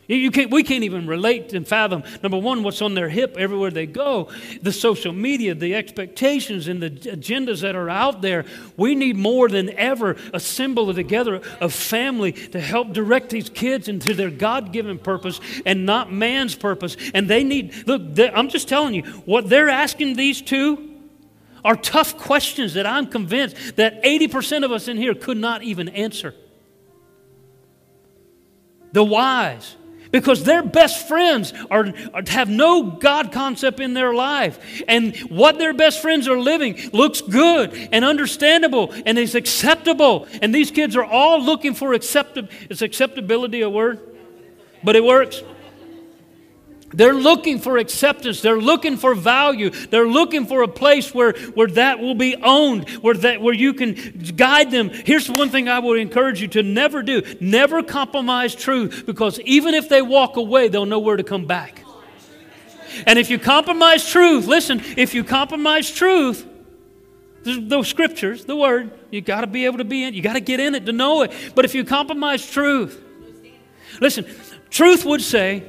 You 0.10 0.32
can't, 0.32 0.52
we 0.52 0.64
can't 0.64 0.84
even 0.84 1.08
relate 1.08 1.54
and 1.54 1.66
fathom, 1.66 2.04
number 2.22 2.38
one, 2.38 2.64
what's 2.64 2.82
on 2.82 2.96
their 2.96 3.10
hip 3.10 3.38
everywhere 3.38 3.72
they 3.72 3.86
go, 3.86 4.30
the 4.62 4.74
social 4.74 5.14
media, 5.14 5.56
the 5.56 5.76
expectations, 5.76 6.68
and 6.68 6.82
the 6.82 6.90
agendas 6.90 7.62
that 7.62 7.76
are 7.76 7.90
out 7.90 8.22
there. 8.22 8.46
We 8.76 8.96
need 8.96 9.16
more 9.16 9.48
than 9.48 9.70
ever 9.78 10.18
a 10.34 10.40
assemble 10.50 10.94
together 10.94 11.42
a 11.62 11.70
family 11.70 12.32
to 12.32 12.60
help 12.60 12.92
direct 12.92 13.30
these 13.30 13.50
kids 13.50 13.88
into 13.88 14.14
their 14.14 14.32
God 14.32 14.74
given 14.74 14.98
purpose 14.98 15.40
and 15.66 15.86
not 15.86 16.12
man's 16.12 16.56
purpose. 16.56 16.98
And 17.14 17.30
they 17.30 17.44
need, 17.44 17.88
look, 17.88 18.02
I'm 18.34 18.50
just 18.50 18.68
telling 18.68 18.94
you, 18.96 19.04
what 19.26 19.48
they're 19.48 19.70
asking 19.70 20.16
these 20.16 20.42
two 20.42 20.98
are 21.64 21.76
tough 21.76 22.18
questions 22.18 22.74
that 22.74 22.86
I'm 22.86 23.08
convinced 23.08 23.76
that 23.76 24.04
80% 24.04 24.66
of 24.66 24.72
us 24.72 24.88
in 24.88 24.98
here 24.98 25.14
could 25.14 25.38
not 25.38 25.64
even 25.64 25.88
answer. 25.90 26.34
The 28.92 29.04
whys 29.04 29.76
because 30.12 30.44
their 30.44 30.64
best 30.64 31.08
friends 31.08 31.54
are, 31.70 31.94
are, 32.14 32.24
have 32.28 32.50
no 32.50 32.84
God 32.84 33.32
concept 33.32 33.80
in 33.80 33.94
their 33.94 34.14
life. 34.14 34.84
And 34.88 35.16
what 35.30 35.58
their 35.58 35.74
best 35.74 36.02
friends 36.02 36.28
are 36.28 36.40
living 36.40 36.78
looks 36.92 37.22
good 37.22 37.74
and 37.92 38.04
understandable 38.04 38.94
and 39.06 39.18
is 39.18 39.36
acceptable. 39.36 40.28
And 40.42 40.54
these 40.54 40.72
kids 40.72 40.96
are 40.96 41.06
all 41.06 41.42
looking 41.42 41.74
for 41.74 41.94
acceptability. 41.94 42.68
Is 42.70 42.82
acceptability 42.82 43.62
a 43.62 43.70
word? 43.70 44.00
But 44.84 44.96
it 44.96 45.04
works. 45.04 45.44
They're 46.94 47.14
looking 47.14 47.60
for 47.60 47.78
acceptance. 47.78 48.42
They're 48.42 48.60
looking 48.60 48.98
for 48.98 49.14
value. 49.14 49.70
They're 49.70 50.08
looking 50.08 50.46
for 50.46 50.64
a 50.64 50.68
place 50.68 51.14
where, 51.14 51.34
where 51.54 51.68
that 51.68 52.00
will 52.00 52.16
be 52.16 52.36
owned, 52.36 52.90
where, 52.90 53.14
that, 53.16 53.42
where 53.42 53.54
you 53.54 53.74
can 53.74 53.96
guide 54.36 54.72
them. 54.72 54.90
Here's 54.90 55.30
one 55.30 55.50
thing 55.50 55.70
I 55.70 55.80
would 55.80 56.00
encourage 56.00 56.42
you 56.42 56.48
to 56.50 56.64
never 56.64 57.04
do 57.04 57.22
never 57.40 57.84
compromise 57.84 58.56
truth, 58.56 59.04
because 59.06 59.40
even 59.42 59.74
if 59.74 59.90
they 59.90 60.02
walk 60.02 60.38
away, 60.38 60.68
they'll 60.68 60.86
know 60.86 61.00
where 61.00 61.18
to 61.18 61.24
come 61.24 61.46
back. 61.46 61.84
And 63.06 63.20
if 63.20 63.30
you 63.30 63.38
compromise 63.38 64.10
truth, 64.10 64.48
listen, 64.48 64.82
if 64.98 65.14
you 65.14 65.24
compromise 65.24 65.92
truth, 65.92 66.46
the 67.44 67.84
scriptures, 67.84 68.46
the 68.46 68.56
word, 68.56 68.92
you 69.12 69.22
got 69.22 69.42
to 69.42 69.48
be 69.48 69.66
able 69.66 69.78
to 69.78 69.86
be 69.86 70.04
in, 70.04 70.14
you 70.14 70.22
got 70.22 70.34
to 70.34 70.42
get 70.42 70.60
in 70.60 70.76
it 70.76 70.86
to 70.88 70.92
know 70.92 71.22
it. 71.22 71.32
But 71.56 71.66
if 71.66 71.76
you 71.76 71.86
compromise 71.86 72.50
truth, 72.50 73.02
listen, 74.02 74.26
truth 74.70 75.06
would 75.06 75.22
say, 75.22 75.64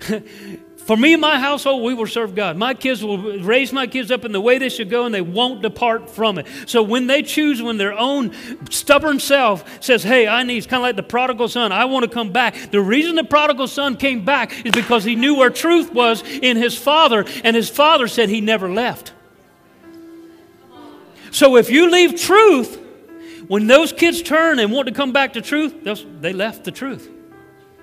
For 0.88 0.96
me 0.96 1.12
and 1.12 1.20
my 1.20 1.38
household, 1.38 1.82
we 1.82 1.92
will 1.92 2.06
serve 2.06 2.34
God. 2.34 2.56
My 2.56 2.72
kids 2.72 3.04
will 3.04 3.18
raise 3.42 3.74
my 3.74 3.86
kids 3.86 4.10
up 4.10 4.24
in 4.24 4.32
the 4.32 4.40
way 4.40 4.56
they 4.56 4.70
should 4.70 4.88
go, 4.88 5.04
and 5.04 5.14
they 5.14 5.20
won't 5.20 5.60
depart 5.60 6.08
from 6.08 6.38
it. 6.38 6.46
So 6.64 6.82
when 6.82 7.06
they 7.06 7.22
choose, 7.22 7.60
when 7.60 7.76
their 7.76 7.92
own 7.92 8.32
stubborn 8.70 9.20
self 9.20 9.84
says, 9.84 10.02
Hey, 10.02 10.26
I 10.26 10.44
need, 10.44 10.56
it's 10.56 10.66
kind 10.66 10.80
of 10.80 10.84
like 10.84 10.96
the 10.96 11.02
prodigal 11.02 11.48
son, 11.48 11.72
I 11.72 11.84
want 11.84 12.04
to 12.04 12.10
come 12.10 12.32
back. 12.32 12.70
The 12.70 12.80
reason 12.80 13.16
the 13.16 13.24
prodigal 13.24 13.66
son 13.66 13.98
came 13.98 14.24
back 14.24 14.64
is 14.64 14.72
because 14.72 15.04
he 15.04 15.14
knew 15.14 15.34
where 15.34 15.50
truth 15.50 15.92
was 15.92 16.22
in 16.22 16.56
his 16.56 16.74
father, 16.74 17.26
and 17.44 17.54
his 17.54 17.68
father 17.68 18.08
said 18.08 18.30
he 18.30 18.40
never 18.40 18.72
left. 18.72 19.12
So 21.32 21.56
if 21.56 21.68
you 21.68 21.90
leave 21.90 22.18
truth, 22.18 22.82
when 23.46 23.66
those 23.66 23.92
kids 23.92 24.22
turn 24.22 24.58
and 24.58 24.72
want 24.72 24.88
to 24.88 24.94
come 24.94 25.12
back 25.12 25.34
to 25.34 25.42
truth, 25.42 25.74
they 26.22 26.32
left 26.32 26.64
the 26.64 26.72
truth. 26.72 27.10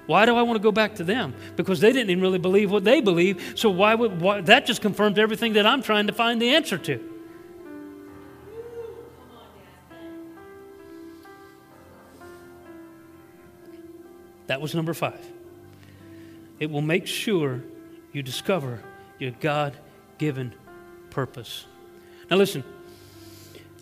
Why 0.07 0.25
do 0.25 0.35
I 0.35 0.43
want 0.43 0.57
to 0.57 0.63
go 0.63 0.71
back 0.71 0.95
to 0.95 1.03
them? 1.03 1.33
Because 1.55 1.79
they 1.79 1.91
didn't 1.91 2.09
even 2.11 2.21
really 2.21 2.39
believe 2.39 2.71
what 2.71 2.83
they 2.83 3.01
believe. 3.01 3.53
So 3.55 3.69
why 3.69 3.95
would 3.95 4.21
why, 4.21 4.41
that 4.41 4.65
just 4.65 4.81
confirms 4.81 5.17
everything 5.17 5.53
that 5.53 5.65
I'm 5.65 5.81
trying 5.81 6.07
to 6.07 6.13
find 6.13 6.41
the 6.41 6.49
answer 6.49 6.77
to? 6.77 7.11
That 14.47 14.61
was 14.61 14.75
number 14.75 14.93
five. 14.93 15.19
It 16.59 16.69
will 16.69 16.81
make 16.81 17.07
sure 17.07 17.63
you 18.13 18.21
discover 18.21 18.81
your 19.17 19.31
God 19.31 19.75
given 20.17 20.53
purpose. 21.09 21.65
Now, 22.29 22.37
listen, 22.37 22.63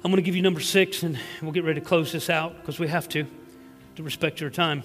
I'm 0.03 0.11
going 0.11 0.15
to 0.15 0.21
give 0.21 0.35
you 0.35 0.41
number 0.41 0.61
six, 0.61 1.03
and 1.03 1.19
we'll 1.41 1.51
get 1.51 1.63
ready 1.63 1.79
to 1.79 1.85
close 1.85 2.11
this 2.11 2.29
out 2.29 2.55
because 2.57 2.79
we 2.79 2.87
have 2.87 3.07
to, 3.09 3.25
to 3.95 4.03
respect 4.03 4.39
your 4.41 4.49
time. 4.49 4.83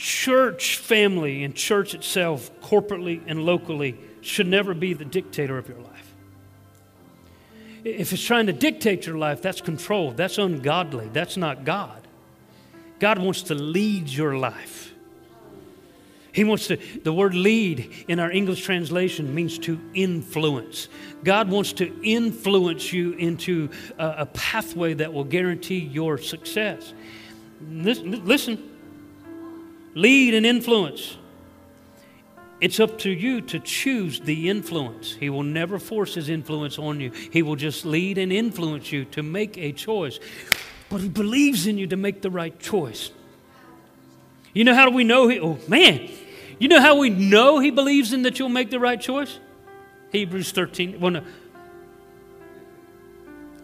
Church 0.00 0.78
family 0.78 1.44
and 1.44 1.54
church 1.54 1.94
itself, 1.94 2.50
corporately 2.62 3.20
and 3.26 3.44
locally, 3.44 3.98
should 4.22 4.46
never 4.46 4.72
be 4.72 4.94
the 4.94 5.04
dictator 5.04 5.58
of 5.58 5.68
your 5.68 5.76
life. 5.76 6.14
If 7.84 8.10
it's 8.10 8.24
trying 8.24 8.46
to 8.46 8.54
dictate 8.54 9.04
your 9.04 9.18
life, 9.18 9.42
that's 9.42 9.60
control. 9.60 10.12
That's 10.12 10.38
ungodly. 10.38 11.10
That's 11.12 11.36
not 11.36 11.64
God. 11.64 12.00
God 12.98 13.18
wants 13.18 13.42
to 13.44 13.54
lead 13.54 14.08
your 14.08 14.38
life. 14.38 14.94
He 16.32 16.44
wants 16.44 16.68
to, 16.68 16.76
the 16.76 17.12
word 17.12 17.34
lead 17.34 18.04
in 18.08 18.20
our 18.20 18.30
English 18.30 18.64
translation 18.64 19.34
means 19.34 19.58
to 19.60 19.78
influence. 19.92 20.88
God 21.24 21.50
wants 21.50 21.74
to 21.74 22.02
influence 22.02 22.90
you 22.90 23.12
into 23.12 23.68
a, 23.98 24.14
a 24.18 24.26
pathway 24.26 24.94
that 24.94 25.12
will 25.12 25.24
guarantee 25.24 25.80
your 25.80 26.16
success. 26.16 26.94
Listen, 27.68 28.24
listen 28.24 28.70
lead 29.94 30.34
and 30.34 30.46
influence. 30.46 31.16
It's 32.60 32.78
up 32.78 32.98
to 32.98 33.10
you 33.10 33.40
to 33.42 33.58
choose 33.58 34.20
the 34.20 34.48
influence. 34.50 35.14
He 35.14 35.30
will 35.30 35.42
never 35.42 35.78
force 35.78 36.14
his 36.14 36.28
influence 36.28 36.78
on 36.78 37.00
you. 37.00 37.10
He 37.10 37.42
will 37.42 37.56
just 37.56 37.86
lead 37.86 38.18
and 38.18 38.30
influence 38.30 38.92
you 38.92 39.06
to 39.06 39.22
make 39.22 39.56
a 39.56 39.72
choice. 39.72 40.20
But 40.90 41.00
he 41.00 41.08
believes 41.08 41.66
in 41.66 41.78
you 41.78 41.86
to 41.86 41.96
make 41.96 42.20
the 42.20 42.30
right 42.30 42.58
choice. 42.58 43.12
You 44.52 44.64
know 44.64 44.74
how 44.74 44.84
do 44.84 44.94
we 44.94 45.04
know 45.04 45.28
he 45.28 45.40
oh 45.40 45.58
man, 45.68 46.10
you 46.58 46.68
know 46.68 46.80
how 46.80 46.98
we 46.98 47.08
know 47.08 47.60
he 47.60 47.70
believes 47.70 48.12
in 48.12 48.22
that 48.22 48.38
you'll 48.38 48.48
make 48.48 48.70
the 48.70 48.80
right 48.80 49.00
choice? 49.00 49.38
Hebrews 50.12 50.52
13. 50.52 51.00
Well 51.00 51.12
no. 51.12 51.24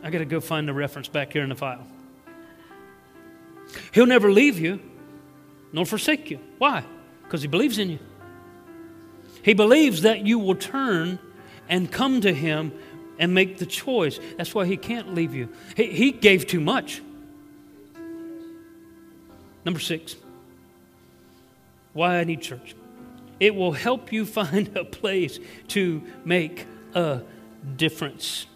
I 0.02 0.10
gotta 0.10 0.24
go 0.24 0.40
find 0.40 0.66
the 0.66 0.72
reference 0.72 1.08
back 1.08 1.32
here 1.32 1.42
in 1.42 1.48
the 1.50 1.56
file. 1.56 1.86
He'll 3.92 4.06
never 4.06 4.32
leave 4.32 4.58
you 4.58 4.80
nor 5.76 5.84
forsake 5.84 6.30
you. 6.30 6.40
Why? 6.56 6.84
Because 7.22 7.42
he 7.42 7.48
believes 7.48 7.78
in 7.78 7.90
you. 7.90 7.98
He 9.42 9.52
believes 9.52 10.02
that 10.02 10.26
you 10.26 10.38
will 10.38 10.54
turn 10.54 11.18
and 11.68 11.92
come 11.92 12.22
to 12.22 12.32
him 12.32 12.72
and 13.18 13.34
make 13.34 13.58
the 13.58 13.66
choice. 13.66 14.18
That's 14.38 14.54
why 14.54 14.64
he 14.64 14.78
can't 14.78 15.14
leave 15.14 15.34
you. 15.34 15.50
He, 15.76 15.92
he 15.92 16.12
gave 16.12 16.46
too 16.46 16.60
much. 16.60 17.02
Number 19.66 19.78
six, 19.78 20.16
why 21.92 22.20
I 22.20 22.24
need 22.24 22.40
church. 22.40 22.74
It 23.38 23.54
will 23.54 23.72
help 23.72 24.12
you 24.12 24.24
find 24.40 24.74
a 24.78 24.84
place 24.84 25.38
to 25.68 26.02
make 26.24 26.66
a 26.94 27.20
difference. 27.76 28.46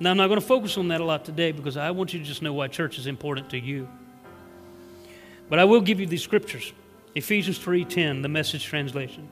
Now, 0.00 0.10
I'm 0.10 0.16
not 0.16 0.26
going 0.26 0.40
to 0.40 0.46
focus 0.46 0.76
on 0.76 0.88
that 0.88 1.00
a 1.00 1.04
lot 1.04 1.24
today 1.24 1.52
because 1.52 1.76
I 1.76 1.92
want 1.92 2.12
you 2.12 2.18
to 2.18 2.24
just 2.24 2.42
know 2.42 2.52
why 2.52 2.66
church 2.66 2.98
is 2.98 3.06
important 3.06 3.50
to 3.50 3.60
you. 3.60 3.86
But 5.48 5.58
I 5.58 5.64
will 5.64 5.80
give 5.80 6.00
you 6.00 6.06
these 6.06 6.22
scriptures. 6.22 6.72
Ephesians 7.14 7.58
3:10, 7.58 8.22
the 8.22 8.28
message 8.28 8.64
translation. 8.64 9.28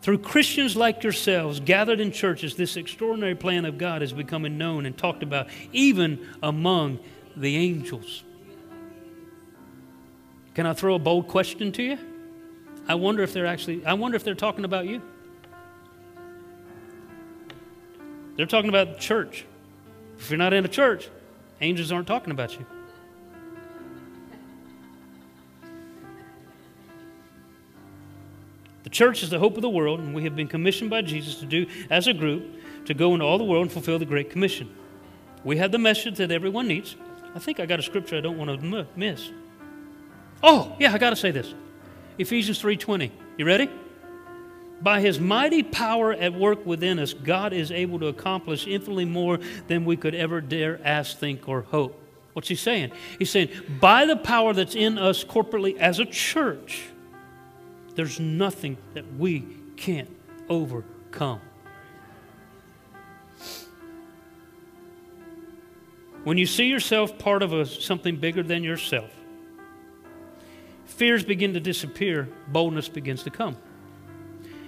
Through 0.00 0.18
Christians 0.18 0.76
like 0.76 1.02
yourselves 1.02 1.60
gathered 1.60 1.98
in 1.98 2.12
churches, 2.12 2.56
this 2.56 2.76
extraordinary 2.76 3.34
plan 3.34 3.64
of 3.64 3.78
God 3.78 4.02
is 4.02 4.12
becoming 4.12 4.58
known 4.58 4.84
and 4.84 4.96
talked 4.96 5.22
about 5.22 5.48
even 5.72 6.26
among 6.42 6.98
the 7.36 7.56
angels. 7.56 8.22
Can 10.54 10.66
I 10.66 10.72
throw 10.72 10.94
a 10.94 10.98
bold 10.98 11.26
question 11.26 11.72
to 11.72 11.82
you? 11.82 11.98
I 12.86 12.94
wonder 12.96 13.22
if 13.22 13.32
they're 13.32 13.46
actually 13.46 13.84
I 13.84 13.94
wonder 13.94 14.16
if 14.16 14.24
they're 14.24 14.34
talking 14.34 14.64
about 14.64 14.86
you. 14.86 15.00
They're 18.36 18.46
talking 18.46 18.68
about 18.68 18.94
the 18.94 19.00
church. 19.00 19.44
If 20.18 20.30
you're 20.30 20.38
not 20.38 20.52
in 20.52 20.64
a 20.64 20.68
church, 20.68 21.08
angels 21.60 21.92
aren't 21.92 22.06
talking 22.06 22.30
about 22.30 22.58
you. 22.58 22.66
Church 28.94 29.22
is 29.22 29.28
the 29.28 29.38
hope 29.38 29.56
of 29.56 29.62
the 29.62 29.68
world, 29.68 30.00
and 30.00 30.14
we 30.14 30.22
have 30.22 30.36
been 30.36 30.48
commissioned 30.48 30.88
by 30.88 31.02
Jesus 31.02 31.34
to 31.40 31.46
do, 31.46 31.66
as 31.90 32.06
a 32.06 32.14
group, 32.14 32.44
to 32.86 32.94
go 32.94 33.12
into 33.12 33.26
all 33.26 33.36
the 33.36 33.44
world 33.44 33.62
and 33.62 33.72
fulfill 33.72 33.98
the 33.98 34.06
Great 34.06 34.30
Commission. 34.30 34.74
We 35.42 35.58
have 35.58 35.72
the 35.72 35.78
message 35.78 36.16
that 36.18 36.30
everyone 36.30 36.68
needs. 36.68 36.96
I 37.34 37.40
think 37.40 37.60
I 37.60 37.66
got 37.66 37.80
a 37.80 37.82
scripture 37.82 38.16
I 38.16 38.20
don't 38.20 38.38
want 38.38 38.60
to 38.60 38.86
miss. 38.96 39.30
Oh, 40.42 40.74
yeah, 40.78 40.94
I 40.94 40.98
got 40.98 41.10
to 41.10 41.16
say 41.16 41.32
this. 41.32 41.52
Ephesians 42.16 42.62
3:20. 42.62 43.10
You 43.36 43.44
ready? 43.44 43.68
By 44.80 45.00
his 45.00 45.18
mighty 45.18 45.62
power 45.62 46.12
at 46.12 46.34
work 46.34 46.64
within 46.64 46.98
us, 46.98 47.12
God 47.12 47.52
is 47.52 47.72
able 47.72 47.98
to 48.00 48.06
accomplish 48.06 48.66
infinitely 48.66 49.06
more 49.06 49.38
than 49.66 49.84
we 49.84 49.96
could 49.96 50.14
ever 50.14 50.40
dare 50.40 50.80
ask, 50.84 51.18
think, 51.18 51.48
or 51.48 51.62
hope. 51.62 52.00
What's 52.34 52.48
he 52.48 52.54
saying? 52.54 52.92
He's 53.18 53.30
saying, 53.30 53.48
by 53.80 54.06
the 54.06 54.16
power 54.16 54.52
that's 54.52 54.74
in 54.74 54.98
us 54.98 55.24
corporately 55.24 55.76
as 55.78 55.98
a 55.98 56.04
church, 56.04 56.88
there's 57.94 58.18
nothing 58.18 58.76
that 58.94 59.04
we 59.16 59.46
can't 59.76 60.10
overcome. 60.48 61.40
When 66.24 66.38
you 66.38 66.46
see 66.46 66.64
yourself 66.64 67.18
part 67.18 67.42
of 67.42 67.52
a, 67.52 67.66
something 67.66 68.16
bigger 68.16 68.42
than 68.42 68.64
yourself, 68.64 69.10
fears 70.86 71.22
begin 71.22 71.52
to 71.52 71.60
disappear, 71.60 72.28
boldness 72.48 72.88
begins 72.88 73.22
to 73.24 73.30
come. 73.30 73.56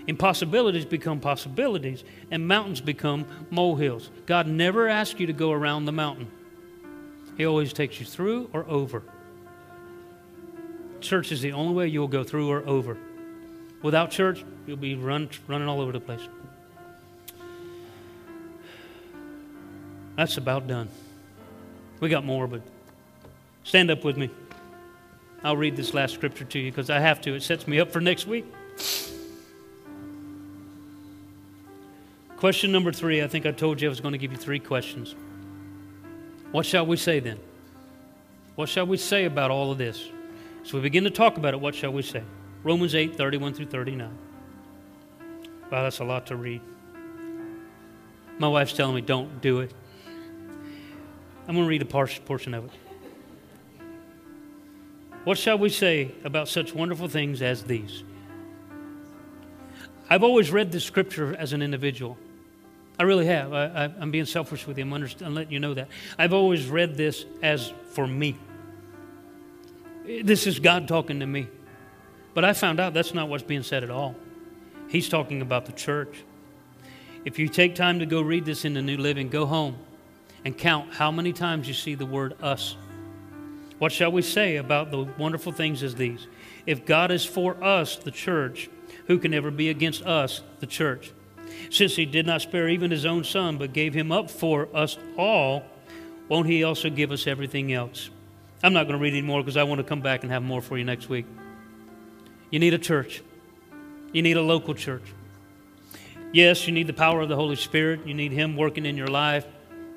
Impossibilities 0.06 0.84
become 0.84 1.18
possibilities, 1.18 2.04
and 2.30 2.46
mountains 2.46 2.80
become 2.80 3.26
molehills. 3.50 4.10
God 4.26 4.46
never 4.46 4.86
asks 4.86 5.18
you 5.18 5.26
to 5.26 5.32
go 5.32 5.50
around 5.50 5.86
the 5.86 5.92
mountain, 5.92 6.30
He 7.36 7.46
always 7.46 7.72
takes 7.72 7.98
you 7.98 8.06
through 8.06 8.50
or 8.52 8.66
over. 8.68 9.02
Church 11.00 11.32
is 11.32 11.40
the 11.40 11.52
only 11.52 11.74
way 11.74 11.88
you'll 11.88 12.08
go 12.08 12.22
through 12.22 12.50
or 12.50 12.66
over. 12.66 12.98
Without 13.86 14.10
church, 14.10 14.44
you'll 14.66 14.76
be 14.76 14.96
run, 14.96 15.30
running 15.46 15.68
all 15.68 15.80
over 15.80 15.92
the 15.92 16.00
place. 16.00 16.20
That's 20.16 20.36
about 20.38 20.66
done. 20.66 20.88
We 22.00 22.08
got 22.08 22.24
more, 22.24 22.48
but 22.48 22.62
stand 23.62 23.92
up 23.92 24.02
with 24.02 24.16
me. 24.16 24.28
I'll 25.44 25.56
read 25.56 25.76
this 25.76 25.94
last 25.94 26.14
scripture 26.14 26.44
to 26.44 26.58
you 26.58 26.72
because 26.72 26.90
I 26.90 26.98
have 26.98 27.20
to. 27.20 27.34
It 27.34 27.44
sets 27.44 27.68
me 27.68 27.78
up 27.78 27.92
for 27.92 28.00
next 28.00 28.26
week. 28.26 28.44
Question 32.38 32.72
number 32.72 32.90
three 32.90 33.22
I 33.22 33.28
think 33.28 33.46
I 33.46 33.52
told 33.52 33.80
you 33.80 33.86
I 33.86 33.90
was 33.90 34.00
going 34.00 34.10
to 34.10 34.18
give 34.18 34.32
you 34.32 34.38
three 34.38 34.58
questions. 34.58 35.14
What 36.50 36.66
shall 36.66 36.86
we 36.86 36.96
say 36.96 37.20
then? 37.20 37.38
What 38.56 38.68
shall 38.68 38.88
we 38.88 38.96
say 38.96 39.26
about 39.26 39.52
all 39.52 39.70
of 39.70 39.78
this? 39.78 40.10
So 40.64 40.76
we 40.76 40.80
begin 40.80 41.04
to 41.04 41.10
talk 41.10 41.36
about 41.36 41.54
it. 41.54 41.60
What 41.60 41.76
shall 41.76 41.92
we 41.92 42.02
say? 42.02 42.24
Romans 42.66 42.96
8 42.96 43.16
31 43.16 43.54
through 43.54 43.66
39. 43.66 44.18
Wow, 45.70 45.82
that's 45.84 46.00
a 46.00 46.04
lot 46.04 46.26
to 46.26 46.36
read. 46.36 46.60
My 48.38 48.48
wife's 48.48 48.72
telling 48.72 48.96
me, 48.96 49.02
don't 49.02 49.40
do 49.40 49.60
it. 49.60 49.72
I'm 51.46 51.54
going 51.54 51.64
to 51.64 51.68
read 51.68 51.82
a 51.82 51.84
portion 51.84 52.54
of 52.54 52.64
it. 52.64 52.72
What 55.22 55.38
shall 55.38 55.58
we 55.58 55.68
say 55.68 56.10
about 56.24 56.48
such 56.48 56.74
wonderful 56.74 57.06
things 57.06 57.40
as 57.40 57.62
these? 57.62 58.02
I've 60.10 60.24
always 60.24 60.50
read 60.50 60.72
this 60.72 60.82
scripture 60.82 61.36
as 61.36 61.52
an 61.52 61.62
individual. 61.62 62.18
I 62.98 63.04
really 63.04 63.26
have. 63.26 63.52
I, 63.52 63.92
am 64.00 64.10
being 64.10 64.26
selfish 64.26 64.66
with 64.66 64.76
you. 64.76 64.82
I'm, 64.82 64.92
I'm 64.92 65.34
letting 65.36 65.52
you 65.52 65.60
know 65.60 65.74
that. 65.74 65.86
I've 66.18 66.32
always 66.32 66.66
read 66.66 66.96
this 66.96 67.26
as 67.44 67.72
for 67.90 68.08
me. 68.08 68.36
This 70.04 70.48
is 70.48 70.58
God 70.58 70.88
talking 70.88 71.20
to 71.20 71.26
me. 71.26 71.46
But 72.36 72.44
I 72.44 72.52
found 72.52 72.80
out 72.80 72.92
that's 72.92 73.14
not 73.14 73.30
what's 73.30 73.42
being 73.42 73.62
said 73.62 73.82
at 73.82 73.88
all. 73.88 74.14
He's 74.90 75.08
talking 75.08 75.40
about 75.40 75.64
the 75.64 75.72
church. 75.72 76.22
If 77.24 77.38
you 77.38 77.48
take 77.48 77.74
time 77.74 78.00
to 78.00 78.04
go 78.04 78.20
read 78.20 78.44
this 78.44 78.66
in 78.66 78.74
the 78.74 78.82
New 78.82 78.98
Living, 78.98 79.30
go 79.30 79.46
home 79.46 79.78
and 80.44 80.56
count 80.56 80.92
how 80.92 81.10
many 81.10 81.32
times 81.32 81.66
you 81.66 81.72
see 81.72 81.94
the 81.94 82.04
word 82.04 82.36
us. 82.42 82.76
What 83.78 83.90
shall 83.90 84.12
we 84.12 84.20
say 84.20 84.56
about 84.56 84.90
the 84.90 85.04
wonderful 85.16 85.50
things 85.50 85.82
as 85.82 85.94
these? 85.94 86.26
If 86.66 86.84
God 86.84 87.10
is 87.10 87.24
for 87.24 87.56
us, 87.64 87.96
the 87.96 88.10
church, 88.10 88.68
who 89.06 89.18
can 89.18 89.32
ever 89.32 89.50
be 89.50 89.70
against 89.70 90.02
us, 90.02 90.42
the 90.60 90.66
church? 90.66 91.12
Since 91.70 91.96
he 91.96 92.04
did 92.04 92.26
not 92.26 92.42
spare 92.42 92.68
even 92.68 92.90
his 92.90 93.06
own 93.06 93.24
son, 93.24 93.56
but 93.56 93.72
gave 93.72 93.94
him 93.94 94.12
up 94.12 94.30
for 94.30 94.68
us 94.76 94.98
all, 95.16 95.62
won't 96.28 96.48
he 96.48 96.64
also 96.64 96.90
give 96.90 97.12
us 97.12 97.26
everything 97.26 97.72
else? 97.72 98.10
I'm 98.62 98.74
not 98.74 98.82
going 98.82 98.98
to 98.98 99.02
read 99.02 99.14
anymore 99.14 99.40
because 99.40 99.56
I 99.56 99.62
want 99.62 99.78
to 99.78 99.84
come 99.84 100.02
back 100.02 100.22
and 100.22 100.30
have 100.30 100.42
more 100.42 100.60
for 100.60 100.76
you 100.76 100.84
next 100.84 101.08
week. 101.08 101.24
You 102.50 102.58
need 102.58 102.74
a 102.74 102.78
church, 102.78 103.22
you 104.12 104.22
need 104.22 104.36
a 104.36 104.42
local 104.42 104.74
church. 104.74 105.02
Yes, 106.32 106.66
you 106.66 106.72
need 106.72 106.86
the 106.86 106.92
power 106.92 107.20
of 107.20 107.28
the 107.28 107.36
Holy 107.36 107.56
Spirit, 107.56 108.06
you 108.06 108.14
need 108.14 108.32
Him 108.32 108.56
working 108.56 108.84
in 108.84 108.96
your 108.96 109.08
life, 109.08 109.46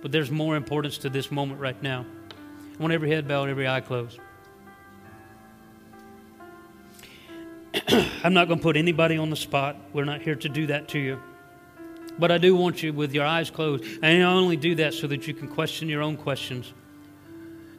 but 0.01 0.11
there's 0.11 0.31
more 0.31 0.55
importance 0.55 0.99
to 0.99 1.09
this 1.09 1.31
moment 1.31 1.59
right 1.59 1.81
now. 1.81 2.05
I 2.77 2.81
want 2.81 2.93
every 2.93 3.09
head 3.09 3.27
bowed, 3.27 3.49
every 3.49 3.67
eye 3.67 3.81
closed. 3.81 4.19
I'm 8.23 8.33
not 8.33 8.47
going 8.47 8.59
to 8.59 8.63
put 8.63 8.77
anybody 8.77 9.17
on 9.17 9.29
the 9.29 9.35
spot. 9.35 9.75
We're 9.93 10.05
not 10.05 10.21
here 10.21 10.35
to 10.35 10.49
do 10.49 10.67
that 10.67 10.87
to 10.89 10.99
you. 10.99 11.19
But 12.17 12.31
I 12.31 12.37
do 12.37 12.55
want 12.55 12.83
you 12.83 12.93
with 12.93 13.13
your 13.13 13.25
eyes 13.25 13.49
closed. 13.49 13.83
And 14.01 14.23
I 14.23 14.25
only 14.25 14.57
do 14.57 14.75
that 14.75 14.93
so 14.93 15.07
that 15.07 15.27
you 15.27 15.33
can 15.33 15.47
question 15.47 15.89
your 15.89 16.01
own 16.01 16.17
questions 16.17 16.71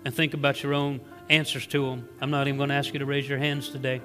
and 0.04 0.14
think 0.14 0.34
about 0.34 0.62
your 0.62 0.74
own 0.74 1.00
answers 1.28 1.66
to 1.68 1.90
them. 1.90 2.08
I'm 2.20 2.30
not 2.30 2.48
even 2.48 2.56
going 2.56 2.70
to 2.70 2.74
ask 2.74 2.92
you 2.92 2.98
to 2.98 3.06
raise 3.06 3.28
your 3.28 3.38
hands 3.38 3.68
today. 3.68 4.00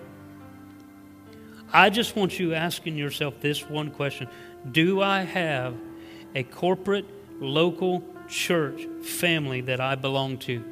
I 1.76 1.90
just 1.90 2.16
want 2.16 2.40
you 2.40 2.54
asking 2.54 2.96
yourself 2.96 3.42
this 3.42 3.70
one 3.70 3.92
question 3.92 4.30
Do 4.72 5.02
I 5.02 5.24
have 5.24 5.76
a 6.34 6.44
corporate, 6.44 7.06
local 7.42 8.02
church 8.30 8.88
family 9.04 9.60
that 9.60 9.82
I 9.82 9.96
belong 9.96 10.38
to? 10.40 10.64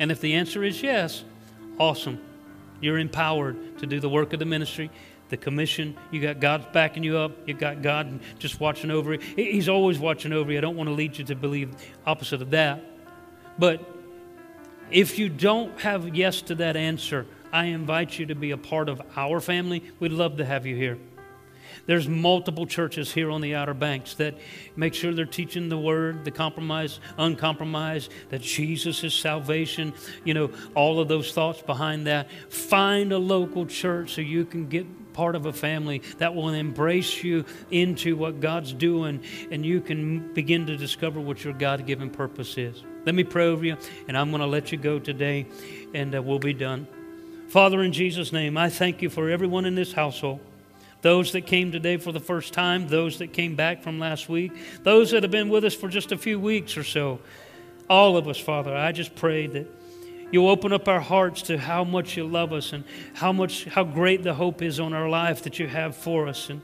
And 0.00 0.10
if 0.10 0.20
the 0.20 0.34
answer 0.34 0.64
is 0.64 0.82
yes, 0.82 1.22
awesome. 1.78 2.20
You're 2.80 2.98
empowered 2.98 3.78
to 3.78 3.86
do 3.86 4.00
the 4.00 4.08
work 4.08 4.32
of 4.32 4.40
the 4.40 4.44
ministry 4.44 4.90
the 5.28 5.36
commission. 5.36 5.96
You 6.10 6.20
got 6.20 6.40
God 6.40 6.72
backing 6.72 7.04
you 7.04 7.16
up. 7.16 7.30
You 7.46 7.54
got 7.54 7.82
God 7.82 8.18
just 8.40 8.58
watching 8.58 8.90
over 8.90 9.12
you. 9.14 9.20
He's 9.36 9.68
always 9.68 9.96
watching 9.96 10.32
over 10.32 10.50
you. 10.50 10.58
I 10.58 10.60
don't 10.60 10.76
want 10.76 10.88
to 10.88 10.94
lead 10.94 11.16
you 11.16 11.24
to 11.26 11.36
believe 11.36 11.72
opposite 12.04 12.42
of 12.42 12.50
that. 12.50 12.82
But 13.56 13.88
if 14.90 15.20
you 15.20 15.28
don't 15.28 15.78
have 15.82 16.16
yes 16.16 16.42
to 16.42 16.56
that 16.56 16.74
answer, 16.74 17.26
I 17.52 17.66
invite 17.66 18.18
you 18.18 18.26
to 18.26 18.34
be 18.34 18.50
a 18.50 18.56
part 18.56 18.88
of 18.88 19.02
our 19.16 19.40
family. 19.40 19.82
We'd 19.98 20.12
love 20.12 20.36
to 20.38 20.44
have 20.44 20.66
you 20.66 20.76
here. 20.76 20.98
There's 21.86 22.08
multiple 22.08 22.66
churches 22.66 23.12
here 23.12 23.30
on 23.30 23.40
the 23.40 23.54
Outer 23.54 23.74
Banks 23.74 24.14
that 24.14 24.36
make 24.76 24.94
sure 24.94 25.12
they're 25.12 25.24
teaching 25.24 25.68
the 25.68 25.78
word, 25.78 26.24
the 26.24 26.30
compromise, 26.30 27.00
uncompromised, 27.18 28.12
that 28.28 28.42
Jesus 28.42 29.02
is 29.02 29.14
salvation, 29.14 29.94
you 30.24 30.34
know, 30.34 30.50
all 30.74 31.00
of 31.00 31.08
those 31.08 31.32
thoughts 31.32 31.62
behind 31.62 32.06
that. 32.06 32.30
Find 32.48 33.12
a 33.12 33.18
local 33.18 33.66
church 33.66 34.14
so 34.14 34.20
you 34.20 34.44
can 34.44 34.68
get 34.68 34.86
part 35.12 35.34
of 35.34 35.46
a 35.46 35.52
family 35.52 36.02
that 36.18 36.34
will 36.34 36.50
embrace 36.50 37.24
you 37.24 37.44
into 37.70 38.16
what 38.16 38.40
God's 38.40 38.72
doing 38.72 39.20
and 39.50 39.66
you 39.66 39.80
can 39.80 40.32
begin 40.32 40.66
to 40.66 40.76
discover 40.76 41.20
what 41.20 41.42
your 41.44 41.54
God 41.54 41.86
given 41.86 42.10
purpose 42.10 42.56
is. 42.56 42.84
Let 43.04 43.14
me 43.14 43.24
pray 43.24 43.46
over 43.46 43.64
you, 43.64 43.76
and 44.08 44.16
I'm 44.16 44.30
going 44.30 44.42
to 44.42 44.46
let 44.46 44.72
you 44.72 44.78
go 44.78 44.98
today, 44.98 45.46
and 45.94 46.14
uh, 46.14 46.22
we'll 46.22 46.38
be 46.38 46.52
done. 46.52 46.86
Father, 47.50 47.82
in 47.82 47.92
Jesus' 47.92 48.32
name, 48.32 48.56
I 48.56 48.70
thank 48.70 49.02
you 49.02 49.10
for 49.10 49.28
everyone 49.28 49.66
in 49.66 49.74
this 49.74 49.92
household. 49.92 50.40
Those 51.02 51.32
that 51.32 51.42
came 51.42 51.72
today 51.72 51.96
for 51.96 52.12
the 52.12 52.20
first 52.20 52.52
time, 52.52 52.88
those 52.88 53.18
that 53.18 53.32
came 53.32 53.56
back 53.56 53.82
from 53.82 53.98
last 53.98 54.28
week, 54.28 54.52
those 54.82 55.10
that 55.10 55.24
have 55.24 55.32
been 55.32 55.48
with 55.48 55.64
us 55.64 55.74
for 55.74 55.88
just 55.88 56.12
a 56.12 56.16
few 56.16 56.38
weeks 56.38 56.76
or 56.76 56.84
so. 56.84 57.18
All 57.88 58.16
of 58.16 58.28
us, 58.28 58.38
Father, 58.38 58.74
I 58.74 58.92
just 58.92 59.14
pray 59.16 59.46
that 59.48 59.66
You'll 60.32 60.48
open 60.48 60.72
up 60.72 60.86
our 60.86 61.00
hearts 61.00 61.42
to 61.42 61.58
how 61.58 61.82
much 61.82 62.16
you 62.16 62.24
love 62.24 62.52
us 62.52 62.72
and 62.72 62.84
how 63.14 63.32
much 63.32 63.64
how 63.64 63.82
great 63.82 64.22
the 64.22 64.34
hope 64.34 64.62
is 64.62 64.78
on 64.78 64.92
our 64.92 65.08
life 65.08 65.42
that 65.42 65.58
you 65.58 65.66
have 65.66 65.96
for 65.96 66.28
us 66.28 66.50
and 66.50 66.62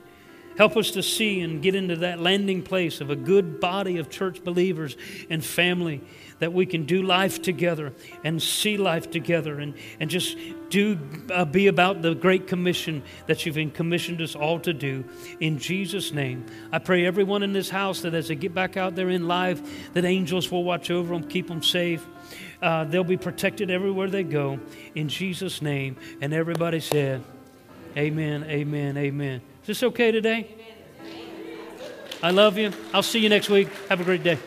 help 0.57 0.75
us 0.75 0.91
to 0.91 1.03
see 1.03 1.41
and 1.41 1.61
get 1.61 1.75
into 1.75 1.95
that 1.95 2.19
landing 2.19 2.61
place 2.61 3.01
of 3.01 3.09
a 3.09 3.15
good 3.15 3.59
body 3.59 3.97
of 3.97 4.09
church 4.09 4.43
believers 4.43 4.97
and 5.29 5.43
family 5.43 6.01
that 6.39 6.53
we 6.53 6.65
can 6.65 6.85
do 6.85 7.01
life 7.01 7.41
together 7.41 7.93
and 8.23 8.41
see 8.41 8.77
life 8.77 9.09
together 9.09 9.59
and, 9.59 9.73
and 9.99 10.09
just 10.09 10.37
do 10.69 10.97
uh, 11.31 11.45
be 11.45 11.67
about 11.67 12.01
the 12.01 12.13
great 12.13 12.47
commission 12.47 13.01
that 13.25 13.45
you've 13.45 13.73
commissioned 13.73 14.21
us 14.21 14.35
all 14.35 14.59
to 14.59 14.73
do. 14.73 15.03
In 15.39 15.57
jesus 15.57 16.11
name 16.11 16.45
i 16.71 16.79
pray 16.79 17.05
everyone 17.05 17.43
in 17.43 17.53
this 17.53 17.69
house 17.69 18.01
that 18.01 18.13
as 18.13 18.27
they 18.27 18.35
get 18.35 18.53
back 18.53 18.77
out 18.77 18.95
there 18.95 19.09
in 19.09 19.27
life 19.27 19.93
that 19.93 20.05
angels 20.05 20.51
will 20.51 20.63
watch 20.63 20.91
over 20.91 21.13
them 21.13 21.27
keep 21.27 21.47
them 21.47 21.63
safe. 21.63 22.05
Uh, 22.61 22.83
they'll 22.85 23.03
be 23.03 23.17
protected 23.17 23.69
everywhere 23.69 24.09
they 24.09 24.23
go. 24.23 24.59
In 24.95 25.07
jesus 25.07 25.61
name. 25.61 25.95
And 26.21 26.33
everybody 26.33 26.79
said 26.79 27.23
amen 27.95 28.43
amen 28.43 28.97
amen 28.97 29.41
is 29.67 29.79
this 29.79 29.83
okay 29.83 30.11
today? 30.11 30.47
I 32.23 32.31
love 32.31 32.57
you. 32.57 32.71
I'll 32.93 33.03
see 33.03 33.19
you 33.19 33.27
next 33.27 33.49
week. 33.49 33.67
Have 33.89 33.99
a 33.99 34.05
great 34.05 34.23
day 34.23 34.39